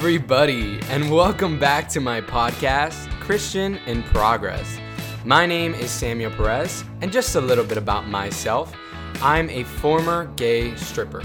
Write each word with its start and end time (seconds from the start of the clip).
everybody, 0.00 0.80
and 0.88 1.10
welcome 1.10 1.58
back 1.58 1.86
to 1.86 2.00
my 2.00 2.22
podcast, 2.22 3.06
Christian 3.20 3.76
in 3.84 4.02
Progress. 4.04 4.78
My 5.26 5.44
name 5.44 5.74
is 5.74 5.90
Samuel 5.90 6.30
Perez, 6.30 6.84
and 7.02 7.12
just 7.12 7.34
a 7.36 7.40
little 7.40 7.66
bit 7.66 7.76
about 7.76 8.08
myself 8.08 8.74
I'm 9.20 9.50
a 9.50 9.62
former 9.62 10.24
gay 10.36 10.74
stripper. 10.76 11.22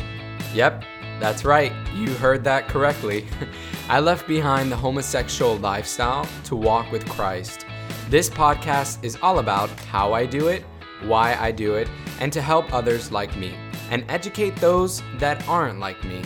Yep, 0.54 0.84
that's 1.22 1.46
right, 1.46 1.72
you 1.96 2.14
heard 2.16 2.44
that 2.44 2.68
correctly. 2.68 3.26
I 3.90 4.02
left 4.02 4.28
behind 4.28 4.70
the 4.70 4.76
homosexual 4.76 5.56
lifestyle 5.56 6.28
to 6.44 6.58
walk 6.58 6.92
with 6.92 7.08
Christ. 7.08 7.66
This 8.10 8.30
podcast 8.30 9.02
is 9.06 9.18
all 9.22 9.40
about 9.40 9.70
how 9.86 10.12
I 10.12 10.26
do 10.26 10.50
it, 10.50 10.66
why 11.04 11.36
I 11.36 11.50
do 11.50 11.76
it, 11.76 11.88
and 12.20 12.32
to 12.34 12.42
help 12.42 12.74
others 12.74 13.10
like 13.10 13.38
me, 13.38 13.56
and 13.90 14.04
educate 14.10 14.58
those 14.58 15.02
that 15.20 15.48
aren't 15.48 15.80
like 15.80 16.04
me. 16.04 16.22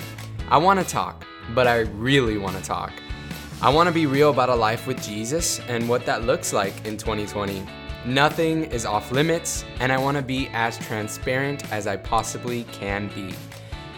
I 0.49 0.57
want 0.57 0.79
to 0.79 0.85
talk 0.85 1.27
but 1.53 1.67
I 1.67 1.79
really 1.79 2.37
want 2.37 2.57
to 2.57 2.63
talk. 2.63 2.93
I 3.61 3.69
want 3.69 3.87
to 3.87 3.93
be 3.93 4.05
real 4.05 4.29
about 4.29 4.49
a 4.49 4.55
life 4.55 4.87
with 4.87 5.01
Jesus 5.03 5.59
and 5.67 5.89
what 5.89 6.05
that 6.05 6.23
looks 6.23 6.53
like 6.53 6.85
in 6.85 6.95
2020. 6.95 7.65
Nothing 8.05 8.63
is 8.65 8.85
off 8.85 9.11
limits, 9.11 9.65
and 9.81 9.91
I 9.91 9.97
want 9.97 10.15
to 10.15 10.23
be 10.23 10.47
as 10.53 10.77
transparent 10.77 11.69
as 11.71 11.85
I 11.85 11.97
possibly 11.97 12.63
can 12.71 13.09
be. 13.09 13.33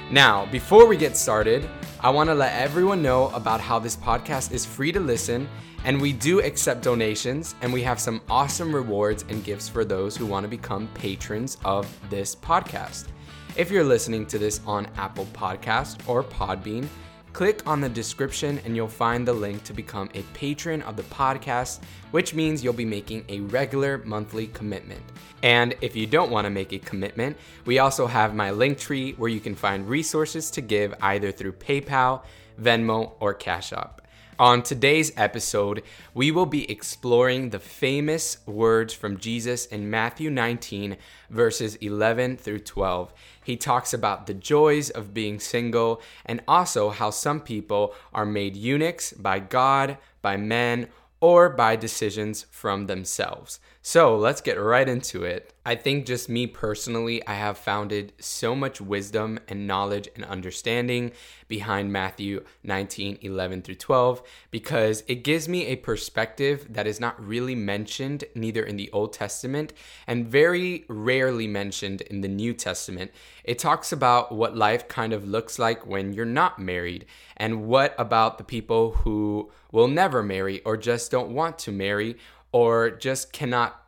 Now, 0.09 0.47
before 0.47 0.87
we 0.87 0.97
get 0.97 1.15
started, 1.15 1.69
I 1.99 2.09
want 2.09 2.29
to 2.29 2.33
let 2.33 2.59
everyone 2.59 3.03
know 3.03 3.29
about 3.29 3.61
how 3.61 3.77
this 3.77 3.95
podcast 3.95 4.51
is 4.51 4.65
free 4.65 4.91
to 4.91 4.99
listen, 4.99 5.47
and 5.83 6.01
we 6.01 6.13
do 6.13 6.41
accept 6.41 6.81
donations, 6.81 7.53
and 7.61 7.71
we 7.71 7.83
have 7.83 7.99
some 7.99 8.21
awesome 8.29 8.73
rewards 8.73 9.23
and 9.29 9.43
gifts 9.43 9.69
for 9.69 9.85
those 9.85 10.17
who 10.17 10.25
want 10.25 10.43
to 10.43 10.49
become 10.49 10.89
patrons 10.95 11.57
of 11.63 11.87
this 12.09 12.35
podcast. 12.35 13.09
If 13.55 13.69
you're 13.69 13.83
listening 13.83 14.25
to 14.27 14.39
this 14.39 14.61
on 14.65 14.87
Apple 14.97 15.27
Podcast 15.33 16.07
or 16.07 16.23
Podbean, 16.23 16.87
Click 17.33 17.65
on 17.65 17.79
the 17.79 17.87
description 17.87 18.59
and 18.65 18.75
you'll 18.75 18.89
find 18.89 19.25
the 19.25 19.31
link 19.31 19.63
to 19.63 19.73
become 19.73 20.09
a 20.13 20.21
patron 20.33 20.81
of 20.81 20.97
the 20.97 21.03
podcast, 21.03 21.79
which 22.11 22.33
means 22.33 22.61
you'll 22.61 22.73
be 22.73 22.83
making 22.83 23.23
a 23.29 23.39
regular 23.39 23.99
monthly 23.99 24.47
commitment. 24.47 25.01
And 25.41 25.73
if 25.79 25.95
you 25.95 26.05
don't 26.05 26.29
want 26.29 26.45
to 26.45 26.49
make 26.49 26.73
a 26.73 26.79
commitment, 26.79 27.37
we 27.65 27.79
also 27.79 28.05
have 28.05 28.35
my 28.35 28.51
link 28.51 28.77
tree 28.77 29.13
where 29.13 29.29
you 29.29 29.39
can 29.39 29.55
find 29.55 29.87
resources 29.87 30.51
to 30.51 30.61
give 30.61 30.93
either 31.01 31.31
through 31.31 31.53
PayPal, 31.53 32.23
Venmo, 32.61 33.13
or 33.21 33.33
Cash 33.33 33.71
App. 33.71 34.01
On 34.39 34.63
today's 34.63 35.11
episode, 35.17 35.83
we 36.13 36.31
will 36.31 36.45
be 36.45 36.69
exploring 36.71 37.49
the 37.49 37.59
famous 37.59 38.37
words 38.47 38.93
from 38.93 39.17
Jesus 39.17 39.65
in 39.65 39.89
Matthew 39.89 40.29
19, 40.31 40.97
verses 41.29 41.75
11 41.75 42.37
through 42.37 42.59
12. 42.59 43.13
He 43.43 43.55
talks 43.55 43.93
about 43.93 44.25
the 44.25 44.33
joys 44.33 44.89
of 44.89 45.13
being 45.13 45.39
single 45.39 46.01
and 46.25 46.41
also 46.47 46.89
how 46.89 47.09
some 47.11 47.41
people 47.41 47.93
are 48.13 48.25
made 48.25 48.55
eunuchs 48.55 49.13
by 49.13 49.39
God, 49.39 49.97
by 50.21 50.37
men, 50.37 50.87
or 51.19 51.49
by 51.49 51.75
decisions 51.75 52.47
from 52.49 52.87
themselves. 52.87 53.59
So 53.83 54.15
let's 54.15 54.41
get 54.41 54.61
right 54.61 54.87
into 54.87 55.23
it. 55.23 55.55
I 55.65 55.73
think 55.73 56.05
just 56.05 56.29
me 56.29 56.45
personally, 56.45 57.25
I 57.25 57.33
have 57.33 57.57
founded 57.57 58.13
so 58.19 58.55
much 58.55 58.79
wisdom 58.79 59.39
and 59.47 59.65
knowledge 59.65 60.07
and 60.15 60.23
understanding 60.23 61.13
behind 61.47 61.91
Matthew 61.91 62.43
19, 62.63 63.17
11 63.21 63.63
through 63.63 63.75
12, 63.75 64.21
because 64.51 65.03
it 65.07 65.23
gives 65.23 65.49
me 65.49 65.65
a 65.65 65.77
perspective 65.77 66.67
that 66.69 66.85
is 66.85 66.99
not 66.99 67.23
really 67.23 67.55
mentioned 67.55 68.23
neither 68.35 68.63
in 68.63 68.77
the 68.77 68.91
Old 68.91 69.13
Testament 69.13 69.73
and 70.05 70.27
very 70.27 70.85
rarely 70.87 71.47
mentioned 71.47 72.01
in 72.01 72.21
the 72.21 72.27
New 72.27 72.53
Testament. 72.53 73.11
It 73.43 73.57
talks 73.57 73.91
about 73.91 74.31
what 74.31 74.55
life 74.55 74.87
kind 74.87 75.11
of 75.11 75.27
looks 75.27 75.57
like 75.57 75.87
when 75.87 76.13
you're 76.13 76.25
not 76.25 76.59
married, 76.59 77.07
and 77.35 77.65
what 77.65 77.95
about 77.97 78.37
the 78.37 78.43
people 78.43 78.91
who 78.91 79.51
will 79.71 79.87
never 79.87 80.21
marry 80.21 80.61
or 80.61 80.77
just 80.77 81.09
don't 81.09 81.33
want 81.33 81.57
to 81.59 81.71
marry 81.71 82.17
or 82.51 82.91
just 82.91 83.31
cannot 83.31 83.81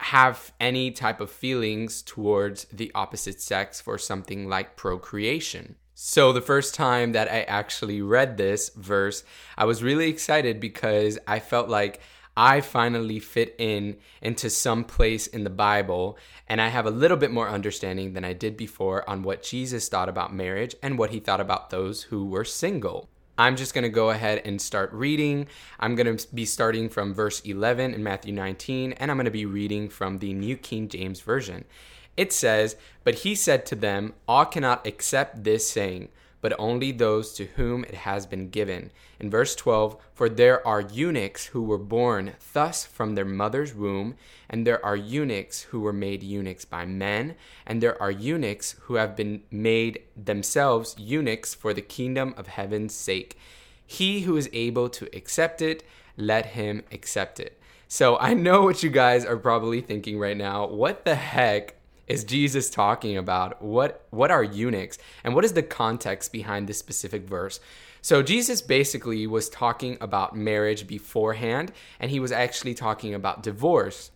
have 0.00 0.52
any 0.60 0.90
type 0.90 1.20
of 1.20 1.30
feelings 1.30 2.02
towards 2.02 2.64
the 2.64 2.92
opposite 2.94 3.40
sex 3.40 3.80
for 3.80 3.96
something 3.96 4.48
like 4.48 4.76
procreation. 4.76 5.76
So, 5.94 6.32
the 6.32 6.40
first 6.40 6.74
time 6.74 7.12
that 7.12 7.30
I 7.30 7.42
actually 7.42 8.02
read 8.02 8.36
this 8.36 8.70
verse, 8.70 9.22
I 9.56 9.64
was 9.64 9.82
really 9.82 10.08
excited 10.08 10.58
because 10.58 11.18
I 11.26 11.38
felt 11.38 11.68
like 11.68 12.00
I 12.36 12.60
finally 12.60 13.20
fit 13.20 13.54
in 13.58 13.98
into 14.20 14.50
some 14.50 14.84
place 14.84 15.28
in 15.28 15.44
the 15.44 15.50
Bible 15.50 16.18
and 16.48 16.60
I 16.60 16.68
have 16.68 16.84
a 16.84 16.90
little 16.90 17.16
bit 17.16 17.30
more 17.30 17.48
understanding 17.48 18.12
than 18.12 18.24
I 18.24 18.32
did 18.32 18.56
before 18.56 19.08
on 19.08 19.22
what 19.22 19.44
Jesus 19.44 19.88
thought 19.88 20.08
about 20.08 20.34
marriage 20.34 20.74
and 20.82 20.98
what 20.98 21.10
he 21.10 21.20
thought 21.20 21.40
about 21.40 21.70
those 21.70 22.02
who 22.02 22.26
were 22.26 22.44
single. 22.44 23.08
I'm 23.36 23.56
just 23.56 23.74
going 23.74 23.82
to 23.82 23.88
go 23.88 24.10
ahead 24.10 24.42
and 24.44 24.62
start 24.62 24.92
reading. 24.92 25.48
I'm 25.80 25.96
going 25.96 26.16
to 26.16 26.34
be 26.34 26.44
starting 26.44 26.88
from 26.88 27.12
verse 27.12 27.40
11 27.40 27.92
in 27.92 28.02
Matthew 28.02 28.32
19, 28.32 28.92
and 28.92 29.10
I'm 29.10 29.16
going 29.16 29.24
to 29.24 29.30
be 29.30 29.46
reading 29.46 29.88
from 29.88 30.18
the 30.18 30.32
New 30.32 30.56
King 30.56 30.88
James 30.88 31.20
Version. 31.20 31.64
It 32.16 32.32
says, 32.32 32.76
But 33.02 33.16
he 33.16 33.34
said 33.34 33.66
to 33.66 33.74
them, 33.74 34.14
All 34.28 34.44
cannot 34.44 34.86
accept 34.86 35.42
this 35.42 35.68
saying 35.68 36.10
but 36.44 36.52
only 36.58 36.92
those 36.92 37.32
to 37.32 37.46
whom 37.56 37.84
it 37.84 37.94
has 37.94 38.26
been 38.26 38.50
given. 38.50 38.90
In 39.18 39.30
verse 39.30 39.56
12, 39.56 39.96
for 40.12 40.28
there 40.28 40.64
are 40.68 40.82
eunuchs 40.82 41.46
who 41.46 41.62
were 41.62 41.78
born 41.78 42.34
thus 42.52 42.84
from 42.84 43.14
their 43.14 43.24
mother's 43.24 43.74
womb, 43.74 44.14
and 44.50 44.66
there 44.66 44.84
are 44.84 44.94
eunuchs 44.94 45.62
who 45.62 45.80
were 45.80 45.90
made 45.90 46.22
eunuchs 46.22 46.66
by 46.66 46.84
men, 46.84 47.34
and 47.64 47.82
there 47.82 47.96
are 48.02 48.10
eunuchs 48.10 48.76
who 48.82 48.96
have 48.96 49.16
been 49.16 49.42
made 49.50 50.02
themselves 50.22 50.94
eunuchs 50.98 51.54
for 51.54 51.72
the 51.72 51.80
kingdom 51.80 52.34
of 52.36 52.48
heaven's 52.48 52.92
sake. 52.92 53.38
He 53.86 54.20
who 54.20 54.36
is 54.36 54.50
able 54.52 54.90
to 54.90 55.08
accept 55.16 55.62
it, 55.62 55.82
let 56.18 56.44
him 56.44 56.82
accept 56.92 57.40
it. 57.40 57.58
So 57.88 58.18
I 58.18 58.34
know 58.34 58.64
what 58.64 58.82
you 58.82 58.90
guys 58.90 59.24
are 59.24 59.38
probably 59.38 59.80
thinking 59.80 60.18
right 60.18 60.36
now. 60.36 60.66
What 60.66 61.06
the 61.06 61.14
heck 61.14 61.76
is 62.06 62.24
Jesus 62.24 62.70
talking 62.70 63.16
about? 63.16 63.62
What 63.62 64.06
what 64.10 64.30
are 64.30 64.44
eunuchs 64.44 64.98
and 65.22 65.34
what 65.34 65.44
is 65.44 65.52
the 65.54 65.62
context 65.62 66.32
behind 66.32 66.68
this 66.68 66.78
specific 66.78 67.26
verse? 67.26 67.60
So 68.02 68.22
Jesus 68.22 68.60
basically 68.60 69.26
was 69.26 69.48
talking 69.48 69.96
about 70.00 70.36
marriage 70.36 70.86
beforehand 70.86 71.72
and 71.98 72.10
he 72.10 72.20
was 72.20 72.32
actually 72.32 72.74
talking 72.74 73.14
about 73.14 73.42
divorce. 73.42 74.10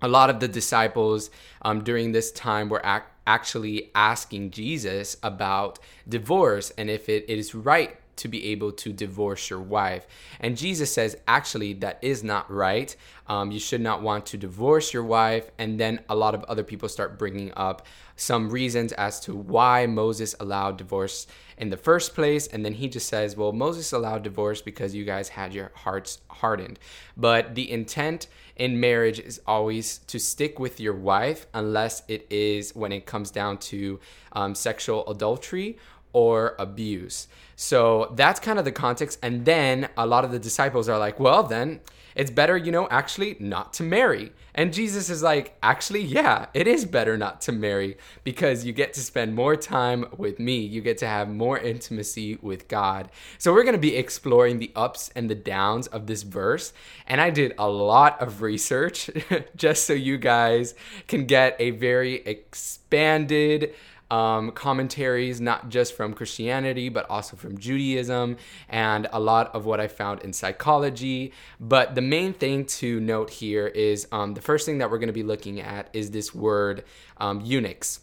A 0.00 0.08
lot 0.08 0.30
of 0.30 0.40
the 0.40 0.48
disciples 0.48 1.30
um, 1.60 1.84
during 1.84 2.12
this 2.12 2.32
time 2.32 2.70
were 2.70 2.80
ac- 2.82 3.04
actually 3.26 3.90
asking 3.94 4.52
Jesus 4.52 5.18
about 5.22 5.78
divorce 6.08 6.70
and 6.78 6.88
if 6.88 7.10
it 7.10 7.28
is 7.28 7.54
right 7.54 7.99
to 8.20 8.28
be 8.28 8.46
able 8.52 8.72
to 8.72 8.92
divorce 8.92 9.50
your 9.50 9.60
wife. 9.60 10.06
And 10.40 10.56
Jesus 10.56 10.92
says, 10.92 11.16
actually, 11.26 11.72
that 11.74 11.98
is 12.02 12.22
not 12.22 12.50
right. 12.50 12.94
Um, 13.26 13.50
you 13.50 13.58
should 13.58 13.80
not 13.80 14.02
want 14.02 14.26
to 14.26 14.36
divorce 14.36 14.92
your 14.92 15.04
wife. 15.04 15.50
And 15.58 15.80
then 15.80 16.00
a 16.08 16.14
lot 16.14 16.34
of 16.34 16.44
other 16.44 16.64
people 16.64 16.88
start 16.88 17.18
bringing 17.18 17.52
up 17.56 17.86
some 18.16 18.50
reasons 18.50 18.92
as 18.92 19.18
to 19.20 19.34
why 19.34 19.86
Moses 19.86 20.34
allowed 20.38 20.76
divorce 20.76 21.26
in 21.56 21.70
the 21.70 21.76
first 21.76 22.14
place. 22.14 22.46
And 22.46 22.64
then 22.64 22.74
he 22.74 22.88
just 22.88 23.08
says, 23.08 23.36
well, 23.36 23.52
Moses 23.52 23.92
allowed 23.92 24.22
divorce 24.22 24.60
because 24.60 24.94
you 24.94 25.04
guys 25.04 25.30
had 25.30 25.54
your 25.54 25.72
hearts 25.74 26.18
hardened. 26.28 26.78
But 27.16 27.54
the 27.54 27.70
intent 27.70 28.26
in 28.56 28.78
marriage 28.78 29.18
is 29.18 29.40
always 29.46 29.98
to 30.08 30.18
stick 30.18 30.58
with 30.58 30.78
your 30.80 30.94
wife 30.94 31.46
unless 31.54 32.02
it 32.08 32.26
is 32.28 32.74
when 32.74 32.92
it 32.92 33.06
comes 33.06 33.30
down 33.30 33.56
to 33.58 33.98
um, 34.32 34.54
sexual 34.54 35.08
adultery 35.08 35.78
or 36.12 36.54
abuse. 36.58 37.28
So 37.56 38.12
that's 38.16 38.40
kind 38.40 38.58
of 38.58 38.64
the 38.64 38.72
context. 38.72 39.18
And 39.22 39.44
then 39.44 39.88
a 39.96 40.06
lot 40.06 40.24
of 40.24 40.30
the 40.30 40.38
disciples 40.38 40.88
are 40.88 40.98
like, 40.98 41.20
well, 41.20 41.42
then 41.42 41.80
it's 42.14 42.30
better, 42.30 42.56
you 42.56 42.72
know, 42.72 42.88
actually 42.90 43.36
not 43.38 43.72
to 43.74 43.82
marry. 43.82 44.32
And 44.54 44.72
Jesus 44.72 45.10
is 45.10 45.22
like, 45.22 45.56
actually, 45.62 46.02
yeah, 46.02 46.46
it 46.54 46.66
is 46.66 46.84
better 46.84 47.16
not 47.16 47.40
to 47.42 47.52
marry 47.52 47.96
because 48.24 48.64
you 48.64 48.72
get 48.72 48.92
to 48.94 49.00
spend 49.00 49.34
more 49.34 49.56
time 49.56 50.06
with 50.16 50.40
me. 50.40 50.58
You 50.58 50.80
get 50.80 50.98
to 50.98 51.06
have 51.06 51.28
more 51.28 51.58
intimacy 51.58 52.38
with 52.42 52.66
God. 52.66 53.10
So 53.38 53.52
we're 53.52 53.62
going 53.62 53.74
to 53.74 53.78
be 53.78 53.96
exploring 53.96 54.58
the 54.58 54.72
ups 54.74 55.10
and 55.14 55.30
the 55.30 55.34
downs 55.34 55.86
of 55.86 56.06
this 56.06 56.22
verse. 56.22 56.72
And 57.06 57.20
I 57.20 57.30
did 57.30 57.54
a 57.58 57.68
lot 57.68 58.20
of 58.20 58.42
research 58.42 59.08
just 59.56 59.86
so 59.86 59.92
you 59.92 60.18
guys 60.18 60.74
can 61.06 61.26
get 61.26 61.56
a 61.60 61.70
very 61.70 62.16
expanded, 62.26 63.74
um, 64.10 64.50
commentaries, 64.52 65.40
not 65.40 65.68
just 65.68 65.94
from 65.94 66.14
Christianity, 66.14 66.88
but 66.88 67.08
also 67.08 67.36
from 67.36 67.58
Judaism, 67.58 68.36
and 68.68 69.06
a 69.12 69.20
lot 69.20 69.54
of 69.54 69.66
what 69.66 69.80
I 69.80 69.88
found 69.88 70.20
in 70.22 70.32
psychology. 70.32 71.32
But 71.58 71.94
the 71.94 72.02
main 72.02 72.32
thing 72.32 72.64
to 72.66 73.00
note 73.00 73.30
here 73.30 73.66
is 73.68 74.08
um, 74.12 74.34
the 74.34 74.40
first 74.40 74.66
thing 74.66 74.78
that 74.78 74.90
we're 74.90 74.98
going 74.98 75.08
to 75.08 75.12
be 75.12 75.22
looking 75.22 75.60
at 75.60 75.88
is 75.92 76.10
this 76.10 76.34
word 76.34 76.84
um, 77.18 77.40
eunuchs. 77.40 78.00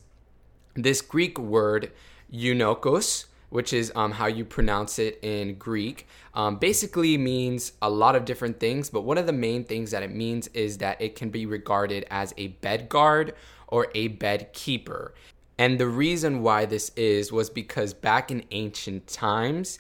This 0.76 1.02
Greek 1.02 1.38
word, 1.38 1.92
eunuchos, 2.32 3.26
which 3.50 3.74
is 3.74 3.92
um, 3.96 4.12
how 4.12 4.28
you 4.28 4.44
pronounce 4.44 5.00
it 5.00 5.20
in 5.22 5.56
Greek, 5.56 6.06
um, 6.34 6.58
basically 6.58 7.18
means 7.18 7.74
a 7.82 7.90
lot 7.90 8.16
of 8.16 8.26
different 8.26 8.60
things. 8.60 8.90
But 8.90 9.02
one 9.02 9.18
of 9.18 9.26
the 9.26 9.34
main 9.34 9.64
things 9.64 9.92
that 9.92 10.04
it 10.04 10.12
means 10.12 10.48
is 10.50 10.78
that 10.80 11.02
it 11.02 11.16
can 11.16 11.30
be 11.30 11.46
regarded 11.46 12.06
as 12.12 12.34
a 12.38 12.48
bed 12.48 12.90
guard 12.90 13.34
or 13.68 13.88
a 13.96 14.10
bed 14.10 14.54
keeper. 14.54 15.14
And 15.58 15.80
the 15.80 15.88
reason 15.88 16.44
why 16.44 16.66
this 16.66 16.92
is 16.96 17.32
was 17.32 17.50
because 17.50 17.94
back 17.94 18.32
in 18.32 18.44
ancient 18.52 19.08
times, 19.08 19.80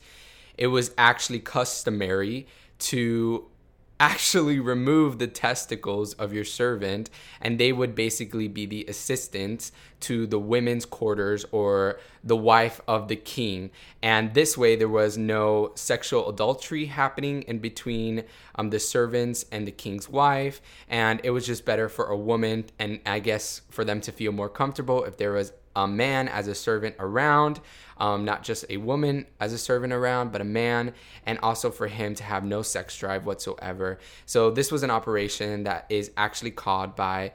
it 0.57 0.67
was 0.67 0.91
actually 0.97 1.39
customary 1.39 2.47
to 2.79 3.47
actually 3.99 4.59
remove 4.73 5.17
the 5.17 5.27
testicles 5.27 6.13
of 6.13 6.33
your 6.33 6.45
servant 6.45 7.09
and 7.41 7.59
they 7.59 7.71
would 7.71 7.95
basically 7.95 8.47
be 8.47 8.65
the 8.65 8.85
assistants 8.87 9.71
to 9.99 10.27
the 10.27 10.37
women's 10.37 10.85
quarters 10.85 11.45
or 11.51 11.99
the 12.23 12.35
wife 12.35 12.79
of 12.87 13.07
the 13.07 13.15
king. 13.15 13.71
And 14.03 14.33
this 14.33 14.57
way 14.57 14.75
there 14.75 14.89
was 14.89 15.17
no 15.17 15.71
sexual 15.75 16.29
adultery 16.29 16.85
happening 16.85 17.41
in 17.43 17.57
between 17.59 18.23
um, 18.55 18.69
the 18.69 18.79
servants 18.79 19.45
and 19.51 19.65
the 19.65 19.71
king's 19.71 20.07
wife. 20.07 20.61
And 20.87 21.19
it 21.23 21.31
was 21.31 21.47
just 21.47 21.65
better 21.65 21.89
for 21.89 22.05
a 22.05 22.17
woman 22.17 22.65
and 22.77 22.99
i 23.05 23.19
guess 23.19 23.61
for 23.69 23.83
them 23.83 24.01
to 24.01 24.11
feel 24.11 24.31
more 24.31 24.49
comfortable 24.49 25.03
if 25.03 25.17
there 25.17 25.31
was 25.31 25.53
a 25.77 25.87
man 25.87 26.27
as 26.27 26.47
a 26.47 26.55
servant 26.55 26.95
around, 26.97 27.59
um, 27.97 28.25
not 28.25 28.43
just 28.43 28.65
a 28.69 28.77
woman 28.77 29.27
as 29.39 29.53
a 29.53 29.57
servant 29.57 29.93
around, 29.93 30.31
but 30.31 30.41
a 30.41 30.45
man, 30.45 30.93
and 31.25 31.37
also 31.39 31.69
for 31.69 31.87
him 31.87 32.15
to 32.15 32.23
have 32.23 32.43
no 32.43 32.63
sex 32.63 32.97
drive 32.97 33.25
whatsoever. 33.25 33.99
So, 34.25 34.49
this 34.49 34.71
was 34.71 34.81
an 34.83 34.89
operation 34.89 35.63
that 35.63 35.85
is 35.89 36.11
actually 36.17 36.51
called 36.51 36.95
by 36.95 37.33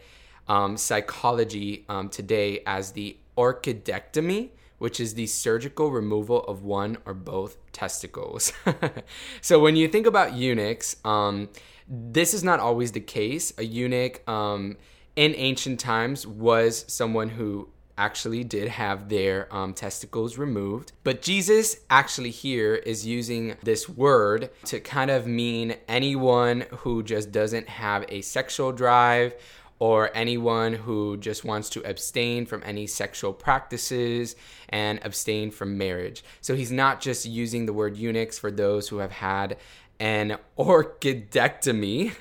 um, 0.49 0.77
psychology 0.77 1.85
um, 1.89 2.09
today 2.09 2.63
as 2.67 2.93
the 2.93 3.17
orchidectomy. 3.39 4.51
Which 4.79 4.99
is 4.99 5.15
the 5.15 5.29
surgical 5.29 5.93
removal 5.93 6.43
of 6.43 6.65
one 6.65 6.99
or 7.07 7.15
both 7.15 7.57
testicles. 7.71 8.53
so, 9.41 9.61
when 9.61 9.77
you 9.77 9.87
think 9.87 10.09
about 10.09 10.35
eunuchs, 10.35 10.97
um, 11.05 11.51
this 11.89 12.35
is 12.35 12.43
not 12.43 12.59
always 12.59 12.91
the 12.91 12.99
case. 12.99 13.53
A 13.59 13.63
eunuch 13.63 14.29
um, 14.29 14.77
in 15.15 15.37
ancient 15.37 15.79
times 15.79 16.27
was 16.27 16.85
someone 16.89 17.29
who 17.29 17.69
actually 17.99 18.45
did 18.45 18.69
have 18.69 19.09
their 19.09 19.53
um, 19.55 19.75
testicles 19.75 20.39
removed. 20.39 20.93
But 21.05 21.23
Jesus 21.23 21.77
actually 21.91 22.31
here 22.31 22.75
is 22.75 23.07
using 23.07 23.57
this 23.63 23.89
word 23.89 24.51
to 24.67 24.81
kind 24.81 25.11
of 25.11 25.27
mean 25.27 25.77
anyone 25.89 26.65
who 26.71 27.03
just 27.03 27.33
doesn't 27.33 27.69
have 27.69 28.05
a 28.09 28.23
sexual 28.23 28.73
drive 28.73 29.35
or 29.83 30.11
anyone 30.15 30.73
who 30.73 31.17
just 31.17 31.45
wants 31.45 31.69
to 31.69 31.83
abstain 31.83 32.47
from 32.47 32.63
any 32.65 32.87
sexual 32.87 33.33
practices 33.33 34.37
and 34.69 35.01
abstain 35.03 35.51
from 35.51 35.77
marriage. 35.77 36.23
So 36.41 36.55
he's 36.55 36.71
not 36.71 37.01
just 37.01 37.27
using 37.27 37.67
the 37.67 37.73
word 37.73 37.97
eunuchs 37.97 38.39
for 38.39 38.53
those 38.53 38.89
who 38.89 38.99
have 38.99 39.11
had 39.11 39.57
an 39.99 40.37
orchidectomy, 40.59 42.13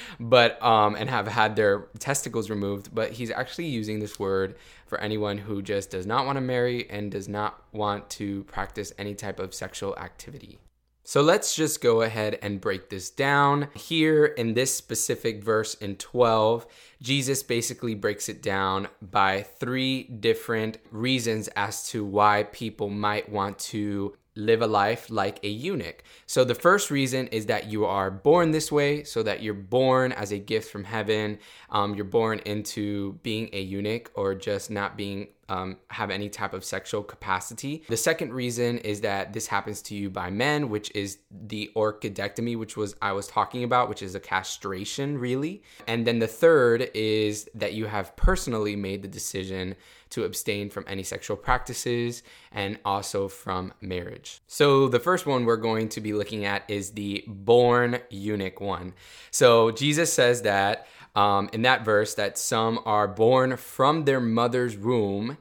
but 0.20 0.62
um, 0.62 0.94
and 0.94 1.10
have 1.10 1.28
had 1.28 1.56
their 1.56 1.88
testicles 1.98 2.48
removed. 2.48 2.94
But 2.94 3.12
he's 3.12 3.30
actually 3.30 3.66
using 3.66 4.00
this 4.00 4.18
word 4.18 4.56
for 4.90 5.00
anyone 5.00 5.38
who 5.38 5.62
just 5.62 5.88
does 5.90 6.04
not 6.04 6.26
want 6.26 6.36
to 6.36 6.40
marry 6.42 6.90
and 6.90 7.12
does 7.12 7.28
not 7.28 7.62
want 7.72 8.10
to 8.10 8.42
practice 8.44 8.92
any 8.98 9.14
type 9.14 9.38
of 9.38 9.54
sexual 9.54 9.96
activity. 9.96 10.58
So 11.04 11.22
let's 11.22 11.54
just 11.54 11.80
go 11.80 12.02
ahead 12.02 12.38
and 12.42 12.60
break 12.60 12.90
this 12.90 13.08
down. 13.08 13.68
Here 13.74 14.26
in 14.26 14.54
this 14.54 14.74
specific 14.74 15.42
verse 15.42 15.74
in 15.74 15.96
12, 15.96 16.66
Jesus 17.00 17.42
basically 17.42 17.94
breaks 17.94 18.28
it 18.28 18.42
down 18.42 18.88
by 19.00 19.42
three 19.42 20.02
different 20.04 20.78
reasons 20.90 21.48
as 21.56 21.88
to 21.90 22.04
why 22.04 22.44
people 22.52 22.90
might 22.90 23.28
want 23.28 23.58
to 23.58 24.14
live 24.40 24.62
a 24.62 24.66
life 24.66 25.10
like 25.10 25.38
a 25.44 25.48
eunuch. 25.48 26.02
So, 26.26 26.44
the 26.44 26.54
first 26.54 26.90
reason 26.90 27.26
is 27.28 27.46
that 27.46 27.66
you 27.66 27.84
are 27.84 28.10
born 28.10 28.50
this 28.50 28.72
way, 28.72 29.04
so 29.04 29.22
that 29.22 29.42
you're 29.42 29.54
born 29.54 30.12
as 30.12 30.32
a 30.32 30.38
gift 30.38 30.70
from 30.70 30.84
heaven. 30.84 31.38
Um, 31.70 31.94
you're 31.94 32.04
born 32.04 32.40
into 32.40 33.18
being 33.22 33.50
a 33.52 33.60
eunuch 33.60 34.10
or 34.14 34.34
just 34.34 34.70
not 34.70 34.96
being 34.96 35.28
um, 35.50 35.78
have 35.88 36.10
any 36.10 36.28
type 36.28 36.54
of 36.54 36.64
sexual 36.64 37.02
capacity. 37.02 37.82
The 37.88 37.96
second 37.96 38.32
reason 38.32 38.78
is 38.78 39.00
that 39.00 39.32
this 39.32 39.48
happens 39.48 39.82
to 39.82 39.96
you 39.96 40.08
by 40.08 40.30
men, 40.30 40.68
which 40.70 40.92
is 40.94 41.18
the 41.30 41.70
orchidectomy, 41.74 42.56
which 42.56 42.76
was 42.76 42.94
I 43.02 43.12
was 43.12 43.26
talking 43.26 43.64
about, 43.64 43.88
which 43.88 44.00
is 44.00 44.14
a 44.14 44.20
castration, 44.20 45.18
really. 45.18 45.62
And 45.88 46.06
then 46.06 46.20
the 46.20 46.28
third 46.28 46.90
is 46.94 47.50
that 47.54 47.74
you 47.74 47.86
have 47.86 48.14
personally 48.14 48.76
made 48.76 49.02
the 49.02 49.08
decision 49.08 49.74
to 50.10 50.24
abstain 50.24 50.70
from 50.70 50.84
any 50.86 51.02
sexual 51.02 51.36
practices 51.36 52.22
and 52.52 52.78
also 52.84 53.28
from 53.28 53.72
marriage. 53.80 54.40
So, 54.46 54.88
the 54.88 55.00
first 55.00 55.26
one 55.26 55.44
we're 55.44 55.56
going 55.56 55.88
to 55.90 56.00
be 56.00 56.12
looking 56.12 56.44
at 56.44 56.68
is 56.68 56.92
the 56.92 57.24
born 57.26 58.00
eunuch 58.10 58.60
one. 58.60 58.94
So, 59.30 59.70
Jesus 59.70 60.12
says 60.12 60.42
that 60.42 60.86
um, 61.14 61.50
in 61.52 61.62
that 61.62 61.84
verse 61.84 62.14
that 62.14 62.38
some 62.38 62.80
are 62.84 63.08
born 63.08 63.56
from 63.56 64.04
their 64.04 64.20
mother's 64.20 64.76
womb 64.76 65.38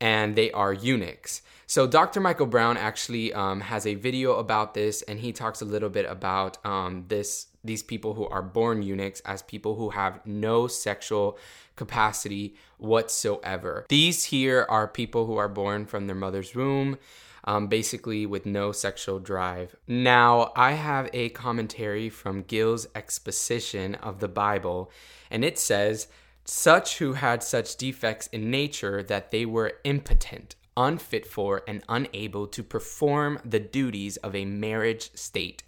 and 0.00 0.34
they 0.34 0.50
are 0.50 0.72
eunuchs. 0.72 1.42
So 1.72 1.86
Dr. 1.86 2.20
Michael 2.20 2.46
Brown 2.46 2.76
actually 2.76 3.32
um, 3.32 3.60
has 3.62 3.86
a 3.86 3.94
video 3.94 4.34
about 4.34 4.74
this, 4.74 5.00
and 5.00 5.18
he 5.18 5.32
talks 5.32 5.62
a 5.62 5.64
little 5.64 5.88
bit 5.88 6.04
about 6.04 6.58
um, 6.66 7.06
this 7.08 7.46
these 7.64 7.82
people 7.82 8.12
who 8.12 8.26
are 8.26 8.42
born 8.42 8.82
eunuchs 8.82 9.20
as 9.20 9.40
people 9.40 9.76
who 9.76 9.88
have 9.88 10.20
no 10.26 10.66
sexual 10.66 11.38
capacity 11.76 12.54
whatsoever. 12.78 13.86
These 13.88 14.24
here 14.24 14.66
are 14.68 14.86
people 14.88 15.26
who 15.26 15.36
are 15.36 15.48
born 15.48 15.86
from 15.86 16.06
their 16.06 16.16
mother's 16.16 16.54
womb 16.54 16.98
um, 17.44 17.66
basically 17.66 18.26
with 18.26 18.46
no 18.46 18.72
sexual 18.72 19.18
drive. 19.18 19.74
Now, 19.86 20.52
I 20.54 20.72
have 20.72 21.10
a 21.12 21.30
commentary 21.30 22.08
from 22.08 22.42
Gill's 22.42 22.86
exposition 22.94 23.94
of 23.96 24.20
the 24.20 24.28
Bible, 24.28 24.90
and 25.30 25.44
it 25.44 25.58
says, 25.58 26.08
such 26.44 26.98
who 26.98 27.14
had 27.14 27.42
such 27.42 27.76
defects 27.76 28.26
in 28.28 28.50
nature 28.50 29.02
that 29.04 29.30
they 29.30 29.46
were 29.46 29.74
impotent, 29.84 30.56
unfit 30.76 31.26
for, 31.26 31.62
and 31.68 31.84
unable 31.88 32.46
to 32.48 32.62
perform 32.62 33.38
the 33.44 33.60
duties 33.60 34.16
of 34.18 34.34
a 34.34 34.44
marriage 34.44 35.10
state 35.14 35.62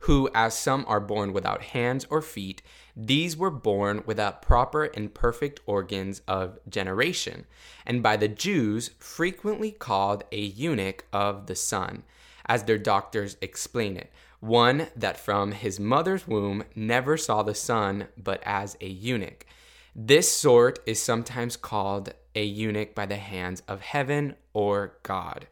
who, 0.00 0.30
as 0.34 0.58
some 0.58 0.84
are 0.88 1.00
born 1.00 1.32
without 1.32 1.62
hands 1.62 2.06
or 2.08 2.22
feet, 2.22 2.62
these 2.96 3.36
were 3.36 3.50
born 3.50 4.02
without 4.06 4.42
proper 4.42 4.84
and 4.84 5.14
perfect 5.14 5.60
organs 5.66 6.22
of 6.26 6.58
generation, 6.68 7.46
and 7.86 8.02
by 8.02 8.16
the 8.16 8.28
Jews 8.28 8.90
frequently 8.98 9.70
called 9.70 10.24
a 10.32 10.40
eunuch 10.40 11.04
of 11.12 11.46
the 11.46 11.54
sun, 11.54 12.02
as 12.46 12.64
their 12.64 12.78
doctors 12.78 13.36
explain 13.40 13.96
it, 13.96 14.10
one 14.40 14.88
that 14.96 15.20
from 15.20 15.52
his 15.52 15.78
mother's 15.78 16.26
womb 16.26 16.64
never 16.74 17.16
saw 17.16 17.42
the 17.42 17.54
sun 17.54 18.08
but 18.16 18.42
as 18.44 18.76
a 18.80 18.88
eunuch. 18.88 19.44
This 19.94 20.34
sort 20.34 20.78
is 20.86 21.02
sometimes 21.02 21.56
called 21.56 22.14
a 22.34 22.44
eunuch 22.44 22.94
by 22.94 23.06
the 23.06 23.16
hands 23.16 23.62
of 23.68 23.80
heaven 23.80 24.36
or 24.52 24.94
God. 25.02 25.46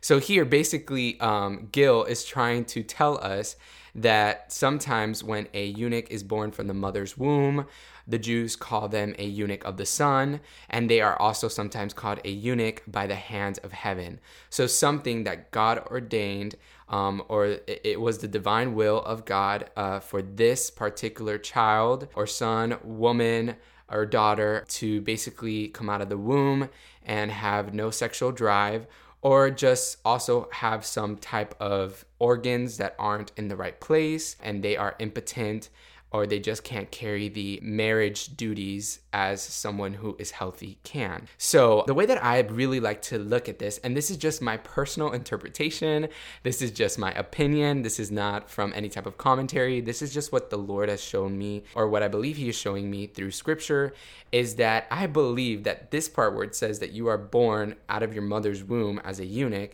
So 0.00 0.18
here, 0.18 0.44
basically, 0.44 1.20
um, 1.20 1.68
Gill 1.70 2.02
is 2.04 2.24
trying 2.24 2.64
to 2.66 2.82
tell 2.82 3.18
us 3.18 3.54
that 3.94 4.52
sometimes 4.52 5.22
when 5.22 5.48
a 5.52 5.66
eunuch 5.66 6.10
is 6.10 6.22
born 6.22 6.50
from 6.50 6.66
the 6.66 6.74
mother's 6.74 7.18
womb, 7.18 7.66
the 8.06 8.18
Jews 8.18 8.56
call 8.56 8.88
them 8.88 9.14
a 9.18 9.24
eunuch 9.24 9.64
of 9.64 9.76
the 9.76 9.86
sun, 9.86 10.40
and 10.68 10.88
they 10.88 11.00
are 11.00 11.18
also 11.20 11.48
sometimes 11.48 11.92
called 11.92 12.20
a 12.24 12.30
eunuch 12.30 12.82
by 12.86 13.06
the 13.06 13.14
hands 13.14 13.58
of 13.58 13.72
heaven. 13.72 14.18
So, 14.50 14.66
something 14.66 15.24
that 15.24 15.50
God 15.50 15.78
ordained, 15.86 16.56
um, 16.88 17.22
or 17.28 17.58
it, 17.66 18.00
was 18.00 18.18
the 18.18 18.28
divine 18.28 18.74
will 18.74 19.02
of 19.02 19.24
God 19.24 19.70
uh, 19.76 20.00
for 20.00 20.20
this 20.20 20.70
particular 20.70 21.38
child 21.38 22.08
or 22.14 22.26
son, 22.26 22.78
woman, 22.82 23.56
or 23.90 24.06
daughter 24.06 24.64
to 24.68 25.00
basically 25.02 25.68
come 25.68 25.90
out 25.90 26.00
of 26.00 26.08
the 26.08 26.16
womb 26.16 26.68
and 27.04 27.30
have 27.30 27.74
no 27.74 27.90
sexual 27.90 28.32
drive 28.32 28.86
or 29.22 29.50
just 29.50 29.98
also 30.04 30.48
have 30.52 30.84
some 30.84 31.16
type 31.16 31.54
of 31.60 32.04
organs 32.18 32.76
that 32.76 32.94
aren't 32.98 33.32
in 33.36 33.48
the 33.48 33.56
right 33.56 33.80
place 33.80 34.36
and 34.42 34.62
they 34.62 34.76
are 34.76 34.96
impotent 34.98 35.70
or 36.12 36.26
they 36.26 36.38
just 36.38 36.62
can't 36.62 36.90
carry 36.90 37.28
the 37.28 37.58
marriage 37.62 38.36
duties 38.36 39.00
as 39.12 39.42
someone 39.42 39.94
who 39.94 40.16
is 40.18 40.30
healthy 40.30 40.78
can. 40.84 41.26
So, 41.38 41.84
the 41.86 41.94
way 41.94 42.06
that 42.06 42.22
I 42.22 42.40
really 42.40 42.80
like 42.80 43.02
to 43.02 43.18
look 43.18 43.48
at 43.48 43.58
this, 43.58 43.78
and 43.78 43.96
this 43.96 44.10
is 44.10 44.16
just 44.16 44.42
my 44.42 44.58
personal 44.58 45.12
interpretation, 45.12 46.08
this 46.42 46.62
is 46.62 46.70
just 46.70 46.98
my 46.98 47.12
opinion, 47.12 47.82
this 47.82 47.98
is 47.98 48.10
not 48.10 48.50
from 48.50 48.72
any 48.74 48.88
type 48.88 49.06
of 49.06 49.18
commentary, 49.18 49.80
this 49.80 50.02
is 50.02 50.12
just 50.12 50.32
what 50.32 50.50
the 50.50 50.58
Lord 50.58 50.88
has 50.88 51.02
shown 51.02 51.36
me, 51.38 51.64
or 51.74 51.88
what 51.88 52.02
I 52.02 52.08
believe 52.08 52.36
He 52.36 52.48
is 52.48 52.56
showing 52.56 52.90
me 52.90 53.06
through 53.06 53.30
scripture, 53.30 53.94
is 54.30 54.56
that 54.56 54.86
I 54.90 55.06
believe 55.06 55.64
that 55.64 55.90
this 55.90 56.08
part 56.08 56.34
where 56.34 56.44
it 56.44 56.54
says 56.54 56.78
that 56.80 56.92
you 56.92 57.06
are 57.08 57.18
born 57.18 57.76
out 57.88 58.02
of 58.02 58.12
your 58.12 58.22
mother's 58.22 58.62
womb 58.62 59.00
as 59.04 59.20
a 59.20 59.26
eunuch 59.26 59.72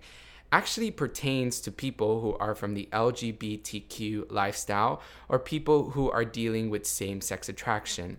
actually 0.51 0.91
pertains 0.91 1.61
to 1.61 1.73
people 1.73 2.21
who 2.21 2.37
are 2.39 2.55
from 2.55 2.75
the 2.75 2.89
LGBTQ 2.93 4.31
lifestyle 4.31 5.03
or 5.29 5.39
people 5.39 5.91
who 5.91 6.11
are 6.11 6.25
dealing 6.25 6.71
with 6.71 6.87
same 6.87 7.21
sex 7.21 7.49
attraction. 7.49 8.19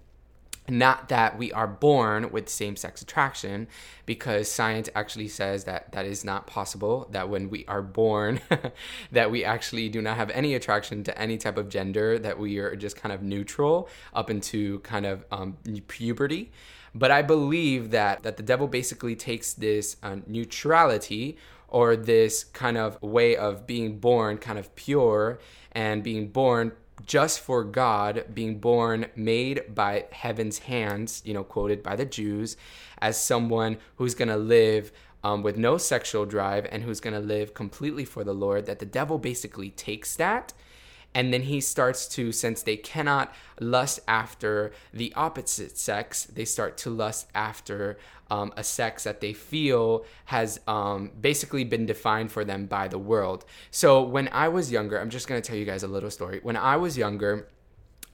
Not 0.69 1.09
that 1.09 1.37
we 1.37 1.51
are 1.51 1.67
born 1.67 2.31
with 2.31 2.47
same 2.47 2.75
sex 2.75 3.01
attraction, 3.01 3.67
because 4.05 4.51
science 4.51 4.87
actually 4.93 5.27
says 5.27 5.63
that 5.63 5.91
that 5.93 6.05
is 6.05 6.23
not 6.23 6.45
possible. 6.45 7.07
That 7.11 7.27
when 7.27 7.49
we 7.49 7.65
are 7.67 7.81
born, 7.81 8.39
that 9.11 9.31
we 9.31 9.43
actually 9.43 9.89
do 9.89 10.01
not 10.01 10.17
have 10.17 10.29
any 10.29 10.53
attraction 10.53 11.03
to 11.05 11.19
any 11.19 11.37
type 11.37 11.57
of 11.57 11.69
gender, 11.69 12.19
that 12.19 12.37
we 12.37 12.59
are 12.59 12.75
just 12.75 12.95
kind 12.95 13.11
of 13.11 13.23
neutral 13.23 13.89
up 14.13 14.29
into 14.29 14.79
kind 14.79 15.07
of 15.07 15.25
um, 15.31 15.57
puberty. 15.87 16.51
But 16.93 17.11
I 17.11 17.21
believe 17.21 17.91
that 17.91 18.23
that 18.23 18.37
the 18.37 18.43
devil 18.43 18.67
basically 18.67 19.15
takes 19.15 19.53
this 19.53 19.97
uh, 20.03 20.17
neutrality 20.27 21.37
or 21.71 21.95
this 21.95 22.43
kind 22.43 22.77
of 22.77 23.01
way 23.01 23.35
of 23.35 23.65
being 23.65 23.99
born 23.99 24.37
kind 24.37 24.59
of 24.59 24.75
pure 24.75 25.39
and 25.71 26.03
being 26.03 26.27
born 26.29 26.71
just 27.05 27.39
for 27.39 27.63
God, 27.63 28.25
being 28.33 28.59
born 28.59 29.07
made 29.15 29.73
by 29.73 30.05
heaven's 30.11 30.59
hands, 30.59 31.21
you 31.25 31.33
know, 31.33 31.43
quoted 31.43 31.81
by 31.81 31.95
the 31.95 32.05
Jews, 32.05 32.57
as 33.01 33.21
someone 33.21 33.77
who's 33.95 34.15
going 34.15 34.29
to 34.29 34.37
live 34.37 34.91
um, 35.23 35.43
with 35.43 35.57
no 35.57 35.77
sexual 35.77 36.25
drive 36.25 36.67
and 36.71 36.83
who's 36.83 36.99
going 36.99 37.13
to 37.13 37.19
live 37.19 37.53
completely 37.53 38.05
for 38.05 38.23
the 38.23 38.33
Lord, 38.33 38.65
that 38.65 38.79
the 38.79 38.85
devil 38.85 39.17
basically 39.17 39.69
takes 39.71 40.15
that. 40.15 40.53
And 41.13 41.33
then 41.33 41.43
he 41.43 41.59
starts 41.59 42.07
to, 42.09 42.31
since 42.31 42.61
they 42.61 42.77
cannot 42.77 43.33
lust 43.59 43.99
after 44.07 44.71
the 44.93 45.11
opposite 45.15 45.77
sex, 45.77 46.25
they 46.25 46.45
start 46.45 46.77
to 46.79 46.89
lust 46.91 47.27
after 47.33 47.97
um, 48.29 48.53
a 48.57 48.63
sex 48.63 49.03
that 49.03 49.21
they 49.21 49.33
feel 49.33 50.05
has 50.25 50.59
um, 50.67 51.11
basically 51.19 51.63
been 51.63 51.85
defined 51.85 52.31
for 52.31 52.45
them 52.45 52.65
by 52.65 52.87
the 52.87 52.97
world. 52.97 53.45
So 53.71 54.01
when 54.03 54.27
I 54.29 54.47
was 54.47 54.71
younger, 54.71 54.99
I'm 54.99 55.09
just 55.09 55.27
to 55.41 55.47
tell 55.47 55.57
you 55.57 55.65
guys 55.65 55.83
a 55.83 55.87
little 55.87 56.11
story. 56.11 56.39
When 56.43 56.57
I 56.57 56.77
was 56.77 56.97
younger, 56.97 57.47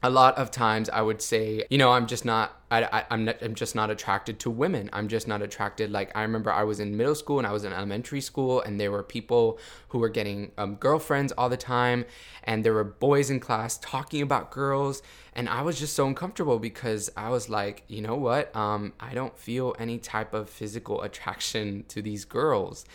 a 0.03 0.09
lot 0.09 0.37
of 0.37 0.51
times 0.51 0.89
I 0.89 1.01
would 1.01 1.21
say, 1.21 1.65
you 1.69 1.77
know, 1.77 1.91
I'm 1.91 2.07
just 2.07 2.25
not, 2.25 2.61
I, 2.71 3.05
am 3.11 3.25
not, 3.25 3.37
I'm 3.41 3.53
just 3.53 3.75
not 3.75 3.91
attracted 3.91 4.39
to 4.39 4.49
women. 4.49 4.89
I'm 4.91 5.07
just 5.07 5.27
not 5.27 5.41
attracted. 5.41 5.91
Like 5.91 6.11
I 6.15 6.23
remember 6.23 6.51
I 6.51 6.63
was 6.63 6.79
in 6.79 6.97
middle 6.97 7.15
school 7.15 7.37
and 7.37 7.47
I 7.47 7.51
was 7.51 7.63
in 7.63 7.71
elementary 7.71 8.21
school, 8.21 8.61
and 8.61 8.79
there 8.79 8.91
were 8.91 9.03
people 9.03 9.59
who 9.89 9.99
were 9.99 10.09
getting 10.09 10.51
um, 10.57 10.75
girlfriends 10.75 11.31
all 11.33 11.47
the 11.47 11.57
time, 11.57 12.05
and 12.43 12.63
there 12.63 12.73
were 12.73 12.83
boys 12.83 13.29
in 13.29 13.39
class 13.39 13.77
talking 13.77 14.21
about 14.21 14.51
girls, 14.51 15.03
and 15.33 15.47
I 15.47 15.61
was 15.61 15.79
just 15.79 15.95
so 15.95 16.07
uncomfortable 16.07 16.59
because 16.59 17.09
I 17.15 17.29
was 17.29 17.49
like, 17.49 17.83
you 17.87 18.01
know 18.01 18.15
what? 18.15 18.55
Um, 18.55 18.93
I 18.99 19.13
don't 19.13 19.37
feel 19.37 19.75
any 19.77 19.99
type 19.99 20.33
of 20.33 20.49
physical 20.49 21.01
attraction 21.03 21.85
to 21.89 22.01
these 22.01 22.25
girls, 22.25 22.85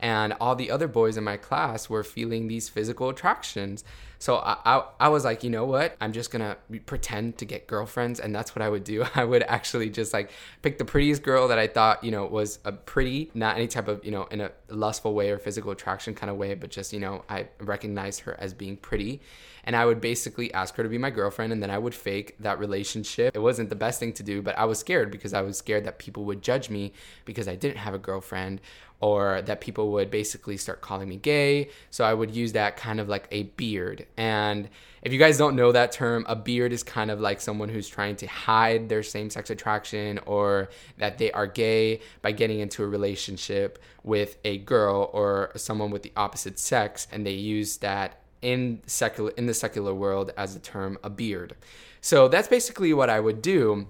and 0.00 0.32
all 0.40 0.56
the 0.56 0.70
other 0.70 0.88
boys 0.88 1.16
in 1.16 1.24
my 1.24 1.36
class 1.36 1.88
were 1.88 2.02
feeling 2.02 2.48
these 2.48 2.68
physical 2.68 3.08
attractions. 3.10 3.84
So 4.18 4.36
I, 4.36 4.56
I, 4.66 4.84
I, 5.00 5.08
was 5.08 5.24
like, 5.24 5.42
you 5.42 5.48
know 5.48 5.64
what? 5.64 5.96
I'm 5.98 6.12
just 6.12 6.30
gonna 6.30 6.58
pretend 6.84 7.38
to 7.38 7.46
get 7.46 7.66
girlfriends, 7.66 8.20
and 8.20 8.34
that's 8.34 8.54
what 8.54 8.60
I 8.60 8.68
would 8.68 8.84
do. 8.84 9.04
I 9.20 9.24
would 9.24 9.42
actually 9.42 9.90
just 9.90 10.12
like 10.12 10.30
pick 10.62 10.78
the 10.78 10.84
prettiest 10.84 11.22
girl 11.22 11.48
that 11.48 11.58
I 11.58 11.66
thought, 11.66 12.02
you 12.02 12.10
know, 12.10 12.26
was 12.26 12.58
a 12.64 12.72
pretty, 12.72 13.30
not 13.34 13.56
any 13.56 13.68
type 13.68 13.86
of, 13.86 14.04
you 14.04 14.10
know, 14.10 14.24
in 14.24 14.40
a 14.40 14.50
lustful 14.68 15.14
way 15.14 15.30
or 15.30 15.38
physical 15.38 15.70
attraction 15.70 16.14
kind 16.14 16.30
of 16.30 16.36
way, 16.36 16.54
but 16.54 16.70
just, 16.70 16.92
you 16.92 17.00
know, 17.00 17.24
I 17.28 17.48
recognized 17.60 18.20
her 18.20 18.36
as 18.40 18.54
being 18.54 18.76
pretty. 18.76 19.20
And 19.64 19.76
I 19.76 19.84
would 19.84 20.00
basically 20.00 20.52
ask 20.54 20.74
her 20.76 20.82
to 20.82 20.88
be 20.88 20.96
my 20.96 21.10
girlfriend, 21.10 21.52
and 21.52 21.62
then 21.62 21.70
I 21.70 21.76
would 21.76 21.94
fake 21.94 22.34
that 22.40 22.58
relationship. 22.58 23.36
It 23.36 23.40
wasn't 23.40 23.68
the 23.68 23.76
best 23.76 24.00
thing 24.00 24.14
to 24.14 24.22
do, 24.22 24.40
but 24.40 24.56
I 24.58 24.64
was 24.64 24.78
scared 24.78 25.10
because 25.10 25.34
I 25.34 25.42
was 25.42 25.58
scared 25.58 25.84
that 25.84 25.98
people 25.98 26.24
would 26.24 26.40
judge 26.40 26.70
me 26.70 26.94
because 27.26 27.46
I 27.46 27.56
didn't 27.56 27.76
have 27.76 27.92
a 27.92 27.98
girlfriend 27.98 28.62
or 29.00 29.42
that 29.42 29.60
people 29.60 29.92
would 29.92 30.10
basically 30.10 30.56
start 30.56 30.80
calling 30.80 31.08
me 31.08 31.16
gay. 31.16 31.70
So 31.90 32.04
I 32.04 32.12
would 32.12 32.34
use 32.34 32.52
that 32.52 32.76
kind 32.76 33.00
of 33.00 33.08
like 33.08 33.26
a 33.30 33.44
beard. 33.44 34.06
And 34.16 34.68
if 35.02 35.12
you 35.12 35.18
guys 35.18 35.38
don't 35.38 35.56
know 35.56 35.72
that 35.72 35.92
term, 35.92 36.26
a 36.28 36.36
beard 36.36 36.72
is 36.72 36.82
kind 36.82 37.10
of 37.10 37.20
like 37.20 37.40
someone 37.40 37.70
who's 37.70 37.88
trying 37.88 38.16
to 38.16 38.26
hide 38.26 38.90
their 38.90 39.02
same 39.02 39.30
sex 39.30 39.48
attraction 39.48 40.18
or 40.26 40.68
that 40.98 41.16
they 41.16 41.32
are 41.32 41.46
gay 41.46 42.00
by 42.20 42.32
getting 42.32 42.60
into 42.60 42.84
a 42.84 42.86
relationship 42.86 43.78
with 44.04 44.36
a 44.44 44.58
girl 44.58 45.10
or 45.14 45.52
someone 45.56 45.90
with 45.90 46.02
the 46.02 46.12
opposite 46.16 46.58
sex. 46.58 47.06
And 47.10 47.26
they 47.26 47.32
use 47.32 47.78
that 47.78 48.18
in 48.42 48.80
secular 48.86 49.30
in 49.32 49.46
the 49.46 49.54
secular 49.54 49.94
world 49.94 50.32
as 50.36 50.56
a 50.56 50.58
term 50.58 50.98
a 51.02 51.10
beard. 51.10 51.54
So 52.00 52.28
that's 52.28 52.48
basically 52.48 52.92
what 52.94 53.10
I 53.10 53.20
would 53.20 53.42
do 53.42 53.86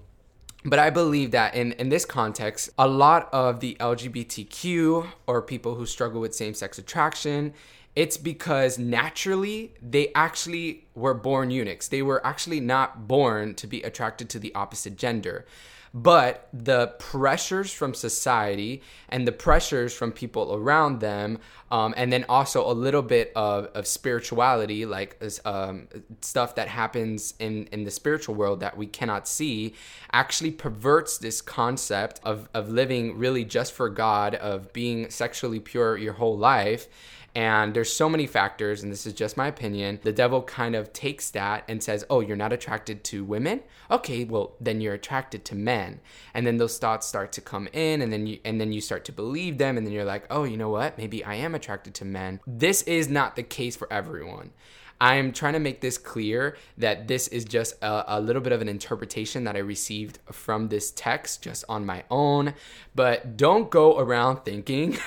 but 0.65 0.79
I 0.79 0.91
believe 0.91 1.31
that 1.31 1.55
in, 1.55 1.73
in 1.73 1.89
this 1.89 2.05
context, 2.05 2.71
a 2.79 2.87
lot 2.87 3.29
of 3.33 3.61
the 3.61 3.77
LGBTQ 3.81 5.07
or 5.27 5.43
people 5.43 5.75
who 5.77 5.87
struggle 5.87 6.21
with 6.21 6.35
same 6.35 6.55
sex 6.55 6.79
attraction, 6.79 7.55
it's 7.97 8.17
because 8.17 8.79
naturally 8.79 9.75
they 9.83 10.13
actually 10.15 10.87
were 10.95 11.15
born 11.15 11.51
eunuchs. 11.51 11.89
They 11.89 12.03
were 12.03 12.25
actually 12.25 12.61
not 12.61 13.09
born 13.09 13.55
to 13.57 13.67
be 13.67 13.83
attracted 13.83 14.29
to 14.31 14.39
the 14.39 14.55
opposite 14.55 14.97
gender 14.97 15.47
but 15.93 16.49
the 16.53 16.89
pressures 16.99 17.73
from 17.73 17.95
society 17.95 18.83
and 19.09 19.27
the 19.27 19.33
pressures 19.33 19.93
from 19.93 20.13
people 20.13 20.55
around 20.55 21.01
them 21.01 21.39
um, 21.73 21.95
and 21.97 22.13
then 22.13 22.25
also 22.29 22.69
a 22.69 22.73
little 22.73 23.03
bit 23.03 23.33
of, 23.35 23.67
of 23.75 23.87
spirituality 23.87 24.87
like 24.87 25.21
um, 25.45 25.89
stuff 26.21 26.55
that 26.55 26.69
happens 26.69 27.35
in, 27.41 27.67
in 27.73 27.85
the 27.85 27.91
spiritual 27.91 28.35
world 28.35 28.61
that 28.61 28.77
we 28.77 28.87
cannot 28.87 29.27
see 29.27 29.75
actually 30.13 30.53
perverts 30.53 31.19
this 31.19 31.41
concept 31.41 32.21
of, 32.23 32.49
of 32.55 32.69
living 32.69 33.19
really 33.19 33.45
just 33.45 33.73
for 33.73 33.89
god 33.89 34.37
of 34.37 34.73
being 34.73 35.11
sexually 35.11 35.59
pure 35.59 35.97
your 35.97 36.13
whole 36.13 36.39
life 36.39 36.87
and 37.35 37.75
there's 37.75 37.93
so 37.93 38.09
many 38.09 38.27
factors, 38.27 38.83
and 38.83 38.91
this 38.91 39.07
is 39.07 39.13
just 39.13 39.37
my 39.37 39.47
opinion. 39.47 40.01
The 40.03 40.13
devil 40.13 40.43
kind 40.43 40.75
of 40.75 40.93
takes 40.93 41.31
that 41.31 41.65
and 41.69 41.83
says, 41.83 42.05
Oh, 42.11 42.21
you're 42.21 42.37
not 42.37 42.53
attracted 42.53 43.05
to 43.05 43.25
women? 43.25 43.61
Okay, 43.91 44.25
well, 44.25 44.57
then 44.61 44.81
you're 44.81 44.95
attracted 44.95 45.45
to 45.47 45.55
men. 45.55 46.01
And 46.35 46.47
then 46.47 46.57
those 46.57 46.79
thoughts 46.79 47.07
start 47.07 47.33
to 47.33 47.41
come 47.41 47.69
in, 47.73 48.03
and 48.03 48.13
then 48.13 48.27
you 48.27 48.39
and 48.45 48.61
then 48.61 48.73
you 48.73 48.81
start 48.81 49.05
to 49.07 49.13
believe 49.13 49.59
them, 49.59 49.77
and 49.77 49.87
then 49.87 49.93
you're 49.93 50.05
like, 50.05 50.25
Oh, 50.29 50.45
you 50.45 50.57
know 50.57 50.71
what? 50.71 50.99
Maybe 50.99 51.25
I 51.25 51.35
am 51.35 51.55
attracted 51.55 51.95
to 51.95 52.05
men. 52.05 52.41
This 52.47 52.83
is 52.83 53.09
not 53.09 53.37
the 53.37 53.43
case 53.45 53.77
for 53.77 53.93
everyone. 53.93 54.51
I'm 55.01 55.33
trying 55.33 55.55
to 55.55 55.59
make 55.61 55.81
this 55.81 55.97
clear 55.97 56.57
that 56.77 57.09
this 57.09 57.27
is 57.29 57.47
just 57.47 57.75
a, 57.83 58.19
a, 58.19 58.21
little 58.21 58.43
bit 58.43 58.53
of 58.53 58.61
an 58.61 58.69
interpretation 58.69 59.45
that 59.45 59.57
I 59.57 59.61
received 59.61 60.19
from 60.31 60.69
this 60.69 60.91
text 60.91 61.43
just 61.43 61.65
on 61.71 61.87
my 61.87 62.05
own. 62.11 62.53
But 62.95 63.39
don't 63.39 63.71
go 63.71 63.99
around 63.99 64.45
thinking 64.45 64.99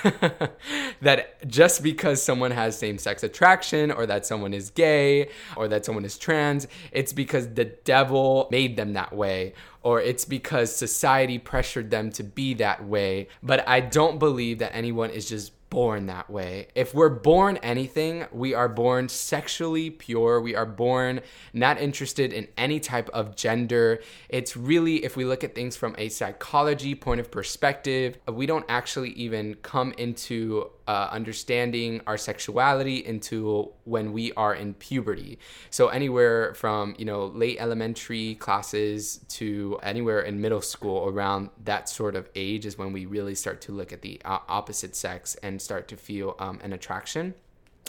that 1.00 1.46
just 1.48 1.82
because 1.82 2.20
someone 2.20 2.50
has 2.50 2.76
same 2.76 2.98
sex 2.98 3.22
attraction 3.22 3.92
or 3.92 4.04
that 4.06 4.26
someone 4.26 4.52
is 4.52 4.70
gay 4.70 5.28
or 5.56 5.68
that 5.68 5.84
someone 5.84 6.04
is 6.04 6.18
trans, 6.18 6.66
it's 6.90 7.12
because 7.12 7.54
the 7.54 7.66
devil 7.66 8.48
made 8.50 8.76
them 8.76 8.94
that 8.94 9.14
way 9.14 9.54
or 9.84 10.00
it's 10.00 10.24
because 10.24 10.74
society 10.74 11.38
pressured 11.38 11.90
them 11.90 12.10
to 12.10 12.24
be 12.24 12.54
that 12.54 12.84
way. 12.84 13.28
But 13.42 13.68
I 13.68 13.80
don't 13.80 14.18
believe 14.18 14.58
that 14.58 14.74
anyone 14.74 15.10
is 15.10 15.28
just 15.28 15.52
born 15.74 16.06
that 16.06 16.30
way. 16.30 16.68
If 16.76 16.94
we're 16.94 17.08
born 17.08 17.56
anything, 17.56 18.26
we 18.30 18.54
are 18.54 18.68
born 18.68 19.08
sexually 19.08 19.90
pure. 19.90 20.40
We 20.40 20.54
are 20.54 20.64
born 20.64 21.20
not 21.52 21.80
interested 21.80 22.32
in 22.32 22.46
any 22.56 22.78
type 22.78 23.10
of 23.10 23.34
gender. 23.34 24.00
It's 24.28 24.56
really, 24.56 25.04
if 25.04 25.16
we 25.16 25.24
look 25.24 25.42
at 25.42 25.56
things 25.56 25.76
from 25.76 25.96
a 25.98 26.10
psychology 26.10 26.94
point 26.94 27.18
of 27.18 27.30
perspective, 27.32 28.18
we 28.28 28.46
don't 28.46 28.64
actually 28.68 29.10
even 29.14 29.56
come 29.56 29.92
into 29.98 30.70
uh, 30.86 31.08
understanding 31.10 32.00
our 32.06 32.16
sexuality 32.16 33.04
into 33.04 33.70
when 33.84 34.12
we 34.12 34.32
are 34.32 34.54
in 34.54 34.74
puberty. 34.74 35.38
So 35.70 35.88
anywhere 35.88 36.54
from 36.54 36.94
you 36.98 37.04
know 37.04 37.26
late 37.26 37.56
elementary 37.58 38.34
classes 38.36 39.20
to 39.30 39.78
anywhere 39.82 40.20
in 40.20 40.40
middle 40.40 40.62
school, 40.62 41.08
around 41.08 41.50
that 41.64 41.88
sort 41.88 42.16
of 42.16 42.28
age 42.34 42.66
is 42.66 42.78
when 42.78 42.92
we 42.92 43.06
really 43.06 43.34
start 43.34 43.60
to 43.62 43.72
look 43.72 43.92
at 43.92 44.02
the 44.02 44.20
uh, 44.24 44.38
opposite 44.48 44.94
sex 44.94 45.36
and 45.42 45.60
start 45.60 45.88
to 45.88 45.96
feel 45.96 46.36
um, 46.38 46.60
an 46.62 46.72
attraction. 46.72 47.34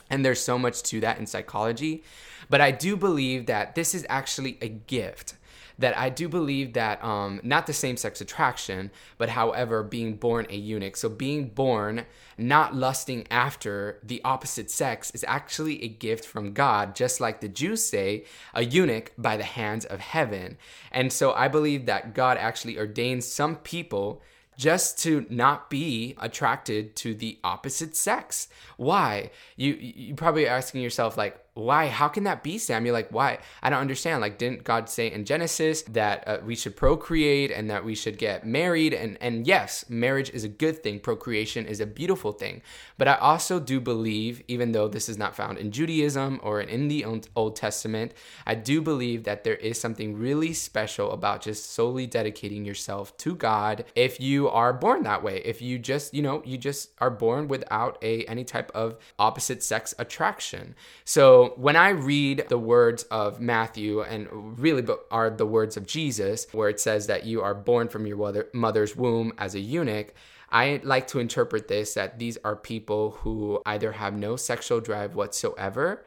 And 0.09 0.23
there's 0.23 0.41
so 0.41 0.59
much 0.59 0.83
to 0.83 0.99
that 1.01 1.17
in 1.17 1.25
psychology, 1.25 2.03
but 2.49 2.61
I 2.61 2.71
do 2.71 2.95
believe 2.95 3.47
that 3.47 3.73
this 3.73 3.95
is 3.95 4.05
actually 4.07 4.57
a 4.61 4.69
gift 4.69 5.33
that 5.77 5.97
I 5.97 6.09
do 6.09 6.29
believe 6.29 6.73
that 6.73 7.03
um, 7.03 7.39
not 7.43 7.67
the 7.67 7.73
same 7.73 7.97
sex 7.97 8.21
attraction, 8.21 8.91
but 9.17 9.29
however, 9.29 9.83
being 9.83 10.15
born 10.15 10.47
a 10.49 10.55
eunuch. 10.55 10.95
So 10.95 11.09
being 11.09 11.49
born 11.49 12.05
not 12.37 12.75
lusting 12.75 13.27
after 13.29 13.99
the 14.03 14.21
opposite 14.23 14.71
sex 14.71 15.11
is 15.11 15.25
actually 15.27 15.83
a 15.83 15.87
gift 15.87 16.25
from 16.25 16.53
God, 16.53 16.95
just 16.95 17.19
like 17.19 17.41
the 17.41 17.49
Jews 17.49 17.85
say, 17.85 18.25
a 18.53 18.63
eunuch 18.63 19.11
by 19.17 19.37
the 19.37 19.43
hands 19.43 19.85
of 19.85 19.99
heaven. 19.99 20.57
And 20.91 21.11
so 21.11 21.33
I 21.33 21.47
believe 21.47 21.85
that 21.85 22.13
God 22.13 22.37
actually 22.37 22.77
ordains 22.77 23.25
some 23.25 23.57
people 23.57 24.21
just 24.57 24.99
to 24.99 25.25
not 25.29 25.69
be 25.69 26.15
attracted 26.17 26.95
to 26.95 27.13
the 27.13 27.37
opposite 27.43 27.95
sex. 27.95 28.47
Why? 28.77 29.31
You 29.55 29.73
you 29.73 30.15
probably 30.15 30.47
asking 30.47 30.81
yourself 30.81 31.17
like 31.17 31.44
why? 31.55 31.87
How 31.87 32.09
can 32.09 32.25
that 32.25 32.43
be, 32.43 32.57
Sam? 32.57 32.85
You're 32.85 32.93
like, 32.93 33.11
why? 33.11 33.39
I 33.63 33.69
don't 33.69 33.79
understand. 33.79 34.19
Like, 34.19 34.37
didn't 34.37 34.65
God 34.65 34.89
say 34.89 35.09
in 35.09 35.23
Genesis 35.23 35.83
that 35.83 36.27
uh, 36.27 36.39
we 36.45 36.53
should 36.53 36.75
procreate 36.75 37.49
and 37.49 37.69
that 37.69 37.85
we 37.85 37.95
should 37.95 38.17
get 38.17 38.45
married? 38.45 38.93
And 38.93 39.17
and 39.21 39.47
yes, 39.47 39.85
marriage 39.87 40.29
is 40.31 40.43
a 40.43 40.49
good 40.49 40.83
thing. 40.83 40.99
Procreation 40.99 41.65
is 41.65 41.79
a 41.79 41.85
beautiful 41.85 42.33
thing. 42.33 42.61
But 42.97 43.07
I 43.07 43.15
also 43.15 43.61
do 43.61 43.79
believe, 43.79 44.43
even 44.49 44.73
though 44.73 44.89
this 44.89 45.07
is 45.07 45.17
not 45.17 45.33
found 45.33 45.57
in 45.57 45.71
Judaism 45.71 46.41
or 46.43 46.59
in 46.59 46.89
the 46.89 47.05
Old 47.37 47.55
Testament, 47.55 48.13
I 48.45 48.55
do 48.55 48.81
believe 48.81 49.23
that 49.23 49.45
there 49.45 49.55
is 49.55 49.79
something 49.79 50.17
really 50.17 50.51
special 50.51 51.13
about 51.13 51.41
just 51.41 51.71
solely 51.71 52.05
dedicating 52.05 52.65
yourself 52.65 53.15
to 53.19 53.33
God 53.33 53.85
if 53.95 54.19
you 54.19 54.49
are 54.49 54.73
born 54.73 55.03
that 55.03 55.23
way. 55.23 55.41
If 55.45 55.61
you 55.61 55.79
just, 55.79 56.13
you 56.13 56.21
know, 56.21 56.43
you 56.43 56.57
just 56.57 56.91
are 56.99 57.09
born 57.09 57.47
without 57.47 57.97
a 58.01 58.25
any 58.25 58.43
type 58.43 58.73
of 58.75 58.97
opposite 59.17 59.63
sex 59.63 59.93
attraction. 59.97 60.75
So 61.05 61.44
when 61.55 61.75
I 61.75 61.89
read 61.89 62.45
the 62.49 62.57
words 62.57 63.03
of 63.03 63.39
Matthew, 63.39 64.01
and 64.01 64.59
really 64.59 64.85
are 65.11 65.29
the 65.29 65.45
words 65.45 65.77
of 65.77 65.85
Jesus, 65.85 66.47
where 66.51 66.69
it 66.69 66.79
says 66.79 67.07
that 67.07 67.25
you 67.25 67.41
are 67.41 67.53
born 67.53 67.87
from 67.87 68.05
your 68.05 68.45
mother's 68.53 68.95
womb 68.95 69.33
as 69.37 69.55
a 69.55 69.59
eunuch, 69.59 70.13
I 70.51 70.79
like 70.83 71.07
to 71.07 71.19
interpret 71.19 71.67
this 71.67 71.95
that 71.95 72.19
these 72.19 72.37
are 72.43 72.55
people 72.55 73.11
who 73.11 73.61
either 73.65 73.91
have 73.93 74.13
no 74.13 74.35
sexual 74.35 74.79
drive 74.79 75.15
whatsoever 75.15 76.05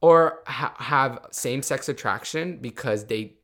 or 0.00 0.40
ha- 0.46 0.74
have 0.78 1.26
same 1.30 1.62
sex 1.62 1.88
attraction 1.88 2.58
because 2.58 3.06
they 3.06 3.37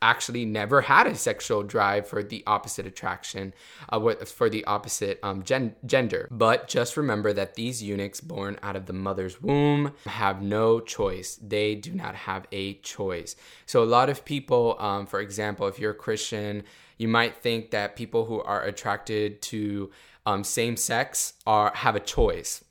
actually 0.00 0.44
never 0.44 0.80
had 0.80 1.06
a 1.06 1.14
sexual 1.14 1.62
drive 1.62 2.06
for 2.06 2.22
the 2.22 2.42
opposite 2.46 2.86
attraction, 2.86 3.52
uh, 3.90 4.14
for 4.24 4.48
the 4.48 4.64
opposite 4.64 5.18
um, 5.22 5.42
gen- 5.42 5.76
gender. 5.84 6.28
But 6.30 6.68
just 6.68 6.96
remember 6.96 7.32
that 7.32 7.54
these 7.54 7.82
eunuchs 7.82 8.20
born 8.20 8.58
out 8.62 8.76
of 8.76 8.86
the 8.86 8.92
mother's 8.92 9.42
womb 9.42 9.92
have 10.06 10.42
no 10.42 10.80
choice. 10.80 11.36
They 11.36 11.74
do 11.74 11.92
not 11.92 12.14
have 12.14 12.46
a 12.52 12.74
choice. 12.74 13.36
So, 13.66 13.82
a 13.82 13.84
lot 13.84 14.08
of 14.08 14.24
people, 14.24 14.76
um, 14.78 15.06
for 15.06 15.20
example, 15.20 15.66
if 15.66 15.78
you're 15.78 15.92
a 15.92 15.94
Christian, 15.94 16.64
you 16.96 17.08
might 17.08 17.36
think 17.36 17.70
that 17.70 17.96
people 17.96 18.24
who 18.24 18.40
are 18.42 18.62
attracted 18.62 19.40
to 19.42 19.90
um, 20.26 20.44
same 20.44 20.76
sex 20.76 21.34
are 21.46 21.72
have 21.74 21.96
a 21.96 22.00
choice 22.00 22.64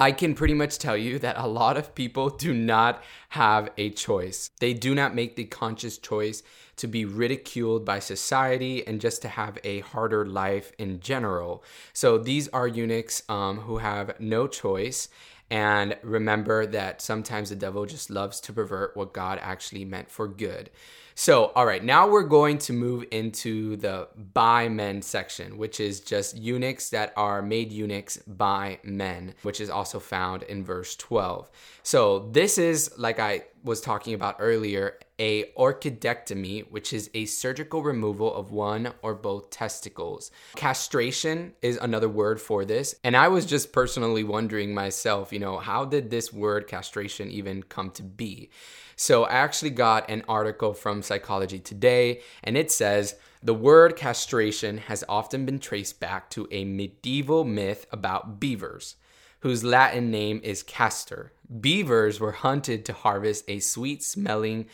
I 0.00 0.12
can 0.12 0.36
pretty 0.36 0.54
much 0.54 0.78
tell 0.78 0.96
you 0.96 1.18
that 1.18 1.36
a 1.36 1.48
lot 1.48 1.76
of 1.76 1.92
people 1.92 2.30
do 2.30 2.54
not 2.54 3.02
have 3.30 3.68
a 3.76 3.90
choice. 3.90 4.48
They 4.60 4.72
do 4.72 4.94
not 4.94 5.12
make 5.12 5.34
the 5.34 5.44
conscious 5.44 5.98
choice 5.98 6.44
to 6.76 6.86
be 6.86 7.04
ridiculed 7.04 7.84
by 7.84 7.98
society 7.98 8.86
and 8.86 9.00
just 9.00 9.22
to 9.22 9.28
have 9.28 9.58
a 9.64 9.80
harder 9.80 10.24
life 10.24 10.70
in 10.78 11.00
general. 11.00 11.64
So 11.92 12.16
these 12.16 12.46
are 12.50 12.68
eunuchs 12.68 13.24
um, 13.28 13.58
who 13.58 13.78
have 13.78 14.20
no 14.20 14.46
choice. 14.46 15.08
And 15.50 15.96
remember 16.02 16.64
that 16.66 17.02
sometimes 17.02 17.48
the 17.48 17.56
devil 17.56 17.84
just 17.84 18.08
loves 18.08 18.38
to 18.42 18.52
pervert 18.52 18.96
what 18.96 19.12
God 19.12 19.40
actually 19.42 19.84
meant 19.84 20.10
for 20.12 20.28
good. 20.28 20.70
So, 21.20 21.46
all 21.56 21.66
right, 21.66 21.82
now 21.82 22.08
we're 22.08 22.22
going 22.22 22.58
to 22.58 22.72
move 22.72 23.04
into 23.10 23.74
the 23.74 24.06
by 24.32 24.68
men 24.68 25.02
section, 25.02 25.58
which 25.58 25.80
is 25.80 25.98
just 25.98 26.36
eunuchs 26.36 26.90
that 26.90 27.12
are 27.16 27.42
made 27.42 27.72
eunuchs 27.72 28.18
by 28.18 28.78
men, 28.84 29.34
which 29.42 29.60
is 29.60 29.68
also 29.68 29.98
found 29.98 30.44
in 30.44 30.62
verse 30.62 30.94
12. 30.94 31.50
So, 31.82 32.20
this 32.30 32.56
is, 32.56 32.92
like 32.98 33.18
I 33.18 33.42
was 33.68 33.80
talking 33.80 34.14
about 34.14 34.36
earlier, 34.40 34.98
a 35.20 35.44
orchidectomy, 35.52 36.68
which 36.70 36.92
is 36.92 37.10
a 37.14 37.26
surgical 37.26 37.82
removal 37.82 38.34
of 38.34 38.50
one 38.50 38.92
or 39.02 39.14
both 39.14 39.50
testicles. 39.50 40.30
Castration 40.56 41.52
is 41.60 41.76
another 41.76 42.08
word 42.08 42.40
for 42.40 42.64
this. 42.64 42.94
And 43.04 43.16
I 43.16 43.28
was 43.28 43.44
just 43.44 43.72
personally 43.72 44.24
wondering 44.24 44.74
myself, 44.74 45.32
you 45.32 45.38
know, 45.38 45.58
how 45.58 45.84
did 45.84 46.10
this 46.10 46.32
word 46.32 46.66
castration 46.66 47.30
even 47.30 47.62
come 47.62 47.90
to 47.92 48.02
be? 48.02 48.50
So 48.96 49.24
I 49.24 49.34
actually 49.34 49.70
got 49.70 50.10
an 50.10 50.24
article 50.28 50.72
from 50.72 51.02
Psychology 51.02 51.60
Today, 51.60 52.22
and 52.42 52.56
it 52.56 52.72
says 52.72 53.14
the 53.42 53.54
word 53.54 53.94
castration 53.94 54.78
has 54.78 55.04
often 55.08 55.44
been 55.44 55.60
traced 55.60 56.00
back 56.00 56.30
to 56.30 56.48
a 56.50 56.64
medieval 56.64 57.44
myth 57.44 57.86
about 57.92 58.40
beavers, 58.40 58.96
whose 59.40 59.64
Latin 59.64 60.10
name 60.10 60.40
is 60.42 60.62
castor. 60.62 61.32
Beavers 61.60 62.20
were 62.20 62.32
hunted 62.32 62.84
to 62.84 62.92
harvest 62.92 63.44
a 63.48 63.60
sweet 63.60 64.02
smelling 64.02 64.66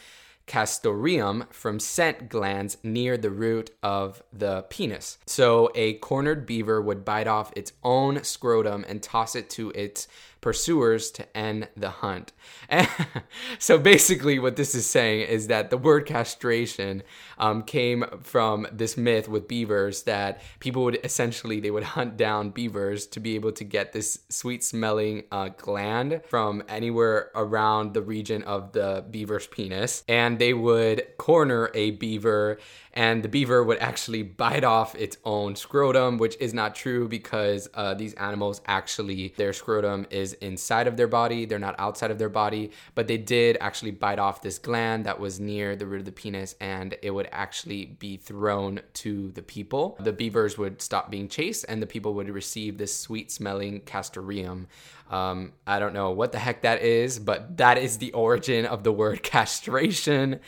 castoreum 0.47 1.45
from 1.51 1.81
scent 1.81 2.29
glands 2.29 2.77
near 2.83 3.17
the 3.17 3.31
root 3.31 3.71
of 3.83 4.23
the 4.33 4.63
penis. 4.69 5.19
So 5.27 5.71
a 5.75 5.95
cornered 5.95 6.45
beaver 6.45 6.83
would 6.83 7.05
bite 7.05 7.27
off 7.27 7.53
its 7.57 7.73
own 7.83 8.23
scrotum 8.25 8.85
and 8.87 9.03
toss 9.03 9.35
it 9.35 9.49
to 9.51 9.71
its 9.71 10.07
pursuers 10.45 11.11
to 11.11 11.25
end 11.35 11.67
the 11.75 11.89
hunt. 11.89 12.31
so 13.59 13.79
basically, 13.79 14.39
what 14.39 14.57
this 14.57 14.75
is 14.75 14.85
saying 14.85 15.23
is 15.23 15.47
that 15.47 15.71
the 15.71 15.79
word 15.79 16.05
castration 16.05 17.03
um, 17.39 17.63
came 17.63 18.05
from 18.21 18.67
this 18.71 18.99
myth 18.99 19.27
with 19.27 19.49
beavers 19.49 20.03
that 20.03 20.43
people 20.61 20.85
would 20.85 20.99
essentially 21.03 21.61
they 21.61 21.71
would 21.71 21.83
hunt 21.83 22.19
down 22.19 22.51
beavers 22.51 23.07
to 23.07 23.21
be 23.21 23.37
able 23.37 23.53
to 23.53 23.65
get 23.65 23.95
this 23.95 24.19
sweet 24.29 24.63
smelling 24.63 25.25
uh, 25.33 25.49
gland 25.57 26.21
from 26.29 26.63
anywhere 26.69 27.31
around 27.35 27.95
the 27.95 28.03
region 28.03 28.43
of 28.43 28.73
the 28.73 29.03
beaver's 29.11 29.47
penis, 29.47 30.05
and 30.09 30.39
they 30.39 30.53
would 30.53 31.17
corner 31.17 31.71
a 31.73 31.93
beaver 31.93 32.59
and 32.95 33.25
the 33.25 33.29
beaver 33.29 33.63
would 33.63 33.79
actually 33.79 34.23
bite 34.23 34.63
off 34.63 34.95
its 34.95 35.19
own 35.25 35.57
scrotum, 35.57 36.17
which 36.17 36.37
is 36.39 36.55
not 36.55 36.77
true 36.77 37.09
because 37.09 37.69
uh, 37.75 37.93
these 37.93 38.15
animals 38.15 38.61
actually, 38.67 39.35
their 39.37 39.53
scrotum 39.53 40.07
is 40.11 40.34
inside 40.35 40.87
of 40.87 40.97
their 40.97 41.09
body, 41.09 41.45
they're 41.45 41.59
not 41.59 41.75
outside 41.79 42.11
of 42.11 42.19
their 42.19 42.29
body, 42.29 42.71
but 42.95 43.07
they 43.07 43.17
did 43.17 43.57
actually 43.61 43.91
bite 43.91 44.19
off 44.19 44.43
this 44.43 44.59
gland 44.59 45.07
that 45.07 45.19
was 45.19 45.41
near 45.41 45.77
the 45.77 45.87
root 45.87 46.01
of 46.01 46.05
the 46.05 46.13
penis 46.13 46.55
and 46.61 46.97
it 47.03 47.11
would 47.11 47.29
actually 47.33 47.87
be 47.87 48.17
thrown 48.17 48.81
to 48.95 49.31
the 49.33 49.43
people. 49.43 49.97
The 50.01 50.13
beavers 50.13 50.59
would 50.59 50.83
stop 50.83 51.11
being 51.11 51.29
chased 51.29 51.65
and 51.69 51.83
the 51.83 51.87
people 51.87 52.15
would 52.15 52.29
receive 52.29 52.79
this 52.79 52.97
sweet 52.97 53.31
smelling 53.31 53.81
castoreum. 53.81 54.69
Um, 55.11 55.53
I 55.67 55.79
don't 55.79 55.93
know 55.93 56.11
what 56.11 56.33
the 56.33 56.39
heck 56.39 56.63
that 56.63 56.83
is, 56.83 57.19
but 57.19 57.59
that 57.59 57.79
is 57.79 57.99
the 57.99 58.13
origin 58.13 58.65
of 58.67 58.85
the 58.85 58.93
word 58.93 59.23
castration. 59.23 60.41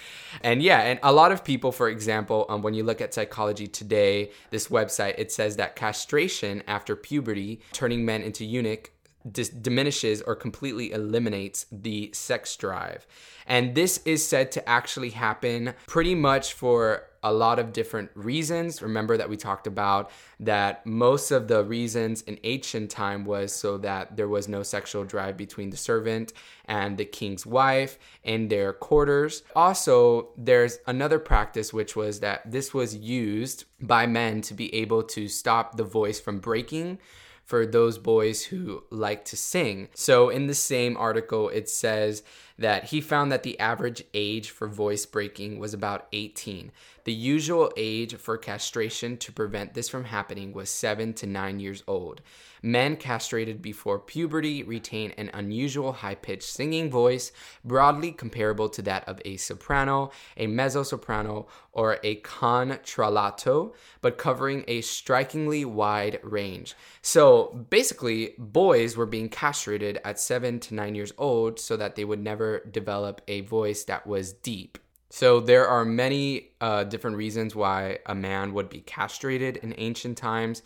And 0.42 0.62
yeah, 0.62 0.81
and 0.81 0.99
a 1.03 1.12
lot 1.12 1.33
of 1.33 1.44
people, 1.44 1.72
for 1.72 1.88
example, 1.88 2.46
um, 2.49 2.62
when 2.62 2.75
you 2.75 2.83
look 2.83 3.01
at 3.01 3.14
Psychology 3.14 3.66
Today, 3.66 4.31
this 4.51 4.68
website, 4.68 5.14
it 5.18 5.31
says 5.31 5.57
that 5.57 5.77
castration 5.77 6.62
after 6.66 6.96
puberty, 6.96 7.61
turning 7.72 8.05
men 8.05 8.22
into 8.22 8.44
eunuch, 8.44 8.92
dis- 9.31 9.49
diminishes 9.49 10.23
or 10.23 10.35
completely 10.35 10.93
eliminates 10.93 11.67
the 11.71 12.11
sex 12.12 12.57
drive. 12.57 13.07
And 13.47 13.75
this 13.75 13.99
is 14.05 14.27
said 14.27 14.53
to 14.53 14.69
actually 14.69 15.11
happen 15.11 15.75
pretty 15.87 16.15
much 16.15 16.53
for 16.53 17.05
a 17.23 17.33
lot 17.33 17.59
of 17.59 17.73
different 17.73 18.11
reasons. 18.15 18.81
Remember 18.83 19.17
that 19.17 19.29
we 19.29 19.37
talked 19.37 19.67
about 19.67 20.11
that 20.39 20.87
most 20.87 21.33
of 21.33 21.49
the 21.49 21.65
reasons 21.65 22.23
in 22.23 22.39
ancient 22.45 22.89
time 22.91 23.25
was 23.25 23.53
so 23.53 23.79
that 23.79 24.17
there 24.17 24.29
was 24.29 24.47
no 24.47 24.62
sexual 24.62 25.05
drive 25.05 25.37
between 25.37 25.71
the 25.71 25.77
servant 25.77 26.33
and 26.67 26.97
the 26.97 27.05
king's 27.05 27.45
wife 27.45 27.99
in 28.23 28.47
their 28.47 28.73
quarters. 28.73 29.43
Also, 29.57 30.29
there's 30.37 30.79
another 30.87 31.19
practice 31.19 31.73
which 31.73 31.97
was 31.97 32.21
that 32.21 32.49
this 32.49 32.73
was 32.73 32.95
used 32.95 33.65
by 33.81 34.07
men 34.07 34.41
to 34.43 34.55
be 34.55 34.73
able 34.75 35.03
to 35.03 35.27
stop 35.27 35.77
the 35.77 35.85
voice 35.85 36.21
from 36.21 36.39
breaking 36.39 36.99
for 37.47 37.65
those 37.65 37.97
boys 37.97 38.45
who 38.45 38.83
like 38.91 39.25
to 39.27 39.37
sing. 39.37 39.89
So, 39.95 40.29
in 40.29 40.49
the 40.49 40.55
same 40.55 40.97
article, 40.97 41.49
it 41.49 41.71
says 41.71 42.23
that 42.59 42.85
he 42.85 43.01
found 43.01 43.31
that 43.31 43.42
the 43.42 43.59
average 43.61 44.03
age 44.14 44.51
for 44.51 44.66
voice 44.66 45.05
breaking 45.07 45.59
was 45.59 45.75
about 45.75 46.07
18. 46.12 46.73
The 47.05 47.12
usual 47.12 47.71
age 47.77 48.16
for 48.16 48.37
castration 48.37 49.16
to 49.19 49.33
prevent 49.33 49.75
this 49.75 49.88
from 49.88 50.05
happening 50.05 50.53
was 50.53 50.71
7 50.71 51.12
to 51.14 51.27
9 51.27 51.61
years 51.61 51.85
old. 51.87 52.21
Men 52.62 52.97
castrated 52.97 53.62
before 53.62 53.99
puberty 53.99 54.62
retain 54.64 55.12
an 55.16 55.31
unusual 55.33 55.92
high 55.92 56.16
pitched 56.16 56.42
singing 56.42 56.90
voice, 56.90 57.31
broadly 57.64 58.11
comparable 58.11 58.69
to 58.71 58.83
that 58.83 59.07
of 59.09 59.21
a 59.25 59.37
soprano, 59.37 60.11
a 60.37 60.49
mezzo 60.49 60.83
soprano, 60.83 61.47
or 61.73 61.99
a 62.03 62.16
contralto, 62.16 63.75
but 64.01 64.19
covering 64.19 64.64
a 64.66 64.81
strikingly 64.81 65.64
wide 65.64 66.19
range. 66.23 66.75
So 67.03 67.66
basically, 67.71 68.35
boys 68.38 68.97
were 68.97 69.07
being 69.07 69.29
castrated 69.29 70.01
at 70.05 70.19
seven 70.19 70.59
to 70.61 70.75
nine 70.75 70.95
years 70.95 71.12
old 71.19 71.61
so 71.61 71.77
that 71.77 71.95
they 71.95 72.05
would 72.05 72.21
never 72.21 72.46
develop 72.71 73.21
a 73.29 73.43
voice 73.43 73.85
that 73.85 74.07
was 74.07 74.33
deep. 74.33 74.79
So 75.11 75.41
there 75.41 75.67
are 75.67 75.85
many 75.85 76.51
uh, 76.61 76.85
different 76.85 77.17
reasons 77.17 77.55
why 77.55 77.99
a 78.07 78.15
man 78.15 78.53
would 78.55 78.69
be 78.69 78.81
castrated 78.81 79.57
in 79.59 79.75
ancient 79.79 80.19
times. 80.19 80.63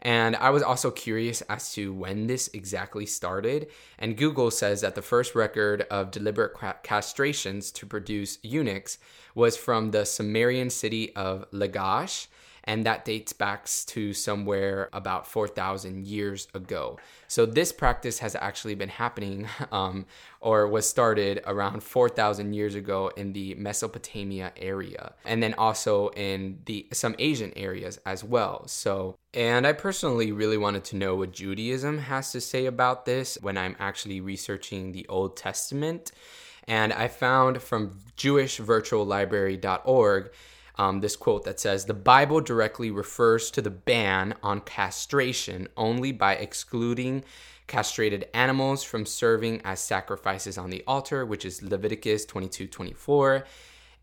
And 0.00 0.36
I 0.36 0.50
was 0.50 0.62
also 0.62 0.90
curious 0.90 1.40
as 1.42 1.72
to 1.72 1.92
when 1.92 2.28
this 2.28 2.48
exactly 2.54 3.06
started. 3.06 3.66
And 3.98 4.16
Google 4.16 4.50
says 4.50 4.80
that 4.82 4.94
the 4.94 5.02
first 5.02 5.34
record 5.34 5.82
of 5.90 6.12
deliberate 6.12 6.54
castrations 6.84 7.72
to 7.74 7.86
produce 7.86 8.38
eunuchs 8.42 8.98
was 9.34 9.56
from 9.56 9.90
the 9.90 10.04
Sumerian 10.04 10.70
city 10.70 11.14
of 11.16 11.50
Lagash 11.50 12.28
and 12.68 12.84
that 12.84 13.04
dates 13.06 13.32
back 13.32 13.66
to 13.86 14.12
somewhere 14.12 14.90
about 14.92 15.26
4,000 15.26 16.06
years 16.06 16.46
ago. 16.52 16.98
So 17.26 17.46
this 17.46 17.72
practice 17.72 18.18
has 18.18 18.36
actually 18.36 18.74
been 18.74 18.90
happening, 18.90 19.48
um, 19.72 20.04
or 20.40 20.68
was 20.68 20.86
started 20.86 21.40
around 21.46 21.82
4,000 21.82 22.52
years 22.52 22.74
ago 22.74 23.10
in 23.16 23.32
the 23.32 23.54
Mesopotamia 23.54 24.52
area, 24.58 25.14
and 25.24 25.42
then 25.42 25.54
also 25.54 26.10
in 26.10 26.58
the 26.66 26.86
some 26.92 27.14
Asian 27.18 27.54
areas 27.56 27.98
as 28.04 28.22
well. 28.22 28.68
So, 28.68 29.16
and 29.32 29.66
I 29.66 29.72
personally 29.72 30.30
really 30.30 30.58
wanted 30.58 30.84
to 30.84 30.96
know 30.96 31.16
what 31.16 31.32
Judaism 31.32 31.96
has 31.98 32.30
to 32.32 32.40
say 32.40 32.66
about 32.66 33.06
this 33.06 33.38
when 33.40 33.56
I'm 33.56 33.76
actually 33.80 34.20
researching 34.20 34.92
the 34.92 35.06
Old 35.08 35.38
Testament. 35.38 36.12
And 36.68 36.92
I 36.92 37.08
found 37.08 37.62
from 37.62 37.98
JewishVirtualLibrary.org 38.18 40.30
um, 40.78 41.00
this 41.00 41.16
quote 41.16 41.44
that 41.44 41.60
says 41.60 41.84
The 41.84 41.94
Bible 41.94 42.40
directly 42.40 42.90
refers 42.90 43.50
to 43.50 43.62
the 43.62 43.70
ban 43.70 44.34
on 44.42 44.60
castration 44.60 45.68
only 45.76 46.12
by 46.12 46.34
excluding 46.34 47.24
castrated 47.66 48.28
animals 48.32 48.82
from 48.82 49.04
serving 49.04 49.60
as 49.62 49.80
sacrifices 49.80 50.56
on 50.56 50.70
the 50.70 50.82
altar, 50.86 51.26
which 51.26 51.44
is 51.44 51.62
Leviticus 51.62 52.24
22 52.24 52.66
24. 52.66 53.44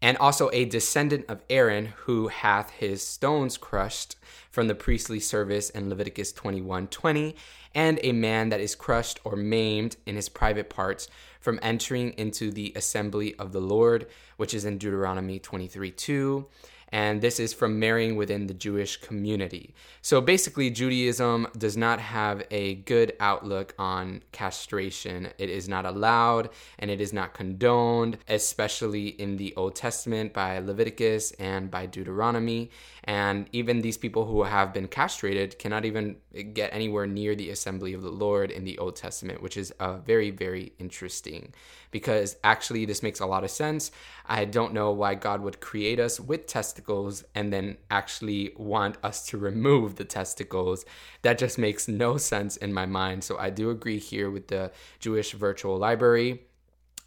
and 0.02 0.18
also 0.18 0.50
a 0.52 0.66
descendant 0.66 1.26
of 1.30 1.42
Aaron 1.50 1.94
who 2.00 2.28
hath 2.28 2.70
his 2.72 3.02
stones 3.02 3.58
crushed 3.58 4.18
from 4.52 4.68
the 4.68 4.76
priestly 4.76 5.20
service 5.20 5.70
in 5.70 5.90
Leviticus 5.90 6.32
21 6.34 6.88
20, 6.88 7.36
and 7.74 8.00
a 8.04 8.12
man 8.12 8.50
that 8.50 8.60
is 8.60 8.76
crushed 8.76 9.20
or 9.24 9.36
maimed 9.36 9.96
in 10.06 10.16
his 10.16 10.30
private 10.30 10.70
parts 10.70 11.08
from 11.46 11.60
entering 11.62 12.10
into 12.14 12.50
the 12.50 12.74
assembly 12.76 13.36
of 13.36 13.52
the 13.52 13.62
Lord, 13.62 14.08
which 14.38 14.56
is 14.56 14.66
in 14.66 14.80
Deuteronomy 14.80 15.38
23 15.38 15.92
2 15.92 16.48
and 16.90 17.22
this 17.22 17.40
is 17.40 17.54
from 17.54 17.80
marrying 17.80 18.16
within 18.16 18.48
the 18.48 18.54
Jewish 18.54 18.98
community. 18.98 19.74
So 20.02 20.22
basically, 20.22 20.70
Judaism 20.70 21.48
does 21.58 21.76
not 21.76 22.00
have 22.00 22.46
a 22.52 22.76
good 22.76 23.14
outlook 23.20 23.74
on 23.78 24.24
castration. 24.32 25.30
It 25.38 25.50
is 25.50 25.68
not 25.68 25.86
allowed 25.86 26.50
and 26.80 26.92
it 26.92 27.02
is 27.02 27.12
not 27.12 27.34
condoned, 27.34 28.18
especially 28.28 29.08
in 29.08 29.38
the 29.38 29.54
Old 29.56 29.76
Testament 29.76 30.34
by 30.34 30.60
Leviticus 30.60 31.32
and 31.32 31.72
by 31.72 31.86
Deuteronomy. 31.86 32.70
And 33.04 33.50
even 33.52 33.82
these 33.82 33.98
people 33.98 34.26
who 34.26 34.44
have 34.44 34.74
been 34.74 34.88
castrated 34.88 35.60
cannot 35.60 35.86
even 35.86 36.18
get 36.44 36.74
anywhere 36.74 37.08
near 37.08 37.36
the 37.36 37.50
assembly 37.50 37.94
of 37.94 38.02
the 38.02 38.10
Lord 38.10 38.52
in 38.52 38.64
the 38.64 38.78
Old 38.78 38.96
Testament, 38.96 39.42
which 39.42 39.58
is 39.58 39.72
uh, 39.80 39.98
very, 39.98 40.30
very 40.30 40.74
interesting 40.80 41.54
because 41.92 42.36
actually 42.44 42.84
this 42.84 43.02
makes 43.02 43.22
a 43.22 43.26
lot 43.26 43.46
of 43.46 43.50
sense. 43.50 43.90
I 44.26 44.44
don't 44.44 44.74
know 44.74 44.92
why 44.92 45.16
God 45.16 45.42
would 45.42 45.62
create 45.62 45.98
us 45.98 46.20
with 46.20 46.46
testicles 46.46 47.24
and 47.34 47.54
then 47.54 47.78
actually 47.90 48.54
want 48.58 48.98
us 49.02 49.26
to 49.28 49.38
remove 49.38 49.96
the 49.96 50.04
testicles. 50.04 50.86
That 51.22 51.38
just 51.38 51.58
makes 51.58 51.88
no 51.88 52.18
sense 52.18 52.58
in 52.58 52.74
my 52.74 52.86
mind. 52.86 53.24
So 53.24 53.38
I 53.38 53.50
do 53.50 53.70
agree 53.70 54.00
here 54.00 54.30
with 54.30 54.50
the 54.50 54.72
Jewish 55.00 55.32
Virtual 55.32 55.78
Library. 55.78 56.42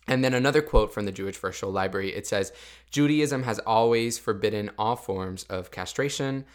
And 0.07 0.25
then 0.25 0.33
another 0.33 0.63
quote 0.63 0.95
from 0.95 1.05
the 1.05 1.13
Jewish 1.13 1.37
Virtual 1.37 1.71
Library 1.71 2.15
it 2.15 2.27
says, 2.27 2.53
Judaism 2.91 3.43
has 3.43 3.59
always 3.59 4.19
forbidden 4.19 4.71
all 4.79 4.97
forms 4.97 5.45
of 5.51 5.71
castration. 5.71 6.47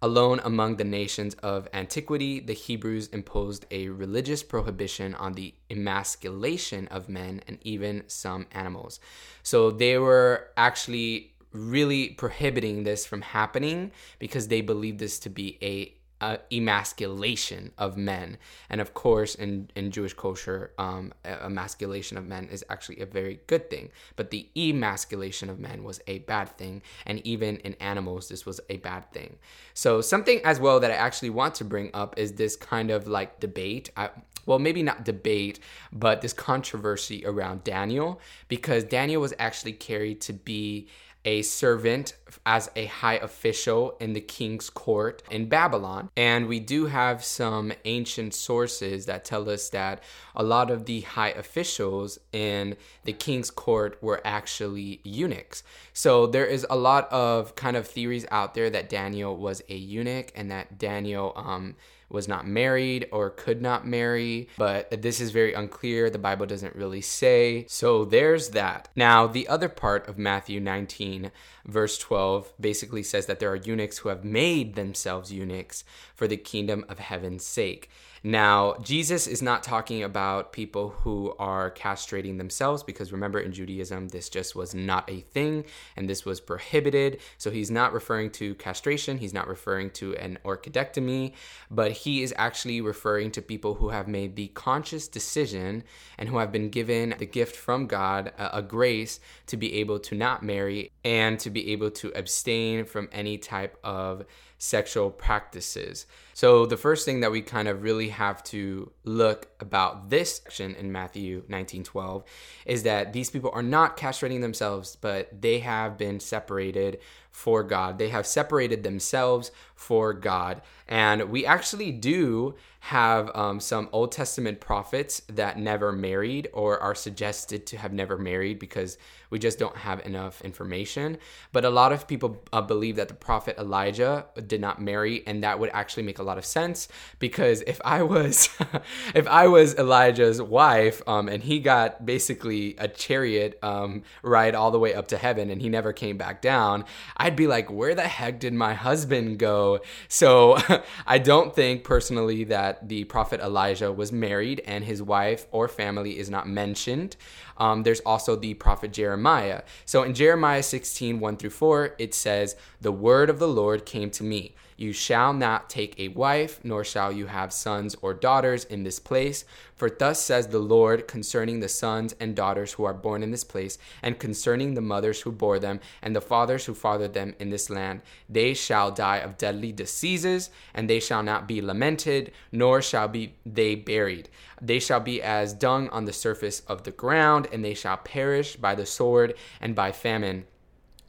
Alone 0.00 0.40
among 0.44 0.76
the 0.76 0.84
nations 0.84 1.34
of 1.42 1.66
antiquity, 1.74 2.38
the 2.38 2.52
Hebrews 2.52 3.08
imposed 3.08 3.66
a 3.72 3.88
religious 3.88 4.44
prohibition 4.44 5.14
on 5.16 5.32
the 5.32 5.54
emasculation 5.70 6.86
of 6.86 7.08
men 7.08 7.42
and 7.48 7.58
even 7.62 8.04
some 8.06 8.46
animals. 8.52 9.00
So 9.42 9.72
they 9.72 9.98
were 9.98 10.50
actually 10.56 11.32
really 11.52 12.10
prohibiting 12.10 12.84
this 12.84 13.06
from 13.06 13.22
happening 13.22 13.90
because 14.20 14.46
they 14.46 14.60
believed 14.60 15.00
this 15.00 15.18
to 15.20 15.30
be 15.30 15.58
a 15.62 15.97
uh, 16.20 16.38
emasculation 16.52 17.72
of 17.78 17.96
men. 17.96 18.38
And 18.70 18.80
of 18.80 18.94
course, 18.94 19.34
in, 19.34 19.70
in 19.76 19.90
Jewish 19.90 20.14
culture, 20.14 20.72
um, 20.78 21.12
emasculation 21.24 22.16
of 22.18 22.26
men 22.26 22.48
is 22.50 22.64
actually 22.68 23.00
a 23.00 23.06
very 23.06 23.40
good 23.46 23.70
thing. 23.70 23.90
But 24.16 24.30
the 24.30 24.48
emasculation 24.56 25.50
of 25.50 25.58
men 25.58 25.84
was 25.84 26.00
a 26.06 26.18
bad 26.20 26.56
thing. 26.56 26.82
And 27.06 27.24
even 27.26 27.56
in 27.58 27.74
animals, 27.74 28.28
this 28.28 28.44
was 28.44 28.60
a 28.68 28.78
bad 28.78 29.10
thing. 29.12 29.38
So, 29.74 30.00
something 30.00 30.40
as 30.44 30.58
well 30.60 30.80
that 30.80 30.90
I 30.90 30.94
actually 30.94 31.30
want 31.30 31.54
to 31.56 31.64
bring 31.64 31.90
up 31.94 32.18
is 32.18 32.32
this 32.32 32.56
kind 32.56 32.90
of 32.90 33.06
like 33.06 33.40
debate. 33.40 33.90
I, 33.96 34.10
well, 34.48 34.58
maybe 34.58 34.82
not 34.82 35.04
debate, 35.04 35.60
but 35.92 36.22
this 36.22 36.32
controversy 36.32 37.24
around 37.26 37.64
Daniel, 37.64 38.18
because 38.48 38.82
Daniel 38.82 39.20
was 39.20 39.34
actually 39.38 39.74
carried 39.74 40.22
to 40.22 40.32
be 40.32 40.88
a 41.24 41.42
servant 41.42 42.16
as 42.46 42.70
a 42.76 42.86
high 42.86 43.16
official 43.16 43.96
in 44.00 44.12
the 44.12 44.20
king's 44.20 44.70
court 44.70 45.22
in 45.30 45.48
Babylon. 45.48 46.10
And 46.16 46.46
we 46.46 46.60
do 46.60 46.86
have 46.86 47.24
some 47.24 47.72
ancient 47.84 48.34
sources 48.34 49.06
that 49.06 49.24
tell 49.24 49.48
us 49.50 49.68
that 49.70 50.02
a 50.34 50.42
lot 50.42 50.70
of 50.70 50.86
the 50.86 51.00
high 51.02 51.30
officials 51.30 52.18
in 52.32 52.76
the 53.04 53.12
king's 53.12 53.50
court 53.50 54.02
were 54.02 54.20
actually 54.24 55.00
eunuchs. 55.04 55.62
So 55.92 56.26
there 56.26 56.46
is 56.46 56.66
a 56.70 56.76
lot 56.76 57.10
of 57.12 57.54
kind 57.56 57.76
of 57.76 57.86
theories 57.86 58.26
out 58.30 58.54
there 58.54 58.70
that 58.70 58.88
Daniel 58.88 59.36
was 59.36 59.62
a 59.68 59.76
eunuch 59.76 60.32
and 60.34 60.50
that 60.50 60.78
Daniel 60.78 61.32
um, 61.36 61.74
was 62.10 62.26
not 62.26 62.46
married 62.46 63.06
or 63.12 63.30
could 63.30 63.60
not 63.60 63.86
marry, 63.86 64.48
but 64.56 65.02
this 65.02 65.20
is 65.20 65.30
very 65.30 65.52
unclear. 65.52 66.08
The 66.08 66.18
Bible 66.18 66.46
doesn't 66.46 66.74
really 66.74 67.00
say. 67.00 67.66
So 67.68 68.04
there's 68.04 68.50
that. 68.50 68.88
Now, 68.96 69.26
the 69.26 69.46
other 69.48 69.68
part 69.68 70.08
of 70.08 70.16
Matthew 70.18 70.58
19, 70.60 71.30
verse 71.66 71.98
12, 71.98 72.52
basically 72.60 73.02
says 73.02 73.26
that 73.26 73.40
there 73.40 73.50
are 73.50 73.56
eunuchs 73.56 73.98
who 73.98 74.08
have 74.08 74.24
made 74.24 74.74
themselves 74.74 75.32
eunuchs 75.32 75.84
for 76.14 76.26
the 76.26 76.36
kingdom 76.36 76.84
of 76.88 76.98
heaven's 76.98 77.44
sake. 77.44 77.90
Now, 78.22 78.76
Jesus 78.82 79.26
is 79.26 79.42
not 79.42 79.62
talking 79.62 80.02
about 80.02 80.52
people 80.52 80.90
who 80.90 81.34
are 81.38 81.70
castrating 81.70 82.38
themselves 82.38 82.82
because 82.82 83.12
remember, 83.12 83.38
in 83.38 83.52
Judaism, 83.52 84.08
this 84.08 84.28
just 84.28 84.56
was 84.56 84.74
not 84.74 85.08
a 85.10 85.20
thing 85.20 85.64
and 85.96 86.08
this 86.08 86.24
was 86.24 86.40
prohibited. 86.40 87.20
So 87.38 87.50
he's 87.50 87.70
not 87.70 87.92
referring 87.92 88.30
to 88.32 88.54
castration, 88.56 89.18
he's 89.18 89.34
not 89.34 89.48
referring 89.48 89.90
to 89.90 90.16
an 90.16 90.38
orchidectomy, 90.44 91.32
but 91.70 91.92
he 91.92 92.22
is 92.22 92.34
actually 92.36 92.80
referring 92.80 93.30
to 93.32 93.42
people 93.42 93.74
who 93.74 93.90
have 93.90 94.08
made 94.08 94.36
the 94.36 94.48
conscious 94.48 95.08
decision 95.08 95.84
and 96.16 96.28
who 96.28 96.38
have 96.38 96.52
been 96.52 96.70
given 96.70 97.14
the 97.18 97.26
gift 97.26 97.56
from 97.56 97.86
God, 97.86 98.32
a, 98.38 98.58
a 98.58 98.62
grace 98.62 99.20
to 99.46 99.56
be 99.56 99.74
able 99.74 99.98
to 100.00 100.14
not 100.14 100.42
marry 100.42 100.90
and 101.04 101.38
to 101.40 101.50
be 101.50 101.72
able 101.72 101.90
to 101.90 102.12
abstain 102.14 102.84
from 102.84 103.08
any 103.12 103.38
type 103.38 103.78
of 103.84 104.24
sexual 104.58 105.10
practices. 105.10 106.06
So, 106.34 106.66
the 106.66 106.76
first 106.76 107.04
thing 107.04 107.20
that 107.20 107.30
we 107.30 107.42
kind 107.42 107.68
of 107.68 107.82
really 107.82 108.08
have 108.10 108.42
to 108.44 108.90
look 109.04 109.48
about 109.60 110.10
this 110.10 110.36
section 110.36 110.74
in 110.74 110.92
Matthew 110.92 111.44
19 111.48 111.84
12 111.84 112.24
is 112.66 112.82
that 112.82 113.12
these 113.12 113.30
people 113.30 113.50
are 113.54 113.62
not 113.62 113.96
castrating 113.96 114.40
themselves, 114.40 114.96
but 115.00 115.40
they 115.40 115.60
have 115.60 115.96
been 115.96 116.20
separated 116.20 116.98
for 117.30 117.62
God. 117.62 117.98
They 117.98 118.08
have 118.08 118.26
separated 118.26 118.82
themselves 118.82 119.52
for 119.74 120.12
God. 120.12 120.60
And 120.88 121.30
we 121.30 121.46
actually 121.46 121.92
do 121.92 122.56
have 122.80 123.30
um, 123.34 123.60
some 123.60 123.88
Old 123.92 124.12
Testament 124.12 124.60
prophets 124.60 125.20
that 125.28 125.58
never 125.58 125.92
married 125.92 126.48
or 126.52 126.78
are 126.80 126.94
suggested 126.94 127.66
to 127.66 127.76
have 127.76 127.92
never 127.92 128.16
married 128.16 128.58
because 128.58 128.98
we 129.30 129.38
just 129.38 129.58
don't 129.58 129.76
have 129.76 130.04
enough 130.06 130.40
information. 130.42 131.18
But 131.52 131.64
a 131.64 131.70
lot 131.70 131.92
of 131.92 132.08
people 132.08 132.42
uh, 132.52 132.62
believe 132.62 132.96
that 132.96 133.08
the 133.08 133.14
prophet 133.14 133.56
Elijah 133.58 134.26
did 134.46 134.60
not 134.60 134.80
marry, 134.80 135.26
and 135.26 135.42
that 135.44 135.58
would 135.58 135.70
actually 135.74 136.04
make 136.04 136.18
a 136.18 136.22
lot 136.22 136.38
of 136.38 136.44
sense 136.44 136.88
because 137.18 137.62
if 137.62 137.80
I 137.84 138.02
was, 138.02 138.48
if 139.14 139.26
I 139.26 139.48
was 139.48 139.74
Elijah's 139.74 140.40
wife, 140.40 141.02
um, 141.06 141.28
and 141.28 141.42
he 141.42 141.58
got 141.60 142.06
basically 142.06 142.76
a 142.78 142.88
chariot 142.88 143.58
um, 143.62 144.02
ride 144.22 144.54
all 144.54 144.70
the 144.70 144.78
way 144.78 144.94
up 144.94 145.08
to 145.08 145.18
heaven, 145.18 145.50
and 145.50 145.60
he 145.60 145.68
never 145.68 145.92
came 145.92 146.16
back 146.16 146.40
down, 146.40 146.84
I'd 147.16 147.36
be 147.36 147.46
like, 147.46 147.70
where 147.70 147.94
the 147.94 148.08
heck 148.08 148.40
did 148.40 148.54
my 148.54 148.74
husband 148.74 149.38
go? 149.38 149.80
So 150.08 150.56
I 151.06 151.18
don't 151.18 151.54
think 151.54 151.84
personally 151.84 152.44
that 152.44 152.67
the 152.82 153.04
prophet 153.04 153.40
Elijah 153.40 153.92
was 153.92 154.12
married, 154.12 154.60
and 154.66 154.84
his 154.84 155.02
wife 155.02 155.46
or 155.50 155.68
family 155.68 156.18
is 156.18 156.28
not 156.28 156.48
mentioned. 156.48 157.16
Um, 157.56 157.82
there's 157.82 158.00
also 158.00 158.36
the 158.36 158.54
prophet 158.54 158.92
Jeremiah. 158.92 159.62
So 159.84 160.02
in 160.02 160.14
Jeremiah 160.14 160.62
16, 160.62 161.20
1 161.20 161.36
through 161.36 161.50
4, 161.50 161.94
it 161.98 162.14
says, 162.14 162.56
The 162.80 162.92
word 162.92 163.30
of 163.30 163.38
the 163.38 163.48
Lord 163.48 163.86
came 163.86 164.10
to 164.12 164.24
me. 164.24 164.54
You 164.78 164.92
shall 164.92 165.32
not 165.32 165.68
take 165.68 165.98
a 165.98 166.06
wife, 166.06 166.60
nor 166.62 166.84
shall 166.84 167.10
you 167.10 167.26
have 167.26 167.52
sons 167.52 167.96
or 168.00 168.14
daughters 168.14 168.62
in 168.62 168.84
this 168.84 169.00
place. 169.00 169.44
For 169.74 169.90
thus 169.90 170.22
says 170.22 170.46
the 170.46 170.60
Lord 170.60 171.08
concerning 171.08 171.58
the 171.58 171.68
sons 171.68 172.14
and 172.20 172.36
daughters 172.36 172.74
who 172.74 172.84
are 172.84 172.94
born 172.94 173.24
in 173.24 173.32
this 173.32 173.42
place, 173.42 173.76
and 174.04 174.20
concerning 174.20 174.74
the 174.74 174.80
mothers 174.80 175.22
who 175.22 175.32
bore 175.32 175.58
them, 175.58 175.80
and 176.00 176.14
the 176.14 176.20
fathers 176.20 176.66
who 176.66 176.74
fathered 176.74 177.12
them 177.12 177.34
in 177.40 177.50
this 177.50 177.68
land. 177.68 178.02
They 178.28 178.54
shall 178.54 178.92
die 178.92 179.16
of 179.16 179.36
deadly 179.36 179.72
diseases, 179.72 180.48
and 180.72 180.88
they 180.88 181.00
shall 181.00 181.24
not 181.24 181.48
be 181.48 181.60
lamented, 181.60 182.30
nor 182.52 182.80
shall 182.80 183.08
be 183.08 183.34
they 183.44 183.74
buried. 183.74 184.28
They 184.62 184.78
shall 184.78 185.00
be 185.00 185.20
as 185.20 185.54
dung 185.54 185.88
on 185.88 186.04
the 186.04 186.12
surface 186.12 186.60
of 186.68 186.84
the 186.84 186.92
ground, 186.92 187.48
and 187.50 187.64
they 187.64 187.74
shall 187.74 187.96
perish 187.96 188.54
by 188.54 188.76
the 188.76 188.86
sword 188.86 189.34
and 189.60 189.74
by 189.74 189.90
famine 189.90 190.46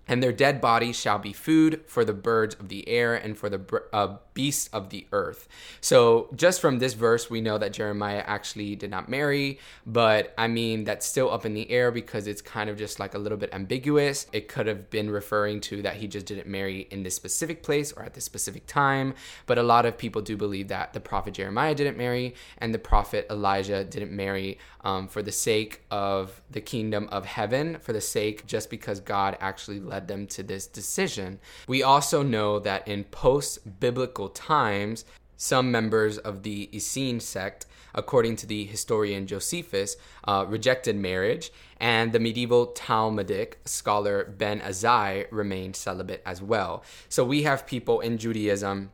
and 0.09 0.21
their 0.23 0.33
dead 0.33 0.59
bodies 0.59 0.99
shall 0.99 1.19
be 1.19 1.31
food 1.31 1.81
for 1.85 2.03
the 2.03 2.13
birds 2.13 2.55
of 2.55 2.67
the 2.67 2.89
air 2.89 3.15
and 3.15 3.37
for 3.37 3.47
the 3.47 3.83
uh, 3.93 4.17
beasts 4.33 4.67
of 4.73 4.89
the 4.89 5.05
earth. 5.11 5.47
So, 5.81 6.29
just 6.35 6.59
from 6.59 6.79
this 6.79 6.95
verse, 6.95 7.29
we 7.29 7.41
know 7.41 7.57
that 7.59 7.71
Jeremiah 7.71 8.23
actually 8.25 8.75
did 8.75 8.89
not 8.89 9.07
marry, 9.07 9.59
but 9.85 10.33
I 10.37 10.47
mean, 10.47 10.83
that's 10.83 11.05
still 11.05 11.31
up 11.31 11.45
in 11.45 11.53
the 11.53 11.69
air 11.69 11.91
because 11.91 12.25
it's 12.25 12.41
kind 12.41 12.69
of 12.69 12.77
just 12.77 12.99
like 12.99 13.13
a 13.13 13.19
little 13.19 13.37
bit 13.37 13.53
ambiguous. 13.53 14.25
It 14.33 14.47
could 14.47 14.65
have 14.65 14.89
been 14.89 15.11
referring 15.11 15.61
to 15.61 15.83
that 15.83 15.97
he 15.97 16.07
just 16.07 16.25
didn't 16.25 16.47
marry 16.47 16.87
in 16.89 17.03
this 17.03 17.15
specific 17.15 17.61
place 17.61 17.91
or 17.91 18.03
at 18.03 18.15
this 18.15 18.25
specific 18.25 18.65
time, 18.65 19.13
but 19.45 19.59
a 19.59 19.63
lot 19.63 19.85
of 19.85 19.97
people 19.97 20.21
do 20.21 20.35
believe 20.35 20.69
that 20.69 20.93
the 20.93 20.99
prophet 20.99 21.35
Jeremiah 21.35 21.75
didn't 21.75 21.97
marry 21.97 22.33
and 22.57 22.73
the 22.73 22.79
prophet 22.79 23.27
Elijah 23.29 23.83
didn't 23.83 24.11
marry 24.11 24.57
um, 24.81 25.07
for 25.07 25.21
the 25.21 25.31
sake 25.31 25.81
of 25.91 26.41
the 26.49 26.61
kingdom 26.61 27.07
of 27.11 27.25
heaven, 27.25 27.77
for 27.81 27.93
the 27.93 28.01
sake 28.01 28.47
just 28.47 28.69
because 28.69 28.99
God 28.99 29.37
actually 29.39 29.79
led 29.79 29.98
them 30.07 30.27
to 30.27 30.43
this 30.43 30.67
decision. 30.67 31.39
We 31.67 31.83
also 31.83 32.23
know 32.23 32.59
that 32.59 32.87
in 32.87 33.03
post 33.05 33.79
biblical 33.79 34.29
times, 34.29 35.05
some 35.37 35.71
members 35.71 36.17
of 36.17 36.43
the 36.43 36.69
Essene 36.75 37.19
sect, 37.19 37.65
according 37.95 38.35
to 38.35 38.45
the 38.45 38.65
historian 38.65 39.25
Josephus, 39.25 39.95
uh, 40.25 40.45
rejected 40.47 40.95
marriage, 40.95 41.51
and 41.79 42.11
the 42.11 42.19
medieval 42.19 42.67
Talmudic 42.67 43.59
scholar 43.65 44.25
Ben 44.37 44.59
Azai 44.59 45.27
remained 45.31 45.75
celibate 45.75 46.21
as 46.25 46.41
well. 46.41 46.83
So 47.07 47.23
we 47.23 47.43
have 47.43 47.65
people 47.65 48.01
in 48.01 48.17
Judaism 48.17 48.91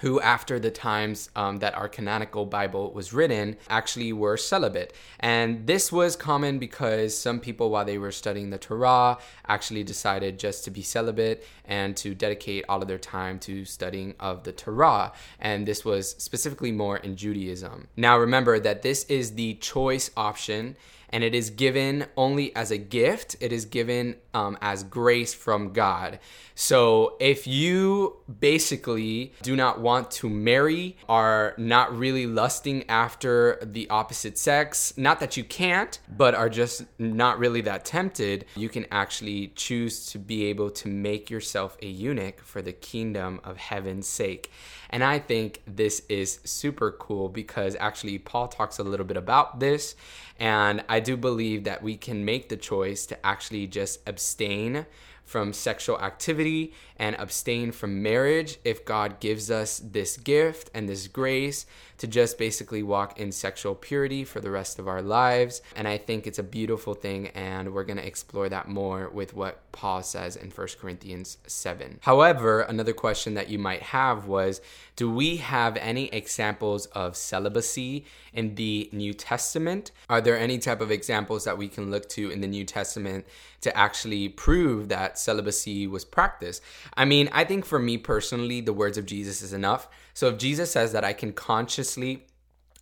who, 0.00 0.20
after 0.20 0.58
the 0.58 0.70
times 0.70 1.30
um, 1.36 1.58
that 1.58 1.74
our 1.74 1.88
canonical 1.88 2.44
Bible 2.46 2.92
was 2.92 3.12
written, 3.12 3.56
actually 3.68 4.12
were 4.12 4.36
celibate. 4.36 4.92
And 5.20 5.66
this 5.66 5.92
was 5.92 6.16
common 6.16 6.58
because 6.58 7.16
some 7.16 7.40
people, 7.40 7.70
while 7.70 7.84
they 7.84 7.98
were 7.98 8.12
studying 8.12 8.50
the 8.50 8.58
Torah, 8.58 9.18
actually 9.46 9.84
decided 9.84 10.38
just 10.38 10.64
to 10.64 10.70
be 10.70 10.82
celibate 10.82 11.44
and 11.64 11.96
to 11.96 12.14
dedicate 12.14 12.64
all 12.68 12.82
of 12.82 12.88
their 12.88 12.98
time 12.98 13.38
to 13.40 13.64
studying 13.64 14.14
of 14.18 14.44
the 14.44 14.52
Torah. 14.52 15.12
And 15.38 15.66
this 15.66 15.84
was 15.84 16.10
specifically 16.18 16.72
more 16.72 16.96
in 16.96 17.16
Judaism. 17.16 17.88
Now, 17.96 18.18
remember 18.18 18.58
that 18.58 18.82
this 18.82 19.04
is 19.04 19.34
the 19.34 19.54
choice 19.54 20.10
option 20.16 20.76
and 21.14 21.22
it 21.22 21.32
is 21.32 21.48
given 21.48 22.06
only 22.16 22.54
as 22.56 22.72
a 22.72 22.76
gift. 22.76 23.36
It 23.38 23.52
is 23.52 23.66
given 23.66 24.16
um, 24.34 24.58
as 24.60 24.82
grace 24.82 25.32
from 25.32 25.72
God. 25.72 26.18
So 26.56 27.16
if 27.20 27.46
you 27.46 28.16
basically 28.40 29.32
do 29.40 29.54
not 29.54 29.80
want 29.80 30.10
to 30.12 30.28
marry, 30.28 30.96
are 31.08 31.54
not 31.56 31.96
really 31.96 32.26
lusting 32.26 32.84
after 32.88 33.60
the 33.62 33.88
opposite 33.90 34.36
sex, 34.38 34.92
not 34.96 35.20
that 35.20 35.36
you 35.36 35.44
can't, 35.44 36.00
but 36.08 36.34
are 36.34 36.48
just 36.48 36.82
not 36.98 37.38
really 37.38 37.60
that 37.60 37.84
tempted, 37.84 38.44
you 38.56 38.68
can 38.68 38.84
actually 38.90 39.52
choose 39.54 40.06
to 40.06 40.18
be 40.18 40.46
able 40.46 40.70
to 40.72 40.88
make 40.88 41.30
yourself 41.30 41.78
a 41.80 41.86
eunuch 41.86 42.40
for 42.40 42.60
the 42.60 42.72
kingdom 42.72 43.40
of 43.44 43.56
heaven's 43.56 44.08
sake. 44.08 44.50
And 44.94 45.02
I 45.02 45.18
think 45.18 45.60
this 45.66 46.02
is 46.08 46.38
super 46.44 46.92
cool 46.92 47.28
because 47.28 47.76
actually 47.80 48.16
Paul 48.16 48.46
talks 48.46 48.78
a 48.78 48.84
little 48.84 49.04
bit 49.04 49.16
about 49.16 49.58
this. 49.58 49.96
And 50.38 50.84
I 50.88 51.00
do 51.00 51.16
believe 51.16 51.64
that 51.64 51.82
we 51.82 51.96
can 51.96 52.24
make 52.24 52.48
the 52.48 52.56
choice 52.56 53.04
to 53.06 53.26
actually 53.26 53.66
just 53.66 54.08
abstain 54.08 54.86
from 55.24 55.52
sexual 55.52 55.98
activity 56.00 56.72
and 56.96 57.16
abstain 57.18 57.72
from 57.72 58.02
marriage 58.02 58.58
if 58.64 58.84
God 58.84 59.18
gives 59.20 59.50
us 59.50 59.80
this 59.84 60.16
gift 60.16 60.70
and 60.74 60.88
this 60.88 61.08
grace 61.08 61.66
to 61.98 62.06
just 62.06 62.38
basically 62.38 62.82
walk 62.82 63.18
in 63.18 63.32
sexual 63.32 63.74
purity 63.74 64.24
for 64.24 64.40
the 64.40 64.50
rest 64.50 64.78
of 64.78 64.88
our 64.88 65.00
lives. 65.00 65.62
And 65.76 65.88
I 65.88 65.98
think 65.98 66.26
it's 66.26 66.38
a 66.38 66.42
beautiful 66.42 66.94
thing, 66.94 67.28
and 67.28 67.72
we're 67.72 67.84
going 67.84 67.96
to 67.98 68.06
explore 68.06 68.48
that 68.48 68.68
more 68.68 69.08
with 69.08 69.34
what 69.34 69.60
Paul 69.72 70.02
says 70.02 70.36
in 70.36 70.50
1 70.50 70.68
Corinthians 70.80 71.38
7. 71.46 71.98
However, 72.02 72.60
another 72.60 72.92
question 72.92 73.34
that 73.34 73.48
you 73.48 73.58
might 73.58 73.82
have 73.82 74.26
was 74.26 74.60
Do 74.96 75.10
we 75.10 75.36
have 75.38 75.76
any 75.76 76.06
examples 76.06 76.86
of 76.86 77.16
celibacy 77.16 78.04
in 78.32 78.54
the 78.56 78.88
New 78.92 79.14
Testament? 79.14 79.90
Are 80.08 80.20
there 80.20 80.38
any 80.38 80.58
type 80.58 80.80
of 80.80 80.90
examples 80.90 81.44
that 81.44 81.58
we 81.58 81.68
can 81.68 81.90
look 81.90 82.08
to 82.10 82.30
in 82.30 82.40
the 82.40 82.46
New 82.46 82.64
Testament 82.64 83.26
to 83.64 83.76
actually 83.76 84.28
prove 84.28 84.88
that 84.88 85.18
celibacy 85.18 85.86
was 85.86 86.04
practiced? 86.04 86.62
I 86.96 87.04
mean, 87.04 87.28
I 87.32 87.44
think 87.44 87.66
for 87.66 87.78
me 87.78 87.98
personally, 87.98 88.60
the 88.60 88.72
words 88.72 88.96
of 88.96 89.04
Jesus 89.04 89.42
is 89.42 89.52
enough. 89.52 89.88
So 90.14 90.28
if 90.28 90.38
Jesus 90.38 90.70
says 90.70 90.92
that 90.92 91.04
I 91.04 91.12
can 91.12 91.32
consciously 91.32 92.26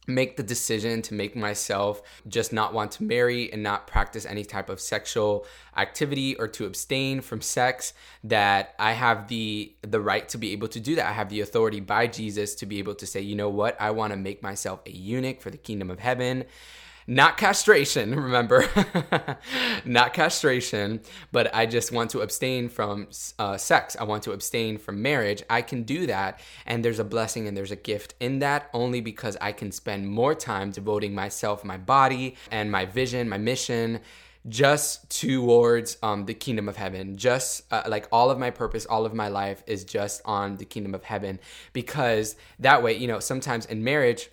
make 0.06 0.36
the 0.36 0.42
decision 0.42 1.00
to 1.00 1.14
make 1.14 1.36
myself 1.36 2.02
just 2.26 2.52
not 2.52 2.74
want 2.74 2.90
to 2.90 3.04
marry 3.04 3.52
and 3.52 3.62
not 3.62 3.86
practice 3.86 4.26
any 4.26 4.44
type 4.44 4.68
of 4.68 4.80
sexual 4.80 5.46
activity 5.76 6.34
or 6.36 6.48
to 6.48 6.66
abstain 6.66 7.20
from 7.20 7.40
sex 7.40 7.92
that 8.24 8.74
I 8.78 8.92
have 8.92 9.28
the 9.28 9.72
the 9.82 10.00
right 10.00 10.28
to 10.30 10.38
be 10.38 10.52
able 10.52 10.68
to 10.68 10.80
do 10.80 10.96
that 10.96 11.06
I 11.06 11.12
have 11.12 11.28
the 11.28 11.40
authority 11.40 11.78
by 11.78 12.08
Jesus 12.08 12.56
to 12.56 12.66
be 12.66 12.80
able 12.80 12.96
to 12.96 13.06
say 13.06 13.20
you 13.20 13.36
know 13.36 13.48
what 13.48 13.80
I 13.80 13.92
want 13.92 14.12
to 14.12 14.16
make 14.16 14.42
myself 14.42 14.80
a 14.86 14.90
eunuch 14.90 15.40
for 15.40 15.50
the 15.50 15.56
kingdom 15.56 15.88
of 15.88 16.00
heaven 16.00 16.44
not 17.14 17.36
castration, 17.36 18.14
remember, 18.28 18.64
not 19.84 20.14
castration, 20.14 21.00
but 21.30 21.54
I 21.54 21.66
just 21.66 21.92
want 21.92 22.10
to 22.10 22.20
abstain 22.20 22.68
from 22.68 23.08
uh, 23.38 23.56
sex. 23.56 23.96
I 23.98 24.04
want 24.04 24.22
to 24.24 24.32
abstain 24.32 24.78
from 24.78 25.02
marriage. 25.02 25.42
I 25.50 25.62
can 25.62 25.82
do 25.82 26.06
that. 26.06 26.40
And 26.66 26.84
there's 26.84 26.98
a 26.98 27.04
blessing 27.04 27.46
and 27.46 27.56
there's 27.56 27.70
a 27.70 27.76
gift 27.76 28.14
in 28.20 28.38
that 28.38 28.70
only 28.72 29.00
because 29.00 29.36
I 29.40 29.52
can 29.52 29.72
spend 29.72 30.08
more 30.08 30.34
time 30.34 30.70
devoting 30.70 31.14
myself, 31.14 31.64
my 31.64 31.76
body, 31.76 32.36
and 32.50 32.70
my 32.70 32.86
vision, 32.86 33.28
my 33.28 33.38
mission 33.38 34.00
just 34.48 35.08
towards 35.20 35.98
um, 36.02 36.26
the 36.26 36.34
kingdom 36.34 36.68
of 36.68 36.76
heaven. 36.76 37.16
Just 37.16 37.62
uh, 37.72 37.82
like 37.86 38.08
all 38.10 38.30
of 38.30 38.38
my 38.38 38.50
purpose, 38.50 38.86
all 38.86 39.06
of 39.06 39.14
my 39.14 39.28
life 39.28 39.62
is 39.66 39.84
just 39.84 40.20
on 40.24 40.56
the 40.56 40.64
kingdom 40.64 40.94
of 40.94 41.04
heaven. 41.04 41.38
Because 41.72 42.34
that 42.58 42.82
way, 42.82 42.96
you 42.96 43.06
know, 43.06 43.20
sometimes 43.20 43.66
in 43.66 43.84
marriage, 43.84 44.30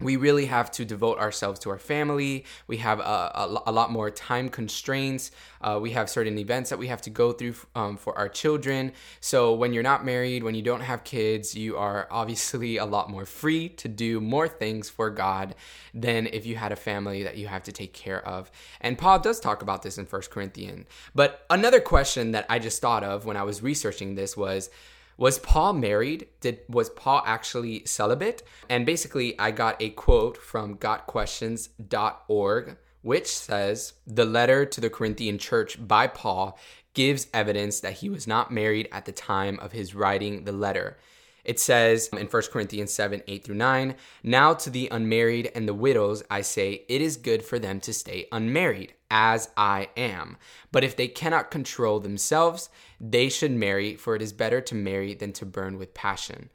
we 0.00 0.16
really 0.16 0.46
have 0.46 0.70
to 0.72 0.84
devote 0.84 1.18
ourselves 1.18 1.58
to 1.60 1.70
our 1.70 1.78
family. 1.78 2.44
We 2.66 2.76
have 2.78 3.00
a, 3.00 3.02
a, 3.02 3.62
a 3.66 3.72
lot 3.72 3.90
more 3.90 4.10
time 4.10 4.48
constraints. 4.50 5.30
Uh, 5.60 5.78
we 5.80 5.92
have 5.92 6.10
certain 6.10 6.38
events 6.38 6.70
that 6.70 6.78
we 6.78 6.88
have 6.88 7.00
to 7.02 7.10
go 7.10 7.32
through 7.32 7.54
um, 7.74 7.96
for 7.96 8.16
our 8.16 8.28
children. 8.28 8.92
So, 9.20 9.54
when 9.54 9.72
you're 9.72 9.82
not 9.82 10.04
married, 10.04 10.42
when 10.42 10.54
you 10.54 10.62
don't 10.62 10.82
have 10.82 11.02
kids, 11.04 11.54
you 11.54 11.76
are 11.76 12.06
obviously 12.10 12.76
a 12.76 12.84
lot 12.84 13.08
more 13.08 13.24
free 13.24 13.70
to 13.70 13.88
do 13.88 14.20
more 14.20 14.48
things 14.48 14.90
for 14.90 15.08
God 15.10 15.54
than 15.94 16.26
if 16.26 16.44
you 16.44 16.56
had 16.56 16.72
a 16.72 16.76
family 16.76 17.22
that 17.22 17.38
you 17.38 17.46
have 17.46 17.62
to 17.64 17.72
take 17.72 17.94
care 17.94 18.26
of. 18.26 18.50
And 18.80 18.98
Paul 18.98 19.18
does 19.18 19.40
talk 19.40 19.62
about 19.62 19.82
this 19.82 19.96
in 19.96 20.04
First 20.04 20.30
Corinthians. 20.30 20.86
But 21.14 21.46
another 21.48 21.80
question 21.80 22.32
that 22.32 22.44
I 22.50 22.58
just 22.58 22.82
thought 22.82 23.02
of 23.02 23.24
when 23.24 23.36
I 23.36 23.44
was 23.44 23.62
researching 23.62 24.14
this 24.14 24.36
was, 24.36 24.68
was 25.16 25.38
Paul 25.38 25.74
married? 25.74 26.28
Did 26.40 26.60
was 26.68 26.90
Paul 26.90 27.22
actually 27.24 27.84
celibate? 27.84 28.42
And 28.68 28.84
basically, 28.84 29.38
I 29.38 29.50
got 29.50 29.80
a 29.80 29.90
quote 29.90 30.36
from 30.36 30.76
gotquestions.org 30.76 32.76
which 33.06 33.28
says 33.28 33.92
the 34.04 34.24
letter 34.24 34.66
to 34.66 34.80
the 34.80 34.90
Corinthian 34.90 35.38
church 35.38 35.78
by 35.86 36.08
Paul 36.08 36.58
gives 36.92 37.28
evidence 37.32 37.78
that 37.78 37.92
he 37.92 38.08
was 38.08 38.26
not 38.26 38.50
married 38.50 38.88
at 38.90 39.04
the 39.04 39.12
time 39.12 39.60
of 39.60 39.70
his 39.70 39.94
writing 39.94 40.42
the 40.42 40.50
letter. 40.50 40.98
It 41.44 41.60
says 41.60 42.08
in 42.08 42.26
1 42.26 42.42
Corinthians 42.50 42.92
7 42.92 43.22
8 43.28 43.44
through 43.44 43.54
9, 43.54 43.94
Now 44.24 44.54
to 44.54 44.70
the 44.70 44.88
unmarried 44.90 45.52
and 45.54 45.68
the 45.68 45.72
widows 45.72 46.24
I 46.28 46.40
say, 46.40 46.82
it 46.88 47.00
is 47.00 47.16
good 47.16 47.44
for 47.44 47.60
them 47.60 47.78
to 47.82 47.92
stay 47.92 48.26
unmarried, 48.32 48.94
as 49.10 49.50
I 49.56 49.88
am. 49.96 50.36
But 50.72 50.84
if 50.84 50.96
they 50.96 51.08
cannot 51.08 51.50
control 51.50 52.00
themselves, 52.00 52.68
they 53.00 53.28
should 53.28 53.52
marry, 53.52 53.96
for 53.96 54.14
it 54.14 54.22
is 54.22 54.32
better 54.32 54.60
to 54.62 54.74
marry 54.74 55.14
than 55.14 55.32
to 55.34 55.46
burn 55.46 55.78
with 55.78 55.94
passion. 55.94 56.50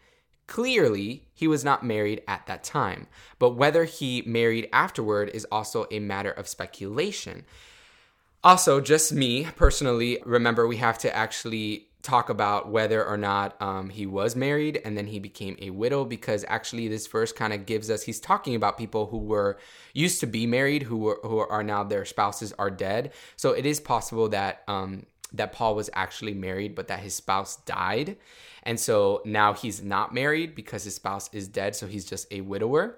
Clearly, 0.48 1.28
he 1.34 1.48
was 1.48 1.64
not 1.64 1.86
married 1.86 2.24
at 2.28 2.46
that 2.48 2.64
time, 2.64 3.08
but 3.40 3.52
whether 3.52 3.86
he 3.86 4.22
married 4.26 4.68
afterward 4.74 5.30
is 5.34 5.48
also 5.52 5.86
a 5.92 6.00
matter 6.00 6.32
of 6.32 6.48
speculation. 6.48 7.46
Also, 8.44 8.82
just 8.82 9.14
me 9.14 9.48
personally, 9.56 10.22
remember 10.26 10.68
we 10.68 10.78
have 10.78 10.98
to 10.98 11.16
actually 11.16 11.88
talk 12.02 12.30
about 12.30 12.70
whether 12.70 13.06
or 13.06 13.18
not 13.18 13.62
um, 13.62 13.90
he 13.90 14.06
was 14.06 14.36
married 14.36 14.82
and 14.84 14.98
then 14.98 15.08
he 15.08 15.20
became 15.20 15.56
a 15.60 15.70
widow 15.70 16.04
because 16.04 16.44
actually 16.48 16.88
this 16.88 17.06
verse 17.08 17.32
kind 17.32 17.54
of 17.54 17.66
gives 17.66 17.90
us 17.90 18.04
he's 18.04 18.20
talking 18.20 18.56
about 18.56 18.78
people 18.78 19.06
who 19.08 19.18
were 19.18 19.60
used 19.94 20.20
to 20.20 20.28
be 20.28 20.48
married 20.48 20.84
who 20.84 20.98
were 20.98 21.20
who 21.24 21.38
are 21.38 21.64
now 21.64 21.84
their 21.84 22.06
spouses 22.06 22.54
are 22.58 22.72
dead. 22.72 23.12
So 23.36 23.52
it 23.52 23.66
is 23.66 23.80
possible 23.80 24.30
that 24.30 24.64
um, 24.68 25.06
that 25.34 25.54
Paul 25.54 25.76
was 25.76 25.90
actually 25.94 26.34
married 26.34 26.76
but 26.76 26.88
that 26.88 27.00
his 27.00 27.14
spouse 27.14 27.58
died. 27.58 28.18
And 28.64 28.80
so 28.80 29.22
now 29.26 29.54
he's 29.54 29.84
not 29.84 30.14
married 30.14 30.56
because 30.56 30.84
his 30.84 30.96
spouse 30.96 31.30
is 31.34 31.48
dead 31.48 31.76
so 31.76 31.88
he's 31.88 32.06
just 32.06 32.32
a 32.32 32.42
widower. 32.42 32.98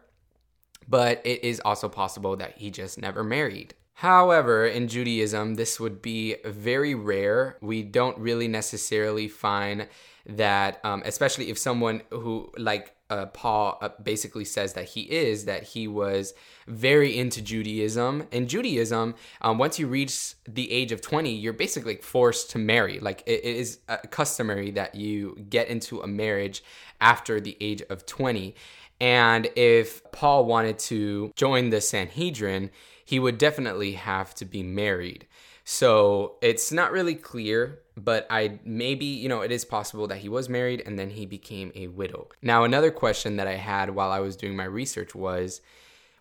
But 0.88 1.22
it 1.26 1.44
is 1.44 1.62
also 1.64 1.88
possible 1.88 2.36
that 2.38 2.58
he 2.58 2.70
just 2.70 2.98
never 2.98 3.24
married 3.24 3.74
However, 3.96 4.66
in 4.66 4.88
Judaism, 4.88 5.56
this 5.56 5.80
would 5.80 6.02
be 6.02 6.36
very 6.44 6.96
rare. 6.96 7.58
We 7.62 7.84
don't 7.84 8.18
really 8.18 8.48
necessarily 8.48 9.28
find 9.28 9.88
that, 10.26 10.80
um, 10.84 11.04
especially 11.06 11.50
if 11.50 11.58
someone 11.58 12.02
who, 12.10 12.52
like 12.58 12.96
uh, 13.10 13.28
Paul, 13.28 13.78
uh, 13.82 13.90
basically 14.02 14.46
says 14.46 14.74
that 14.74 14.86
he 14.86 15.02
is, 15.02 15.46
that 15.46 15.64
he 15.64 15.88
was 15.88 16.34
very 16.68 17.18
into 17.18 17.42
Judaism. 17.42 18.28
In 18.32 18.48
Judaism, 18.48 19.14
um, 19.42 19.58
once 19.60 19.78
you 19.78 19.88
reach 19.88 20.34
the 20.48 20.72
age 20.72 20.92
of 20.92 21.02
20, 21.02 21.32
you're 21.32 21.54
basically 21.54 21.98
forced 21.98 22.50
to 22.52 22.58
marry. 22.58 23.00
Like, 23.00 23.22
it, 23.28 23.44
is 23.44 23.80
uh, 23.90 23.98
customary 24.10 24.72
that 24.72 24.96
you 24.96 25.38
get 25.50 25.68
into 25.68 26.02
a 26.02 26.08
marriage 26.08 26.64
after 27.00 27.40
the 27.40 27.56
age 27.60 27.84
of 27.90 28.06
20. 28.08 28.56
And 29.00 29.50
if 29.56 30.02
Paul 30.12 30.46
wanted 30.46 30.80
to 30.80 31.32
join 31.36 31.70
the 31.70 31.82
Sanhedrin, 31.82 32.72
he 33.06 33.20
would 33.20 33.38
definitely 33.38 33.94
have 33.94 34.34
to 34.36 34.46
be 34.46 34.64
married. 34.64 35.28
So 35.66 36.36
it's 36.42 36.72
not 36.72 36.92
really 36.92 37.16
clear, 37.16 37.80
but 37.96 38.28
I 38.30 38.60
maybe, 38.66 39.06
you 39.06 39.30
know, 39.30 39.42
it 39.42 39.52
is 39.52 39.64
possible 39.64 40.08
that 40.08 40.18
he 40.18 40.30
was 40.30 40.50
married 40.50 40.84
and 40.86 41.00
then 41.00 41.12
he 41.12 41.26
became 41.26 41.72
a 41.76 41.88
widow. 41.88 42.28
Now, 42.42 42.64
another 42.64 42.92
question 42.92 43.38
that 43.38 43.48
I 43.48 43.56
had 43.56 43.92
while 43.92 44.12
I 44.12 44.20
was 44.20 44.36
doing 44.36 44.56
my 44.56 44.66
research 44.66 45.16
was 45.16 45.62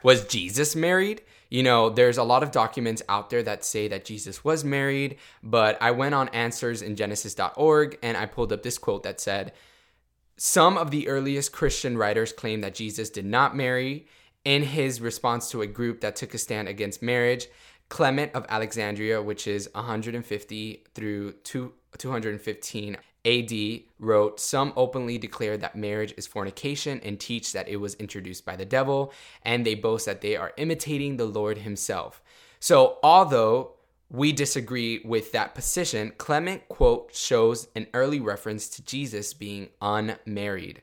was 0.03 0.27
Jesus 0.27 0.75
married? 0.75 1.23
You 1.49 1.63
know, 1.63 1.91
there's 1.91 2.19
a 2.19 2.25
lot 2.25 2.43
of 2.43 2.51
documents 2.51 3.03
out 3.09 3.31
there 3.31 3.43
that 3.43 3.65
say 3.65 3.87
that 3.89 4.05
Jesus 4.05 4.43
was 4.43 4.65
married, 4.65 5.19
but 5.43 5.81
I 5.81 5.91
went 5.91 6.15
on 6.15 6.29
answers 6.31 6.83
in 6.83 6.97
genesis.org 6.97 7.99
and 8.03 8.17
I 8.17 8.27
pulled 8.27 8.53
up 8.53 8.63
this 8.63 8.79
quote 8.79 9.03
that 9.03 9.21
said, 9.21 9.53
Some 10.37 10.77
of 10.77 10.91
the 10.91 11.09
earliest 11.09 11.53
Christian 11.53 11.97
writers 11.97 12.33
claim 12.33 12.63
that 12.63 12.75
Jesus 12.75 13.11
did 13.11 13.27
not 13.27 13.57
marry 13.57 14.07
in 14.45 14.63
his 14.63 15.01
response 15.01 15.51
to 15.51 15.63
a 15.63 15.67
group 15.67 16.01
that 16.01 16.17
took 16.17 16.35
a 16.35 16.39
stand 16.39 16.69
against 16.69 17.03
marriage. 17.03 17.49
Clement 17.89 18.33
of 18.35 18.47
Alexandria, 18.49 19.21
which 19.23 19.47
is 19.47 19.69
150 19.75 20.85
through 20.95 21.33
215 21.43 22.97
AD, 23.25 23.53
wrote, 23.99 24.41
Some 24.41 24.73
openly 24.77 25.19
declare 25.19 25.57
that 25.59 25.77
marriage 25.77 26.15
is 26.17 26.27
fornication 26.27 27.01
and 27.01 27.21
teach 27.21 27.53
that 27.53 27.69
it 27.69 27.77
was 27.77 27.95
introduced 27.97 28.45
by 28.45 28.57
the 28.57 28.65
devil, 28.65 29.13
and 29.43 29.65
they 29.65 29.75
boast 29.75 30.07
that 30.07 30.23
they 30.23 30.37
are 30.37 30.55
imitating 30.57 31.17
the 31.17 31.27
Lord 31.27 31.59
himself. 31.59 32.23
So, 32.61 32.99
although 33.03 33.73
we 34.09 34.33
disagree 34.33 35.01
with 35.05 35.33
that 35.33 35.55
position, 35.55 36.13
Clement 36.19 36.69
quote 36.69 37.15
shows 37.15 37.69
an 37.75 37.87
early 37.95 38.21
reference 38.21 38.69
to 38.71 38.85
Jesus 38.85 39.35
being 39.35 39.69
unmarried. 39.81 40.83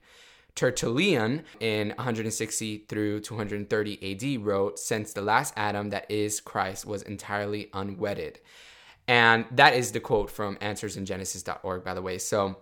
Tertullian 0.56 1.44
in 1.60 1.90
160 1.90 2.86
through 2.90 3.22
230 3.22 4.38
AD 4.38 4.46
wrote, 4.46 4.80
Since 4.80 5.14
the 5.14 5.22
last 5.22 5.54
Adam, 5.56 5.90
that 5.92 6.10
is 6.10 6.42
Christ, 6.42 6.86
was 6.86 7.02
entirely 7.04 7.70
unwedded. 7.74 8.40
And 9.08 9.46
that 9.52 9.74
is 9.74 9.92
the 9.92 10.00
quote 10.00 10.30
from 10.30 10.58
answersingenesis.org, 10.58 11.84
by 11.84 11.94
the 11.94 12.02
way. 12.02 12.18
So 12.18 12.58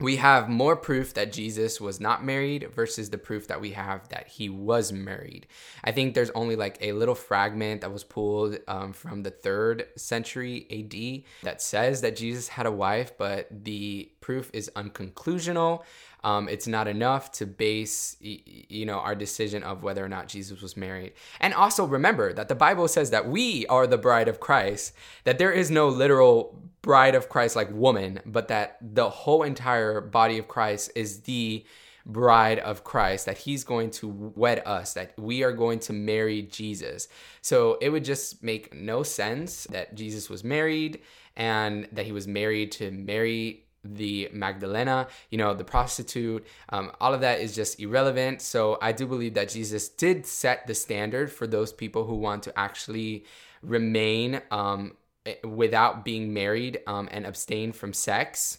we 0.00 0.16
have 0.16 0.48
more 0.48 0.76
proof 0.76 1.14
that 1.14 1.32
Jesus 1.32 1.80
was 1.80 2.00
not 2.00 2.24
married 2.24 2.70
versus 2.72 3.10
the 3.10 3.18
proof 3.18 3.48
that 3.48 3.60
we 3.60 3.72
have 3.72 4.08
that 4.10 4.28
he 4.28 4.48
was 4.48 4.92
married. 4.92 5.48
I 5.82 5.90
think 5.90 6.14
there's 6.14 6.30
only 6.30 6.54
like 6.54 6.78
a 6.80 6.92
little 6.92 7.16
fragment 7.16 7.80
that 7.80 7.92
was 7.92 8.04
pulled 8.04 8.58
um, 8.68 8.92
from 8.92 9.24
the 9.24 9.30
third 9.30 9.86
century 9.96 10.66
AD 10.70 11.44
that 11.44 11.60
says 11.60 12.00
that 12.02 12.14
Jesus 12.14 12.48
had 12.48 12.66
a 12.66 12.72
wife, 12.72 13.18
but 13.18 13.48
the 13.50 14.10
proof 14.20 14.50
is 14.52 14.70
unconclusional. 14.76 15.82
Um, 16.24 16.48
it's 16.48 16.66
not 16.66 16.88
enough 16.88 17.30
to 17.32 17.46
base 17.46 18.16
you 18.20 18.84
know 18.86 18.98
our 18.98 19.14
decision 19.14 19.62
of 19.62 19.82
whether 19.82 20.04
or 20.04 20.08
not 20.08 20.28
Jesus 20.28 20.60
was 20.60 20.76
married. 20.76 21.12
And 21.40 21.54
also 21.54 21.84
remember 21.84 22.32
that 22.32 22.48
the 22.48 22.54
Bible 22.54 22.88
says 22.88 23.10
that 23.10 23.28
we 23.28 23.66
are 23.66 23.86
the 23.86 23.98
bride 23.98 24.28
of 24.28 24.40
Christ, 24.40 24.94
that 25.24 25.38
there 25.38 25.52
is 25.52 25.70
no 25.70 25.88
literal 25.88 26.60
bride 26.82 27.14
of 27.14 27.28
Christ 27.28 27.56
like 27.56 27.70
woman, 27.72 28.20
but 28.24 28.48
that 28.48 28.78
the 28.80 29.10
whole 29.10 29.42
entire 29.42 30.00
body 30.00 30.38
of 30.38 30.48
Christ 30.48 30.90
is 30.94 31.20
the 31.22 31.64
bride 32.06 32.58
of 32.58 32.84
Christ, 32.84 33.26
that 33.26 33.38
he's 33.38 33.64
going 33.64 33.90
to 33.92 34.08
wed 34.08 34.62
us, 34.64 34.94
that 34.94 35.12
we 35.18 35.42
are 35.42 35.52
going 35.52 35.78
to 35.80 35.92
marry 35.92 36.42
Jesus. 36.42 37.08
So 37.42 37.76
it 37.80 37.90
would 37.90 38.04
just 38.04 38.42
make 38.42 38.74
no 38.74 39.02
sense 39.02 39.64
that 39.64 39.94
Jesus 39.94 40.30
was 40.30 40.42
married 40.42 41.00
and 41.36 41.86
that 41.92 42.06
he 42.06 42.12
was 42.12 42.26
married 42.26 42.72
to 42.72 42.90
Mary 42.90 43.67
the 43.84 44.28
Magdalena, 44.32 45.08
you 45.30 45.38
know, 45.38 45.54
the 45.54 45.64
prostitute, 45.64 46.46
um, 46.70 46.92
all 47.00 47.14
of 47.14 47.20
that 47.20 47.40
is 47.40 47.54
just 47.54 47.80
irrelevant. 47.80 48.42
So 48.42 48.78
I 48.82 48.92
do 48.92 49.06
believe 49.06 49.34
that 49.34 49.48
Jesus 49.48 49.88
did 49.88 50.26
set 50.26 50.66
the 50.66 50.74
standard 50.74 51.30
for 51.32 51.46
those 51.46 51.72
people 51.72 52.04
who 52.04 52.16
want 52.16 52.42
to 52.44 52.58
actually 52.58 53.24
remain 53.62 54.40
um, 54.50 54.96
eh, 55.26 55.34
without 55.44 56.04
being 56.04 56.32
married 56.32 56.80
um, 56.86 57.08
and 57.10 57.26
abstain 57.26 57.72
from 57.72 57.92
sex. 57.92 58.58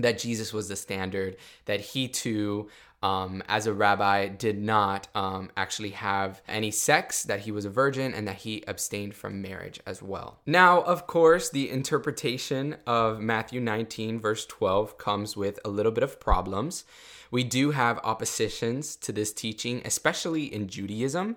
That 0.00 0.18
Jesus 0.18 0.52
was 0.52 0.68
the 0.68 0.76
standard, 0.76 1.36
that 1.64 1.80
he 1.80 2.06
too 2.06 2.68
um, 3.02 3.42
as 3.48 3.66
a 3.66 3.72
rabbi, 3.72 4.28
did 4.28 4.58
not 4.58 5.08
um, 5.14 5.50
actually 5.56 5.90
have 5.90 6.42
any 6.48 6.70
sex, 6.70 7.22
that 7.24 7.40
he 7.40 7.52
was 7.52 7.64
a 7.64 7.70
virgin, 7.70 8.12
and 8.12 8.26
that 8.26 8.36
he 8.36 8.64
abstained 8.66 9.14
from 9.14 9.40
marriage 9.40 9.80
as 9.86 10.02
well. 10.02 10.38
Now, 10.46 10.82
of 10.82 11.06
course, 11.06 11.48
the 11.50 11.70
interpretation 11.70 12.76
of 12.86 13.20
Matthew 13.20 13.60
19, 13.60 14.18
verse 14.18 14.46
12, 14.46 14.98
comes 14.98 15.36
with 15.36 15.60
a 15.64 15.68
little 15.68 15.92
bit 15.92 16.04
of 16.04 16.18
problems. 16.18 16.84
We 17.30 17.44
do 17.44 17.72
have 17.72 18.00
oppositions 18.02 18.96
to 18.96 19.12
this 19.12 19.32
teaching, 19.32 19.82
especially 19.84 20.52
in 20.52 20.68
Judaism 20.68 21.36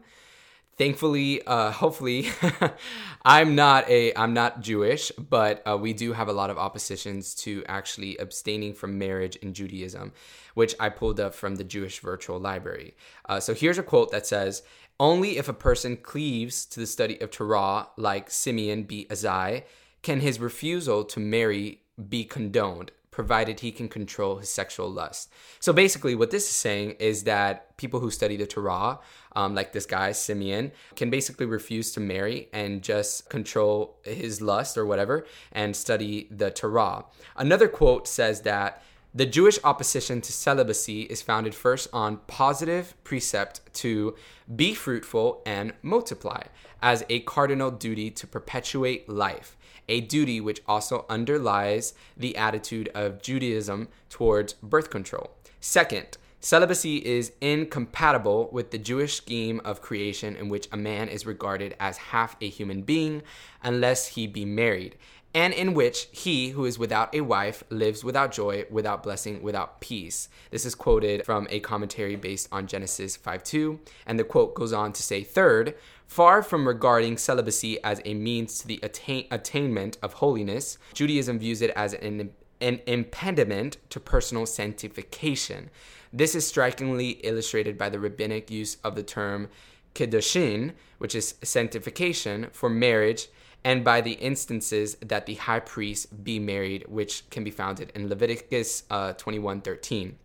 thankfully 0.77 1.41
uh, 1.45 1.71
hopefully 1.71 2.29
i'm 3.25 3.55
not 3.55 3.87
a 3.89 4.13
i'm 4.15 4.33
not 4.33 4.61
jewish 4.61 5.11
but 5.11 5.61
uh, 5.67 5.77
we 5.77 5.93
do 5.93 6.13
have 6.13 6.27
a 6.27 6.33
lot 6.33 6.49
of 6.49 6.57
oppositions 6.57 7.35
to 7.35 7.63
actually 7.67 8.17
abstaining 8.17 8.73
from 8.73 8.97
marriage 8.97 9.35
in 9.37 9.53
judaism 9.53 10.11
which 10.53 10.75
i 10.79 10.89
pulled 10.89 11.19
up 11.19 11.33
from 11.33 11.55
the 11.55 11.63
jewish 11.63 11.99
virtual 11.99 12.39
library 12.39 12.95
uh, 13.29 13.39
so 13.39 13.53
here's 13.53 13.77
a 13.77 13.83
quote 13.83 14.11
that 14.11 14.25
says 14.25 14.63
only 14.99 15.37
if 15.37 15.49
a 15.49 15.53
person 15.53 15.97
cleaves 15.97 16.65
to 16.65 16.79
the 16.79 16.87
study 16.87 17.19
of 17.21 17.31
torah 17.31 17.87
like 17.97 18.29
simeon 18.29 18.83
b 18.83 19.05
azai 19.09 19.63
can 20.01 20.19
his 20.19 20.39
refusal 20.39 21.03
to 21.03 21.19
marry 21.19 21.81
be 22.09 22.23
condoned 22.23 22.91
provided 23.11 23.59
he 23.59 23.71
can 23.71 23.89
control 23.89 24.37
his 24.37 24.49
sexual 24.49 24.89
lust. 24.89 25.29
So 25.59 25.73
basically, 25.73 26.15
what 26.15 26.31
this 26.31 26.49
is 26.49 26.55
saying 26.55 26.91
is 26.91 27.25
that 27.25 27.77
people 27.77 27.99
who 27.99 28.09
study 28.09 28.37
the 28.37 28.47
Torah, 28.47 28.99
um, 29.35 29.55
like 29.55 29.73
this 29.73 29.85
guy, 29.85 30.11
Simeon, 30.11 30.71
can 30.95 31.09
basically 31.09 31.45
refuse 31.45 31.91
to 31.93 31.99
marry 31.99 32.49
and 32.53 32.81
just 32.81 33.29
control 33.29 33.97
his 34.03 34.41
lust 34.41 34.77
or 34.77 34.85
whatever 34.85 35.25
and 35.51 35.75
study 35.75 36.27
the 36.31 36.51
Torah. 36.51 37.05
Another 37.35 37.67
quote 37.67 38.07
says 38.07 38.41
that. 38.41 38.83
The 39.13 39.25
Jewish 39.25 39.59
opposition 39.65 40.21
to 40.21 40.31
celibacy 40.31 41.01
is 41.01 41.21
founded 41.21 41.53
first 41.53 41.89
on 41.91 42.21
positive 42.27 42.93
precept 43.03 43.59
to 43.73 44.15
be 44.55 44.73
fruitful 44.73 45.41
and 45.45 45.73
multiply 45.81 46.43
as 46.81 47.03
a 47.09 47.19
cardinal 47.19 47.71
duty 47.71 48.09
to 48.11 48.25
perpetuate 48.25 49.09
life 49.09 49.57
a 49.91 50.01
duty 50.01 50.39
which 50.39 50.61
also 50.67 51.05
underlies 51.09 51.93
the 52.15 52.37
attitude 52.37 52.89
of 52.95 53.21
Judaism 53.21 53.89
towards 54.09 54.53
birth 54.53 54.89
control. 54.89 55.31
Second, 55.59 56.17
celibacy 56.41 56.97
is 56.97 57.31
incompatible 57.39 58.49
with 58.51 58.71
the 58.71 58.77
Jewish 58.77 59.15
scheme 59.15 59.61
of 59.63 59.81
creation 59.81 60.35
in 60.35 60.49
which 60.49 60.67
a 60.71 60.77
man 60.77 61.07
is 61.07 61.25
regarded 61.25 61.75
as 61.79 61.97
half 61.97 62.35
a 62.41 62.49
human 62.49 62.81
being 62.81 63.21
unless 63.63 64.07
he 64.07 64.25
be 64.25 64.43
married, 64.43 64.97
and 65.33 65.53
in 65.53 65.73
which 65.73 66.07
he 66.11 66.49
who 66.49 66.65
is 66.65 66.79
without 66.79 67.13
a 67.15 67.21
wife 67.21 67.63
lives 67.69 68.03
without 68.03 68.31
joy, 68.31 68.65
without 68.69 69.03
blessing, 69.03 69.41
without 69.41 69.79
peace. 69.79 70.29
This 70.49 70.65
is 70.65 70.75
quoted 70.75 71.25
from 71.25 71.47
a 71.49 71.59
commentary 71.59 72.15
based 72.15 72.49
on 72.51 72.67
Genesis 72.67 73.15
5:2, 73.15 73.79
and 74.05 74.19
the 74.19 74.23
quote 74.23 74.55
goes 74.55 74.73
on 74.73 74.93
to 74.93 75.03
say, 75.03 75.23
third, 75.23 75.75
Far 76.11 76.43
from 76.43 76.67
regarding 76.67 77.15
celibacy 77.15 77.81
as 77.85 78.01
a 78.03 78.13
means 78.13 78.59
to 78.59 78.67
the 78.67 78.81
attain- 78.83 79.27
attainment 79.31 79.97
of 80.01 80.15
holiness, 80.15 80.77
Judaism 80.93 81.39
views 81.39 81.61
it 81.61 81.69
as 81.73 81.93
an, 81.93 82.31
an 82.61 82.79
impediment 82.85 83.77
to 83.89 83.99
personal 83.99 84.45
sanctification. 84.45 85.69
This 86.13 86.35
is 86.35 86.47
strikingly 86.47 87.11
illustrated 87.23 87.77
by 87.77 87.89
the 87.89 87.99
rabbinic 87.99 88.51
use 88.51 88.77
of 88.83 88.95
the 88.95 89.03
term 89.03 89.49
kiddushin, 89.95 90.73
which 90.97 91.15
is 91.15 91.35
sanctification, 91.41 92.47
for 92.51 92.69
marriage, 92.69 93.27
and 93.63 93.83
by 93.83 94.01
the 94.01 94.13
instances 94.13 94.95
that 94.95 95.25
the 95.25 95.35
high 95.35 95.59
priest 95.59 96.23
be 96.23 96.39
married, 96.39 96.85
which 96.87 97.29
can 97.29 97.43
be 97.43 97.51
found 97.51 97.79
in 97.79 98.09
Leviticus 98.09 98.83
uh, 98.89 99.13
21:13 99.13 100.15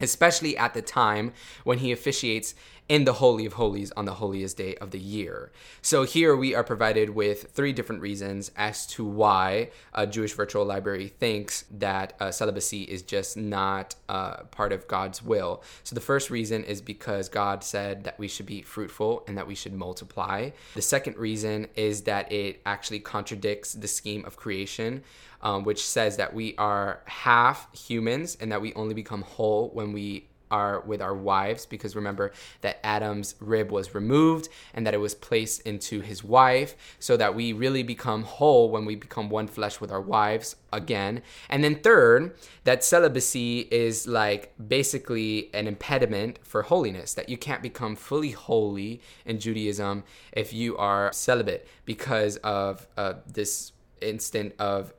especially 0.00 0.56
at 0.56 0.74
the 0.74 0.82
time 0.82 1.32
when 1.64 1.78
he 1.78 1.92
officiates 1.92 2.54
in 2.88 3.04
the 3.04 3.14
Holy 3.14 3.44
of 3.44 3.54
Holies 3.54 3.92
on 3.96 4.06
the 4.06 4.14
holiest 4.14 4.56
day 4.56 4.74
of 4.76 4.90
the 4.90 4.98
year. 4.98 5.52
So 5.82 6.04
here 6.04 6.34
we 6.34 6.54
are 6.54 6.64
provided 6.64 7.10
with 7.10 7.52
three 7.52 7.72
different 7.72 8.00
reasons 8.00 8.50
as 8.56 8.86
to 8.88 9.04
why 9.04 9.70
a 9.92 10.06
Jewish 10.06 10.32
Virtual 10.32 10.64
Library 10.64 11.08
thinks 11.08 11.64
that 11.70 12.14
uh, 12.18 12.30
celibacy 12.30 12.82
is 12.82 13.02
just 13.02 13.36
not 13.36 13.94
uh, 14.08 14.44
part 14.44 14.72
of 14.72 14.88
God's 14.88 15.22
will. 15.22 15.62
So 15.84 15.94
the 15.94 16.00
first 16.00 16.30
reason 16.30 16.64
is 16.64 16.80
because 16.80 17.28
God 17.28 17.62
said 17.62 18.04
that 18.04 18.18
we 18.18 18.26
should 18.26 18.46
be 18.46 18.62
fruitful 18.62 19.24
and 19.28 19.36
that 19.36 19.46
we 19.46 19.54
should 19.54 19.74
multiply. 19.74 20.50
The 20.74 20.82
second 20.82 21.16
reason 21.16 21.68
is 21.76 22.02
that 22.02 22.32
it 22.32 22.62
actually 22.64 23.00
contradicts 23.00 23.74
the 23.74 23.88
scheme 23.88 24.24
of 24.24 24.36
creation 24.36 25.02
um, 25.42 25.64
which 25.64 25.86
says 25.86 26.16
that 26.16 26.34
we 26.34 26.56
are 26.56 27.00
half 27.06 27.68
humans 27.72 28.36
and 28.40 28.50
that 28.50 28.60
we 28.60 28.72
only 28.74 28.94
become 28.94 29.22
whole 29.22 29.70
when 29.72 29.92
we 29.92 30.26
are 30.50 30.80
with 30.80 31.00
our 31.00 31.14
wives 31.14 31.66
because 31.66 31.96
remember 31.96 32.32
that 32.60 32.78
Adam's 32.84 33.34
rib 33.40 33.70
was 33.70 33.94
removed 33.94 34.48
and 34.74 34.86
that 34.86 34.94
it 34.94 34.98
was 34.98 35.14
placed 35.14 35.62
into 35.62 36.00
his 36.00 36.22
wife 36.24 36.74
so 36.98 37.16
that 37.16 37.34
we 37.34 37.52
really 37.52 37.82
become 37.82 38.22
whole 38.22 38.70
when 38.70 38.84
we 38.84 38.94
become 38.94 39.28
one 39.28 39.46
flesh 39.46 39.80
with 39.80 39.90
our 39.90 40.00
wives 40.00 40.56
again. 40.72 41.22
And 41.48 41.64
then 41.64 41.76
third, 41.76 42.36
that 42.64 42.84
celibacy 42.84 43.68
is 43.70 44.06
like 44.06 44.52
basically 44.68 45.50
an 45.54 45.66
impediment 45.66 46.38
for 46.42 46.62
holiness 46.62 47.14
that 47.14 47.28
you 47.28 47.36
can't 47.36 47.62
become 47.62 47.96
fully 47.96 48.30
holy 48.30 49.00
in 49.24 49.38
Judaism 49.38 50.04
if 50.32 50.52
you 50.52 50.76
are 50.76 51.12
celibate 51.12 51.66
because 51.84 52.36
of 52.38 52.86
uh, 52.96 53.14
this 53.26 53.72
instant 54.00 54.54
of 54.58 54.92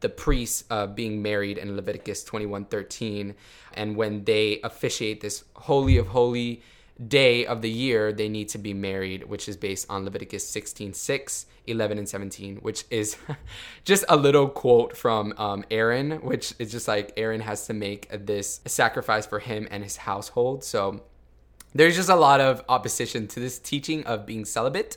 the 0.00 0.08
priests 0.08 0.64
uh, 0.70 0.86
being 0.86 1.22
married 1.22 1.58
in 1.58 1.76
Leviticus 1.76 2.24
21:13 2.24 3.34
and 3.74 3.96
when 3.96 4.24
they 4.24 4.60
officiate 4.62 5.20
this 5.20 5.44
holy 5.54 5.96
of 5.96 6.08
holy 6.08 6.62
day 7.06 7.46
of 7.46 7.62
the 7.62 7.70
year 7.70 8.12
they 8.12 8.28
need 8.28 8.48
to 8.48 8.58
be 8.58 8.74
married, 8.74 9.24
which 9.24 9.48
is 9.48 9.56
based 9.56 9.86
on 9.88 10.04
Leviticus 10.04 10.44
16:6, 10.50 10.94
6, 10.96 11.46
11, 11.66 11.98
and 11.98 12.08
17, 12.08 12.56
which 12.56 12.84
is 12.90 13.16
just 13.84 14.04
a 14.08 14.16
little 14.16 14.48
quote 14.48 14.96
from 14.96 15.32
um, 15.36 15.64
Aaron, 15.70 16.12
which 16.22 16.54
is 16.58 16.72
just 16.72 16.88
like 16.88 17.12
Aaron 17.16 17.40
has 17.40 17.66
to 17.66 17.74
make 17.74 18.08
this 18.26 18.60
sacrifice 18.66 19.26
for 19.26 19.38
him 19.38 19.68
and 19.70 19.84
his 19.84 19.98
household. 19.98 20.64
So 20.64 21.02
there's 21.74 21.96
just 21.96 22.08
a 22.08 22.16
lot 22.16 22.40
of 22.40 22.64
opposition 22.68 23.28
to 23.28 23.40
this 23.40 23.58
teaching 23.58 24.04
of 24.04 24.26
being 24.26 24.44
celibate. 24.44 24.96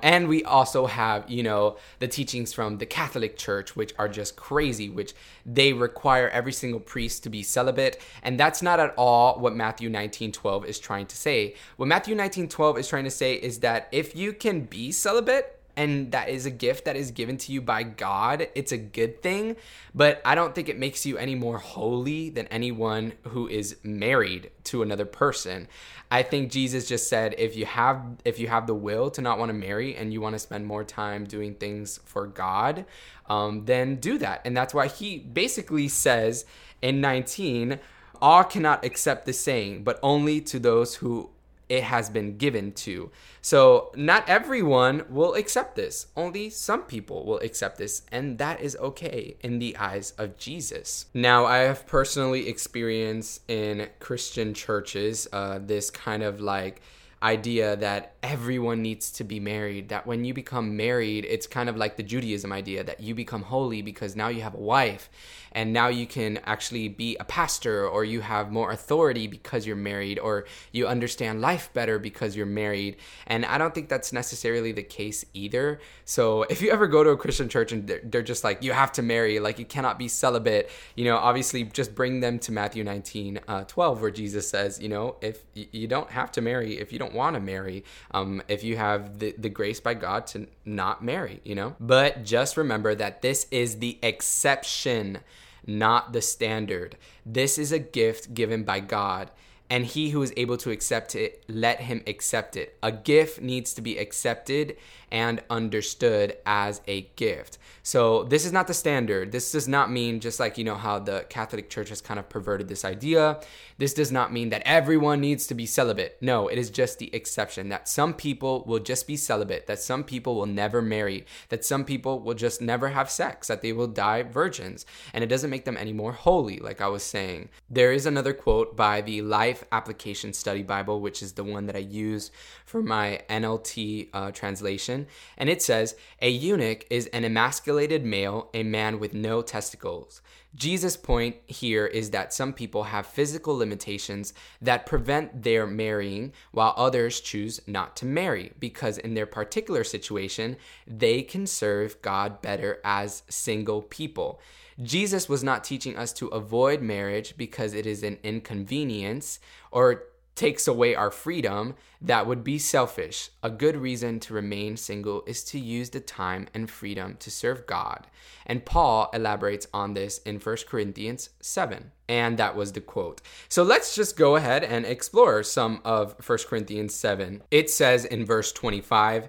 And 0.00 0.28
we 0.28 0.44
also 0.44 0.86
have, 0.86 1.28
you 1.28 1.42
know, 1.42 1.76
the 1.98 2.08
teachings 2.08 2.52
from 2.52 2.78
the 2.78 2.86
Catholic 2.86 3.36
Church, 3.36 3.74
which 3.74 3.92
are 3.98 4.08
just 4.08 4.36
crazy, 4.36 4.88
which 4.88 5.12
they 5.44 5.72
require 5.72 6.28
every 6.28 6.52
single 6.52 6.80
priest 6.80 7.24
to 7.24 7.30
be 7.30 7.42
celibate. 7.42 8.00
And 8.22 8.38
that's 8.38 8.62
not 8.62 8.78
at 8.80 8.94
all 8.96 9.38
what 9.40 9.56
Matthew 9.56 9.88
19 9.88 10.32
12 10.32 10.66
is 10.66 10.78
trying 10.78 11.06
to 11.06 11.16
say. 11.16 11.54
What 11.76 11.86
Matthew 11.86 12.14
19 12.14 12.48
12 12.48 12.78
is 12.78 12.88
trying 12.88 13.04
to 13.04 13.10
say 13.10 13.34
is 13.34 13.60
that 13.60 13.88
if 13.90 14.14
you 14.14 14.32
can 14.32 14.60
be 14.62 14.92
celibate, 14.92 15.57
and 15.78 16.10
that 16.10 16.28
is 16.28 16.44
a 16.44 16.50
gift 16.50 16.86
that 16.86 16.96
is 16.96 17.12
given 17.12 17.38
to 17.38 17.52
you 17.52 17.62
by 17.62 17.84
God. 17.84 18.48
It's 18.56 18.72
a 18.72 18.76
good 18.76 19.22
thing, 19.22 19.54
but 19.94 20.20
I 20.24 20.34
don't 20.34 20.52
think 20.52 20.68
it 20.68 20.76
makes 20.76 21.06
you 21.06 21.16
any 21.16 21.36
more 21.36 21.58
holy 21.58 22.30
than 22.30 22.48
anyone 22.48 23.12
who 23.28 23.46
is 23.46 23.76
married 23.84 24.50
to 24.64 24.82
another 24.82 25.04
person. 25.04 25.68
I 26.10 26.24
think 26.24 26.50
Jesus 26.50 26.88
just 26.88 27.08
said 27.08 27.36
if 27.38 27.56
you 27.56 27.64
have 27.64 28.02
if 28.24 28.40
you 28.40 28.48
have 28.48 28.66
the 28.66 28.74
will 28.74 29.08
to 29.12 29.22
not 29.22 29.38
want 29.38 29.50
to 29.50 29.54
marry 29.54 29.94
and 29.94 30.12
you 30.12 30.20
want 30.20 30.34
to 30.34 30.40
spend 30.40 30.66
more 30.66 30.82
time 30.82 31.26
doing 31.26 31.54
things 31.54 32.00
for 32.04 32.26
God, 32.26 32.84
um, 33.26 33.64
then 33.64 33.96
do 33.96 34.18
that. 34.18 34.40
And 34.44 34.56
that's 34.56 34.74
why 34.74 34.88
he 34.88 35.18
basically 35.18 35.86
says 35.86 36.44
in 36.82 37.00
19, 37.00 37.78
all 38.20 38.42
cannot 38.42 38.84
accept 38.84 39.26
the 39.26 39.32
saying, 39.32 39.84
but 39.84 40.00
only 40.02 40.40
to 40.40 40.58
those 40.58 40.96
who 40.96 41.30
it 41.68 41.82
has 41.84 42.10
been 42.10 42.36
given 42.36 42.72
to. 42.72 43.10
So, 43.42 43.92
not 43.94 44.28
everyone 44.28 45.04
will 45.08 45.34
accept 45.34 45.76
this. 45.76 46.06
Only 46.16 46.50
some 46.50 46.82
people 46.82 47.24
will 47.24 47.38
accept 47.38 47.78
this, 47.78 48.02
and 48.10 48.38
that 48.38 48.60
is 48.60 48.76
okay 48.76 49.36
in 49.40 49.58
the 49.58 49.76
eyes 49.76 50.12
of 50.18 50.38
Jesus. 50.38 51.06
Now, 51.14 51.46
I 51.46 51.58
have 51.58 51.86
personally 51.86 52.48
experienced 52.48 53.42
in 53.48 53.88
Christian 54.00 54.54
churches 54.54 55.28
uh, 55.32 55.60
this 55.62 55.90
kind 55.90 56.22
of 56.22 56.40
like 56.40 56.80
idea 57.22 57.74
that 57.76 58.14
everyone 58.22 58.82
needs 58.82 59.10
to 59.12 59.24
be 59.24 59.40
married. 59.40 59.88
That 59.88 60.06
when 60.06 60.24
you 60.24 60.32
become 60.34 60.76
married, 60.76 61.24
it's 61.24 61.46
kind 61.46 61.68
of 61.68 61.76
like 61.76 61.96
the 61.96 62.02
Judaism 62.02 62.52
idea 62.52 62.84
that 62.84 63.00
you 63.00 63.14
become 63.14 63.42
holy 63.42 63.82
because 63.82 64.14
now 64.14 64.28
you 64.28 64.42
have 64.42 64.54
a 64.54 64.58
wife 64.58 65.10
and 65.52 65.72
now 65.72 65.88
you 65.88 66.06
can 66.06 66.38
actually 66.44 66.88
be 66.88 67.16
a 67.18 67.24
pastor 67.24 67.86
or 67.86 68.04
you 68.04 68.20
have 68.20 68.50
more 68.52 68.70
authority 68.70 69.26
because 69.26 69.66
you're 69.66 69.76
married 69.76 70.18
or 70.18 70.46
you 70.72 70.86
understand 70.86 71.40
life 71.40 71.70
better 71.72 71.98
because 71.98 72.36
you're 72.36 72.46
married. 72.46 72.96
And 73.26 73.44
I 73.44 73.58
don't 73.58 73.74
think 73.74 73.88
that's 73.88 74.12
necessarily 74.12 74.72
the 74.72 74.82
case 74.82 75.24
either. 75.34 75.80
So 76.04 76.42
if 76.44 76.62
you 76.62 76.70
ever 76.70 76.86
go 76.86 77.04
to 77.04 77.10
a 77.10 77.16
Christian 77.16 77.48
church 77.48 77.72
and 77.72 77.86
they're, 77.86 78.00
they're 78.04 78.22
just 78.22 78.44
like, 78.44 78.62
you 78.62 78.72
have 78.72 78.92
to 78.92 79.02
marry, 79.02 79.40
like 79.40 79.58
you 79.58 79.64
cannot 79.64 79.98
be 79.98 80.08
celibate, 80.08 80.70
you 80.94 81.04
know, 81.04 81.16
obviously 81.16 81.64
just 81.64 81.94
bring 81.94 82.20
them 82.20 82.38
to 82.40 82.52
Matthew 82.52 82.84
19, 82.84 83.40
uh, 83.48 83.64
12, 83.64 84.00
where 84.00 84.10
Jesus 84.10 84.48
says, 84.48 84.80
you 84.80 84.88
know, 84.88 85.16
if 85.20 85.42
you 85.54 85.86
don't 85.86 86.10
have 86.10 86.32
to 86.32 86.40
marry, 86.40 86.78
if 86.78 86.92
you 86.92 86.98
don't 86.98 87.14
want 87.14 87.34
to 87.34 87.40
marry, 87.40 87.84
um, 88.12 88.42
if 88.48 88.64
you 88.64 88.76
have 88.76 89.18
the, 89.18 89.34
the 89.38 89.48
grace 89.48 89.80
by 89.80 89.94
God 89.94 90.26
to 90.28 90.46
not 90.64 91.02
marry, 91.02 91.40
you 91.44 91.54
know, 91.54 91.76
but 91.80 92.24
just 92.24 92.56
remember 92.56 92.94
that 92.94 93.22
this 93.22 93.46
is 93.50 93.78
the 93.78 93.98
exception 94.02 95.18
not 95.66 96.12
the 96.12 96.22
standard. 96.22 96.96
This 97.24 97.58
is 97.58 97.72
a 97.72 97.78
gift 97.78 98.34
given 98.34 98.64
by 98.64 98.80
God, 98.80 99.30
and 99.70 99.84
he 99.84 100.10
who 100.10 100.22
is 100.22 100.32
able 100.36 100.56
to 100.58 100.70
accept 100.70 101.14
it, 101.14 101.44
let 101.48 101.80
him 101.80 102.02
accept 102.06 102.56
it. 102.56 102.78
A 102.82 102.90
gift 102.90 103.40
needs 103.40 103.74
to 103.74 103.82
be 103.82 103.98
accepted 103.98 104.76
and 105.10 105.42
understood 105.50 106.36
as 106.46 106.80
a 106.86 107.02
gift. 107.16 107.58
So 107.82 108.24
this 108.24 108.44
is 108.44 108.52
not 108.52 108.66
the 108.66 108.74
standard. 108.74 109.32
This 109.32 109.50
does 109.52 109.66
not 109.66 109.90
mean 109.90 110.20
just 110.20 110.38
like 110.38 110.58
you 110.58 110.64
know 110.64 110.74
how 110.74 110.98
the 110.98 111.24
Catholic 111.30 111.70
Church 111.70 111.88
has 111.88 112.02
kind 112.02 112.20
of 112.20 112.28
perverted 112.28 112.68
this 112.68 112.84
idea. 112.84 113.40
This 113.78 113.94
does 113.94 114.12
not 114.12 114.32
mean 114.32 114.50
that 114.50 114.62
everyone 114.66 115.20
needs 115.20 115.46
to 115.46 115.54
be 115.54 115.64
celibate. 115.64 116.18
No, 116.20 116.48
it 116.48 116.58
is 116.58 116.68
just 116.68 116.98
the 116.98 117.14
exception 117.14 117.70
that 117.70 117.88
some 117.88 118.12
people 118.12 118.64
will 118.66 118.80
just 118.80 119.06
be 119.06 119.16
celibate, 119.16 119.66
that 119.68 119.80
some 119.80 120.04
people 120.04 120.34
will 120.34 120.46
never 120.46 120.82
marry, 120.82 121.24
that 121.48 121.64
some 121.64 121.84
people 121.84 122.20
will 122.20 122.34
just 122.34 122.60
never 122.60 122.88
have 122.88 123.10
sex, 123.10 123.48
that 123.48 123.62
they 123.62 123.72
will 123.72 123.86
die 123.86 124.22
virgins, 124.22 124.84
and 125.14 125.24
it 125.24 125.28
doesn't 125.28 125.48
make 125.48 125.64
them 125.64 125.76
any 125.76 125.92
more 125.92 126.12
holy 126.12 126.58
like 126.58 126.80
I 126.80 126.88
was 126.88 127.02
saying. 127.02 127.48
There 127.70 127.92
is 127.92 128.04
another 128.04 128.34
quote 128.34 128.76
by 128.76 129.00
the 129.00 129.22
Life 129.22 129.64
Application 129.72 130.32
Study 130.32 130.62
Bible, 130.62 131.00
which 131.00 131.22
is 131.22 131.32
the 131.32 131.44
one 131.44 131.66
that 131.66 131.76
I 131.76 131.78
use 131.78 132.30
for 132.68 132.82
my 132.82 133.22
NLT 133.30 134.10
uh, 134.12 134.30
translation, 134.30 135.06
and 135.36 135.48
it 135.48 135.62
says, 135.62 135.96
"A 136.20 136.28
eunuch 136.28 136.84
is 136.90 137.06
an 137.06 137.24
emasculated 137.24 138.04
male, 138.04 138.50
a 138.52 138.62
man 138.62 139.00
with 139.00 139.14
no 139.14 139.42
testicles." 139.42 140.20
Jesus' 140.54 140.96
point 140.96 141.36
here 141.46 141.86
is 141.86 142.10
that 142.10 142.32
some 142.32 142.52
people 142.52 142.84
have 142.84 143.06
physical 143.06 143.56
limitations 143.56 144.32
that 144.60 144.86
prevent 144.86 145.42
their 145.42 145.66
marrying, 145.66 146.32
while 146.52 146.74
others 146.76 147.20
choose 147.20 147.60
not 147.66 147.96
to 147.96 148.06
marry 148.06 148.52
because, 148.58 148.98
in 148.98 149.14
their 149.14 149.26
particular 149.26 149.84
situation, 149.84 150.56
they 150.86 151.22
can 151.22 151.46
serve 151.46 152.00
God 152.02 152.42
better 152.42 152.80
as 152.84 153.22
single 153.28 153.82
people. 153.82 154.40
Jesus 154.82 155.28
was 155.28 155.42
not 155.42 155.64
teaching 155.64 155.96
us 155.96 156.12
to 156.14 156.28
avoid 156.28 156.80
marriage 156.80 157.36
because 157.36 157.74
it 157.74 157.86
is 157.86 158.02
an 158.02 158.18
inconvenience 158.22 159.40
or 159.70 160.04
takes 160.38 160.68
away 160.68 160.94
our 160.94 161.10
freedom, 161.10 161.74
that 162.00 162.26
would 162.26 162.44
be 162.44 162.58
selfish. 162.58 163.30
A 163.42 163.50
good 163.50 163.76
reason 163.76 164.20
to 164.20 164.32
remain 164.32 164.76
single 164.76 165.24
is 165.26 165.42
to 165.44 165.58
use 165.58 165.90
the 165.90 165.98
time 166.00 166.46
and 166.54 166.70
freedom 166.70 167.16
to 167.18 167.30
serve 167.30 167.66
God. 167.66 168.06
And 168.46 168.64
Paul 168.64 169.10
elaborates 169.12 169.66
on 169.74 169.94
this 169.94 170.18
in 170.18 170.38
1 170.38 170.56
Corinthians 170.68 171.30
7. 171.40 171.90
And 172.08 172.38
that 172.38 172.54
was 172.54 172.72
the 172.72 172.80
quote. 172.80 173.20
So 173.48 173.64
let's 173.64 173.96
just 173.96 174.16
go 174.16 174.36
ahead 174.36 174.62
and 174.62 174.86
explore 174.86 175.42
some 175.42 175.80
of 175.84 176.14
1 176.24 176.38
Corinthians 176.46 176.94
7. 176.94 177.42
It 177.50 177.68
says 177.68 178.04
in 178.04 178.24
verse 178.24 178.52
25, 178.52 179.28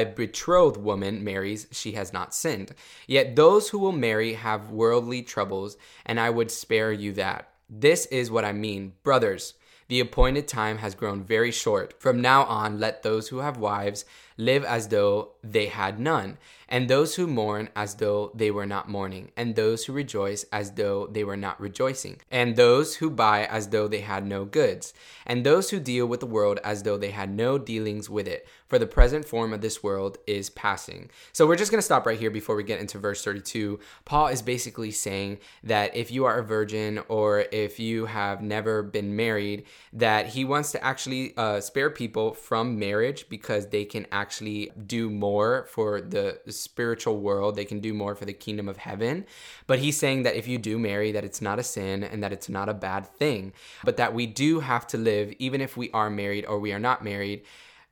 a 0.00 0.04
betrothed 0.04 0.76
woman 0.76 1.22
marries, 1.22 1.66
she 1.70 1.92
has 1.92 2.12
not 2.12 2.34
sinned. 2.34 2.74
Yet 3.06 3.36
those 3.36 3.68
who 3.68 3.78
will 3.78 3.92
marry 3.92 4.34
have 4.34 4.70
worldly 4.70 5.22
troubles, 5.22 5.76
and 6.04 6.18
I 6.18 6.30
would 6.30 6.50
spare 6.50 6.92
you 6.92 7.12
that. 7.12 7.50
This 7.68 8.06
is 8.06 8.30
what 8.30 8.44
I 8.44 8.52
mean, 8.52 8.94
brothers. 9.02 9.54
The 9.88 10.00
appointed 10.00 10.48
time 10.48 10.78
has 10.78 10.94
grown 10.94 11.22
very 11.22 11.50
short. 11.50 12.00
From 12.00 12.22
now 12.22 12.44
on, 12.44 12.80
let 12.80 13.02
those 13.02 13.28
who 13.28 13.38
have 13.38 13.58
wives 13.58 14.04
live 14.38 14.64
as 14.64 14.88
though 14.88 15.33
they 15.44 15.66
had 15.66 16.00
none, 16.00 16.38
and 16.68 16.88
those 16.88 17.16
who 17.16 17.26
mourn 17.26 17.68
as 17.76 17.96
though 17.96 18.32
they 18.34 18.50
were 18.50 18.66
not 18.66 18.88
mourning, 18.88 19.30
and 19.36 19.54
those 19.54 19.84
who 19.84 19.92
rejoice 19.92 20.44
as 20.50 20.72
though 20.72 21.06
they 21.06 21.22
were 21.22 21.36
not 21.36 21.60
rejoicing, 21.60 22.20
and 22.30 22.56
those 22.56 22.96
who 22.96 23.10
buy 23.10 23.44
as 23.44 23.68
though 23.68 23.86
they 23.86 24.00
had 24.00 24.26
no 24.26 24.44
goods, 24.44 24.94
and 25.26 25.44
those 25.44 25.70
who 25.70 25.78
deal 25.78 26.06
with 26.06 26.20
the 26.20 26.26
world 26.26 26.58
as 26.64 26.82
though 26.82 26.96
they 26.96 27.10
had 27.10 27.30
no 27.30 27.58
dealings 27.58 28.08
with 28.08 28.26
it. 28.26 28.46
For 28.66 28.78
the 28.78 28.86
present 28.86 29.24
form 29.24 29.52
of 29.52 29.60
this 29.60 29.82
world 29.82 30.18
is 30.26 30.50
passing. 30.50 31.10
So 31.32 31.46
we're 31.46 31.54
just 31.54 31.70
going 31.70 31.78
to 31.78 31.82
stop 31.82 32.06
right 32.06 32.18
here 32.18 32.30
before 32.30 32.56
we 32.56 32.64
get 32.64 32.80
into 32.80 32.98
verse 32.98 33.22
32. 33.22 33.78
Paul 34.04 34.28
is 34.28 34.42
basically 34.42 34.90
saying 34.90 35.38
that 35.62 35.94
if 35.94 36.10
you 36.10 36.24
are 36.24 36.38
a 36.38 36.42
virgin 36.42 37.00
or 37.08 37.44
if 37.52 37.78
you 37.78 38.06
have 38.06 38.42
never 38.42 38.82
been 38.82 39.14
married, 39.14 39.64
that 39.92 40.28
he 40.28 40.44
wants 40.44 40.72
to 40.72 40.82
actually 40.82 41.34
uh, 41.36 41.60
spare 41.60 41.90
people 41.90 42.32
from 42.32 42.78
marriage 42.78 43.28
because 43.28 43.68
they 43.68 43.84
can 43.84 44.06
actually 44.10 44.72
do 44.86 45.08
more 45.08 45.33
for 45.68 46.00
the 46.00 46.40
spiritual 46.48 47.20
world. 47.20 47.56
They 47.56 47.64
can 47.64 47.80
do 47.80 47.92
more 47.92 48.14
for 48.14 48.24
the 48.24 48.32
kingdom 48.32 48.68
of 48.68 48.76
heaven. 48.76 49.26
But 49.66 49.78
he's 49.78 49.98
saying 49.98 50.24
that 50.24 50.36
if 50.36 50.46
you 50.46 50.58
do 50.58 50.78
marry, 50.78 51.12
that 51.12 51.24
it's 51.24 51.40
not 51.40 51.58
a 51.58 51.62
sin 51.62 52.04
and 52.04 52.22
that 52.22 52.32
it's 52.32 52.48
not 52.48 52.68
a 52.68 52.74
bad 52.74 53.06
thing, 53.06 53.52
but 53.84 53.96
that 53.96 54.14
we 54.14 54.26
do 54.26 54.60
have 54.60 54.86
to 54.88 54.98
live, 54.98 55.32
even 55.38 55.60
if 55.60 55.76
we 55.76 55.90
are 55.92 56.10
married 56.10 56.44
or 56.46 56.58
we 56.58 56.72
are 56.72 56.78
not 56.78 57.02
married 57.02 57.42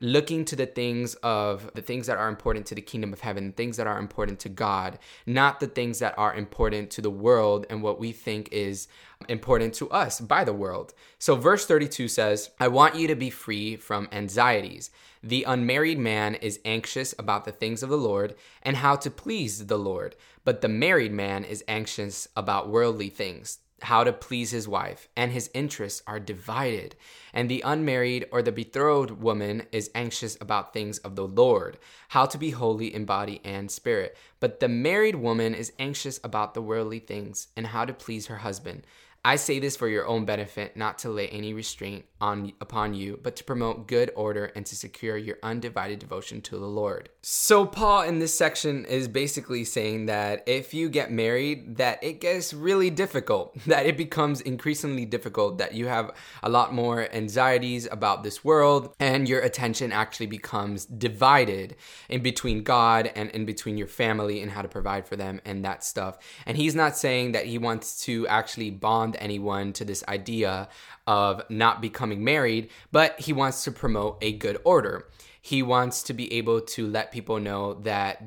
looking 0.02 0.44
to 0.44 0.56
the 0.56 0.66
things 0.66 1.14
of 1.22 1.70
the 1.74 1.80
things 1.80 2.08
that 2.08 2.18
are 2.18 2.28
important 2.28 2.66
to 2.66 2.74
the 2.74 2.82
kingdom 2.82 3.12
of 3.12 3.20
heaven, 3.20 3.52
things 3.52 3.76
that 3.76 3.86
are 3.86 3.98
important 3.98 4.40
to 4.40 4.48
God, 4.48 4.98
not 5.26 5.60
the 5.60 5.68
things 5.68 6.00
that 6.00 6.18
are 6.18 6.34
important 6.34 6.90
to 6.90 7.00
the 7.00 7.10
world 7.10 7.64
and 7.70 7.82
what 7.82 8.00
we 8.00 8.10
think 8.10 8.48
is 8.50 8.88
important 9.28 9.72
to 9.74 9.88
us 9.90 10.20
by 10.20 10.42
the 10.42 10.52
world. 10.52 10.92
So, 11.20 11.36
verse 11.36 11.64
32 11.66 12.08
says, 12.08 12.50
I 12.58 12.66
want 12.66 12.96
you 12.96 13.06
to 13.06 13.14
be 13.14 13.30
free 13.30 13.76
from 13.76 14.08
anxieties. 14.10 14.90
The 15.22 15.44
unmarried 15.44 16.00
man 16.00 16.34
is 16.34 16.58
anxious 16.64 17.14
about 17.16 17.44
the 17.44 17.52
things 17.52 17.84
of 17.84 17.88
the 17.88 17.96
Lord 17.96 18.34
and 18.60 18.78
how 18.78 18.96
to 18.96 19.10
please 19.10 19.68
the 19.68 19.78
Lord, 19.78 20.16
but 20.44 20.62
the 20.62 20.68
married 20.68 21.12
man 21.12 21.44
is 21.44 21.62
anxious 21.68 22.26
about 22.36 22.68
worldly 22.68 23.08
things 23.08 23.58
how 23.84 24.04
to 24.04 24.12
please 24.12 24.50
his 24.50 24.68
wife, 24.68 25.08
and 25.16 25.32
his 25.32 25.50
interests 25.54 26.02
are 26.06 26.20
divided. 26.20 26.94
And 27.32 27.48
the 27.48 27.62
unmarried 27.64 28.26
or 28.30 28.42
the 28.42 28.52
betrothed 28.52 29.10
woman 29.12 29.66
is 29.72 29.90
anxious 29.94 30.36
about 30.40 30.72
things 30.72 30.98
of 30.98 31.16
the 31.16 31.26
Lord, 31.26 31.78
how 32.08 32.26
to 32.26 32.38
be 32.38 32.50
holy 32.50 32.94
in 32.94 33.04
body 33.04 33.40
and 33.44 33.70
spirit. 33.70 34.16
But 34.40 34.60
the 34.60 34.68
married 34.68 35.16
woman 35.16 35.54
is 35.54 35.72
anxious 35.78 36.20
about 36.22 36.54
the 36.54 36.62
worldly 36.62 36.98
things 36.98 37.48
and 37.56 37.68
how 37.68 37.84
to 37.84 37.92
please 37.92 38.26
her 38.26 38.38
husband. 38.38 38.86
I 39.24 39.36
say 39.36 39.60
this 39.60 39.76
for 39.76 39.86
your 39.86 40.08
own 40.08 40.24
benefit, 40.24 40.76
not 40.76 40.98
to 41.00 41.08
lay 41.08 41.28
any 41.28 41.54
restraint 41.54 42.06
on 42.20 42.52
upon 42.60 42.94
you, 42.94 43.20
but 43.22 43.36
to 43.36 43.44
promote 43.44 43.86
good 43.86 44.10
order 44.16 44.46
and 44.56 44.66
to 44.66 44.74
secure 44.74 45.16
your 45.16 45.38
undivided 45.44 46.00
devotion 46.00 46.40
to 46.42 46.58
the 46.58 46.66
Lord. 46.66 47.08
So 47.22 47.64
Paul 47.64 48.02
in 48.02 48.18
this 48.18 48.34
section 48.34 48.84
is 48.84 49.06
basically 49.06 49.62
saying 49.62 50.06
that 50.06 50.42
if 50.48 50.74
you 50.74 50.88
get 50.88 51.12
married, 51.12 51.76
that 51.76 52.02
it 52.02 52.20
gets 52.20 52.52
really 52.52 52.90
difficult, 52.90 53.56
that 53.66 53.86
it 53.86 53.96
becomes 53.96 54.40
increasingly 54.40 55.04
difficult, 55.04 55.58
that 55.58 55.74
you 55.74 55.86
have 55.86 56.10
a 56.42 56.48
lot 56.48 56.74
more 56.74 57.08
anxieties 57.14 57.86
about 57.92 58.24
this 58.24 58.44
world, 58.44 58.92
and 58.98 59.28
your 59.28 59.40
attention 59.40 59.92
actually 59.92 60.26
becomes 60.26 60.84
divided 60.84 61.76
in 62.08 62.22
between 62.22 62.64
God 62.64 63.10
and 63.14 63.30
in 63.30 63.44
between 63.44 63.76
your 63.76 63.86
family 63.86 64.42
and 64.42 64.50
how 64.50 64.62
to 64.62 64.68
provide 64.68 65.06
for 65.06 65.14
them 65.14 65.40
and 65.44 65.64
that 65.64 65.84
stuff. 65.84 66.18
And 66.44 66.56
he's 66.56 66.74
not 66.74 66.96
saying 66.96 67.32
that 67.32 67.46
he 67.46 67.58
wants 67.58 68.04
to 68.06 68.26
actually 68.26 68.70
bond 68.70 69.11
anyone 69.16 69.72
to 69.74 69.84
this 69.84 70.04
idea 70.08 70.68
of 71.06 71.42
not 71.50 71.80
becoming 71.80 72.24
married, 72.24 72.70
but 72.90 73.18
he 73.20 73.32
wants 73.32 73.64
to 73.64 73.72
promote 73.72 74.18
a 74.20 74.32
good 74.32 74.58
order. 74.64 75.08
He 75.40 75.62
wants 75.62 76.04
to 76.04 76.12
be 76.12 76.32
able 76.34 76.60
to 76.60 76.86
let 76.86 77.10
people 77.10 77.40
know 77.40 77.74
that 77.82 78.22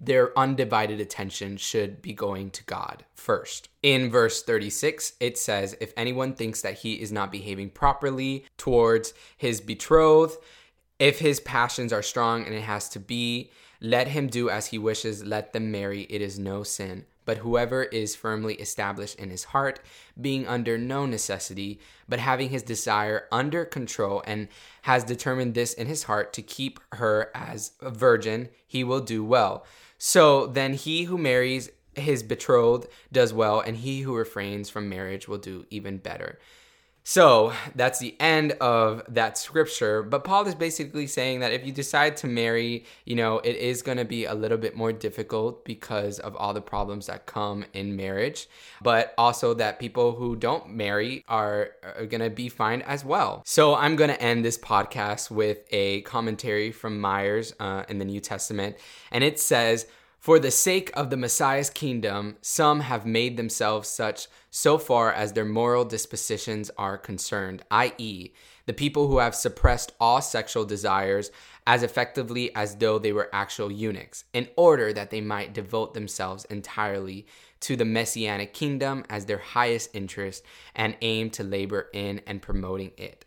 their 0.00 0.36
undivided 0.38 0.98
attention 0.98 1.58
should 1.58 2.00
be 2.00 2.14
going 2.14 2.50
to 2.52 2.64
God 2.64 3.04
first. 3.14 3.68
In 3.82 4.10
verse 4.10 4.42
36, 4.42 5.12
it 5.20 5.36
says, 5.36 5.76
If 5.78 5.92
anyone 5.94 6.34
thinks 6.34 6.62
that 6.62 6.78
he 6.78 6.94
is 6.94 7.12
not 7.12 7.30
behaving 7.30 7.70
properly 7.70 8.46
towards 8.56 9.12
his 9.36 9.60
betrothed, 9.60 10.38
if 10.98 11.18
his 11.18 11.40
passions 11.40 11.92
are 11.92 12.02
strong 12.02 12.46
and 12.46 12.54
it 12.54 12.62
has 12.62 12.88
to 12.90 13.00
be, 13.00 13.50
let 13.80 14.08
him 14.08 14.28
do 14.28 14.48
as 14.48 14.68
he 14.68 14.78
wishes, 14.78 15.22
let 15.22 15.52
them 15.52 15.70
marry, 15.70 16.02
it 16.02 16.22
is 16.22 16.38
no 16.38 16.62
sin. 16.62 17.04
But 17.24 17.38
whoever 17.38 17.84
is 17.84 18.14
firmly 18.14 18.54
established 18.54 19.18
in 19.18 19.30
his 19.30 19.44
heart, 19.44 19.80
being 20.20 20.46
under 20.46 20.76
no 20.76 21.06
necessity, 21.06 21.80
but 22.08 22.18
having 22.18 22.50
his 22.50 22.62
desire 22.62 23.26
under 23.32 23.64
control, 23.64 24.22
and 24.26 24.48
has 24.82 25.04
determined 25.04 25.54
this 25.54 25.72
in 25.72 25.86
his 25.86 26.04
heart 26.04 26.32
to 26.34 26.42
keep 26.42 26.80
her 26.92 27.30
as 27.34 27.72
a 27.80 27.90
virgin, 27.90 28.50
he 28.66 28.84
will 28.84 29.00
do 29.00 29.24
well. 29.24 29.64
So 29.96 30.46
then 30.46 30.74
he 30.74 31.04
who 31.04 31.16
marries 31.16 31.70
his 31.94 32.22
betrothed 32.22 32.88
does 33.12 33.32
well, 33.32 33.60
and 33.60 33.76
he 33.76 34.02
who 34.02 34.16
refrains 34.16 34.68
from 34.68 34.88
marriage 34.88 35.28
will 35.28 35.38
do 35.38 35.64
even 35.70 35.98
better. 35.98 36.38
So 37.06 37.52
that's 37.74 37.98
the 37.98 38.16
end 38.18 38.52
of 38.62 39.02
that 39.08 39.36
scripture. 39.36 40.02
But 40.02 40.24
Paul 40.24 40.46
is 40.46 40.54
basically 40.54 41.06
saying 41.06 41.40
that 41.40 41.52
if 41.52 41.66
you 41.66 41.70
decide 41.70 42.16
to 42.18 42.26
marry, 42.26 42.86
you 43.04 43.14
know, 43.14 43.40
it 43.40 43.56
is 43.56 43.82
going 43.82 43.98
to 43.98 44.06
be 44.06 44.24
a 44.24 44.32
little 44.32 44.56
bit 44.56 44.74
more 44.74 44.90
difficult 44.90 45.66
because 45.66 46.18
of 46.18 46.34
all 46.34 46.54
the 46.54 46.62
problems 46.62 47.06
that 47.08 47.26
come 47.26 47.66
in 47.74 47.94
marriage. 47.94 48.48
But 48.82 49.12
also 49.18 49.52
that 49.52 49.78
people 49.78 50.12
who 50.12 50.34
don't 50.34 50.70
marry 50.70 51.22
are, 51.28 51.72
are 51.82 52.06
going 52.06 52.22
to 52.22 52.30
be 52.30 52.48
fine 52.48 52.80
as 52.80 53.04
well. 53.04 53.42
So 53.44 53.74
I'm 53.74 53.96
going 53.96 54.10
to 54.10 54.20
end 54.20 54.42
this 54.42 54.56
podcast 54.56 55.30
with 55.30 55.58
a 55.72 56.00
commentary 56.02 56.72
from 56.72 57.02
Meyer's 57.02 57.54
uh, 57.60 57.84
in 57.86 57.98
the 57.98 58.06
New 58.06 58.20
Testament. 58.20 58.76
And 59.10 59.22
it 59.22 59.38
says, 59.38 59.86
for 60.24 60.38
the 60.38 60.50
sake 60.50 60.90
of 60.94 61.10
the 61.10 61.18
Messiah's 61.18 61.68
kingdom, 61.68 62.34
some 62.40 62.80
have 62.80 63.04
made 63.04 63.36
themselves 63.36 63.90
such 63.90 64.26
so 64.48 64.78
far 64.78 65.12
as 65.12 65.34
their 65.34 65.44
moral 65.44 65.84
dispositions 65.84 66.70
are 66.78 66.96
concerned, 66.96 67.62
i.e., 67.70 68.32
the 68.64 68.72
people 68.72 69.06
who 69.06 69.18
have 69.18 69.34
suppressed 69.34 69.92
all 70.00 70.22
sexual 70.22 70.64
desires 70.64 71.30
as 71.66 71.82
effectively 71.82 72.50
as 72.56 72.76
though 72.76 72.98
they 72.98 73.12
were 73.12 73.28
actual 73.34 73.70
eunuchs, 73.70 74.24
in 74.32 74.48
order 74.56 74.94
that 74.94 75.10
they 75.10 75.20
might 75.20 75.52
devote 75.52 75.92
themselves 75.92 76.46
entirely 76.46 77.26
to 77.60 77.76
the 77.76 77.84
messianic 77.84 78.54
kingdom 78.54 79.04
as 79.10 79.26
their 79.26 79.36
highest 79.36 79.90
interest 79.92 80.42
and 80.74 80.96
aim 81.02 81.28
to 81.28 81.44
labor 81.44 81.90
in 81.92 82.22
and 82.26 82.40
promoting 82.40 82.92
it. 82.96 83.26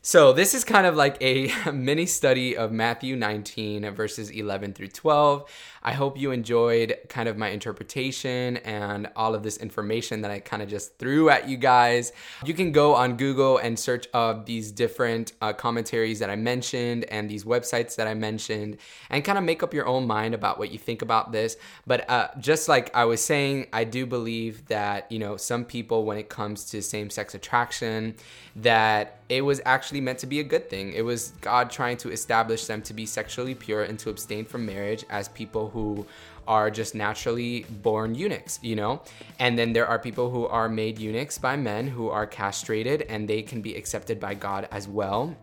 So, 0.00 0.32
this 0.32 0.54
is 0.54 0.62
kind 0.62 0.86
of 0.86 0.94
like 0.94 1.16
a 1.20 1.52
mini 1.72 2.06
study 2.06 2.56
of 2.56 2.70
Matthew 2.70 3.16
19, 3.16 3.90
verses 3.90 4.30
11 4.30 4.72
through 4.72 4.88
12. 4.88 5.50
I 5.82 5.92
hope 5.92 6.18
you 6.18 6.30
enjoyed 6.30 6.96
kind 7.08 7.28
of 7.28 7.36
my 7.36 7.48
interpretation 7.48 8.58
and 8.58 9.08
all 9.16 9.34
of 9.34 9.42
this 9.42 9.56
information 9.56 10.20
that 10.22 10.30
I 10.30 10.38
kind 10.38 10.62
of 10.62 10.68
just 10.68 10.98
threw 10.98 11.30
at 11.30 11.48
you 11.48 11.56
guys. 11.56 12.12
You 12.44 12.54
can 12.54 12.70
go 12.72 12.94
on 12.94 13.16
Google 13.16 13.58
and 13.58 13.78
search 13.78 14.06
up 14.14 14.46
these 14.46 14.70
different 14.70 15.32
uh, 15.40 15.52
commentaries 15.52 16.20
that 16.20 16.30
I 16.30 16.36
mentioned 16.36 17.04
and 17.04 17.28
these 17.28 17.44
websites 17.44 17.96
that 17.96 18.06
I 18.06 18.14
mentioned 18.14 18.78
and 19.10 19.24
kind 19.24 19.38
of 19.38 19.44
make 19.44 19.62
up 19.62 19.74
your 19.74 19.86
own 19.86 20.06
mind 20.06 20.34
about 20.34 20.58
what 20.58 20.70
you 20.70 20.78
think 20.78 21.02
about 21.02 21.32
this. 21.32 21.56
But 21.86 22.08
uh, 22.08 22.28
just 22.38 22.68
like 22.68 22.94
I 22.94 23.04
was 23.04 23.22
saying, 23.22 23.66
I 23.72 23.84
do 23.84 24.06
believe 24.06 24.66
that, 24.66 25.10
you 25.10 25.18
know, 25.18 25.36
some 25.36 25.64
people, 25.64 26.04
when 26.04 26.18
it 26.18 26.28
comes 26.28 26.66
to 26.66 26.82
same 26.82 27.10
sex 27.10 27.34
attraction, 27.34 28.14
that 28.56 29.17
it 29.28 29.42
was 29.42 29.60
actually 29.64 30.00
meant 30.00 30.18
to 30.20 30.26
be 30.26 30.40
a 30.40 30.44
good 30.44 30.70
thing. 30.70 30.92
It 30.92 31.02
was 31.02 31.32
God 31.40 31.70
trying 31.70 31.98
to 31.98 32.10
establish 32.10 32.66
them 32.66 32.80
to 32.82 32.94
be 32.94 33.04
sexually 33.04 33.54
pure 33.54 33.82
and 33.82 33.98
to 34.00 34.10
abstain 34.10 34.44
from 34.44 34.64
marriage 34.64 35.04
as 35.10 35.28
people 35.28 35.68
who 35.70 36.06
are 36.46 36.70
just 36.70 36.94
naturally 36.94 37.66
born 37.82 38.14
eunuchs, 38.14 38.58
you 38.62 38.74
know? 38.74 39.02
And 39.38 39.58
then 39.58 39.74
there 39.74 39.86
are 39.86 39.98
people 39.98 40.30
who 40.30 40.46
are 40.46 40.68
made 40.68 40.98
eunuchs 40.98 41.36
by 41.36 41.56
men 41.56 41.86
who 41.88 42.08
are 42.08 42.26
castrated 42.26 43.02
and 43.02 43.28
they 43.28 43.42
can 43.42 43.60
be 43.60 43.74
accepted 43.74 44.18
by 44.18 44.32
God 44.32 44.66
as 44.70 44.88
well 44.88 45.36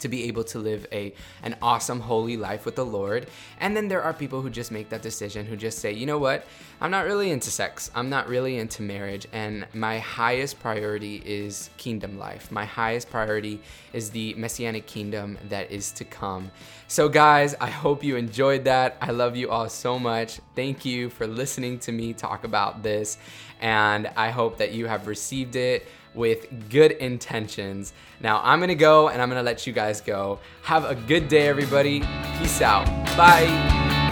to 0.00 0.08
be 0.08 0.24
able 0.24 0.44
to 0.44 0.58
live 0.58 0.86
a 0.92 1.12
an 1.42 1.56
awesome 1.62 2.00
holy 2.00 2.36
life 2.36 2.64
with 2.64 2.76
the 2.76 2.84
Lord. 2.84 3.26
And 3.60 3.76
then 3.76 3.88
there 3.88 4.02
are 4.02 4.12
people 4.12 4.42
who 4.42 4.50
just 4.50 4.70
make 4.70 4.88
that 4.90 5.02
decision 5.02 5.46
who 5.46 5.56
just 5.56 5.78
say, 5.78 5.92
"You 5.92 6.06
know 6.06 6.18
what? 6.18 6.46
I'm 6.80 6.90
not 6.90 7.06
really 7.06 7.30
into 7.30 7.50
sex. 7.50 7.90
I'm 7.94 8.10
not 8.10 8.28
really 8.28 8.58
into 8.58 8.82
marriage 8.82 9.26
and 9.32 9.66
my 9.72 9.98
highest 9.98 10.60
priority 10.60 11.22
is 11.24 11.70
kingdom 11.76 12.18
life. 12.18 12.50
My 12.50 12.64
highest 12.64 13.10
priority 13.10 13.60
is 13.92 14.10
the 14.10 14.34
messianic 14.34 14.86
kingdom 14.86 15.38
that 15.48 15.70
is 15.70 15.92
to 15.92 16.04
come." 16.04 16.50
So 16.88 17.08
guys, 17.08 17.54
I 17.60 17.70
hope 17.70 18.04
you 18.04 18.16
enjoyed 18.16 18.64
that. 18.64 18.96
I 19.00 19.10
love 19.10 19.36
you 19.36 19.50
all 19.50 19.68
so 19.68 19.98
much. 19.98 20.40
Thank 20.54 20.84
you 20.84 21.10
for 21.10 21.26
listening 21.26 21.78
to 21.80 21.92
me 21.92 22.12
talk 22.12 22.44
about 22.44 22.82
this 22.82 23.18
and 23.60 24.10
I 24.16 24.30
hope 24.30 24.58
that 24.58 24.72
you 24.72 24.86
have 24.86 25.06
received 25.06 25.56
it 25.56 25.86
with 26.16 26.70
good 26.70 26.92
intentions. 26.92 27.92
Now, 28.20 28.40
I'm 28.42 28.60
gonna 28.60 28.74
go 28.74 29.08
and 29.08 29.20
I'm 29.20 29.28
gonna 29.28 29.42
let 29.42 29.66
you 29.66 29.72
guys 29.72 30.00
go. 30.00 30.40
Have 30.62 30.84
a 30.84 30.94
good 30.94 31.28
day, 31.28 31.46
everybody. 31.46 32.00
Peace 32.38 32.60
out. 32.62 32.86
Bye. 33.16 34.05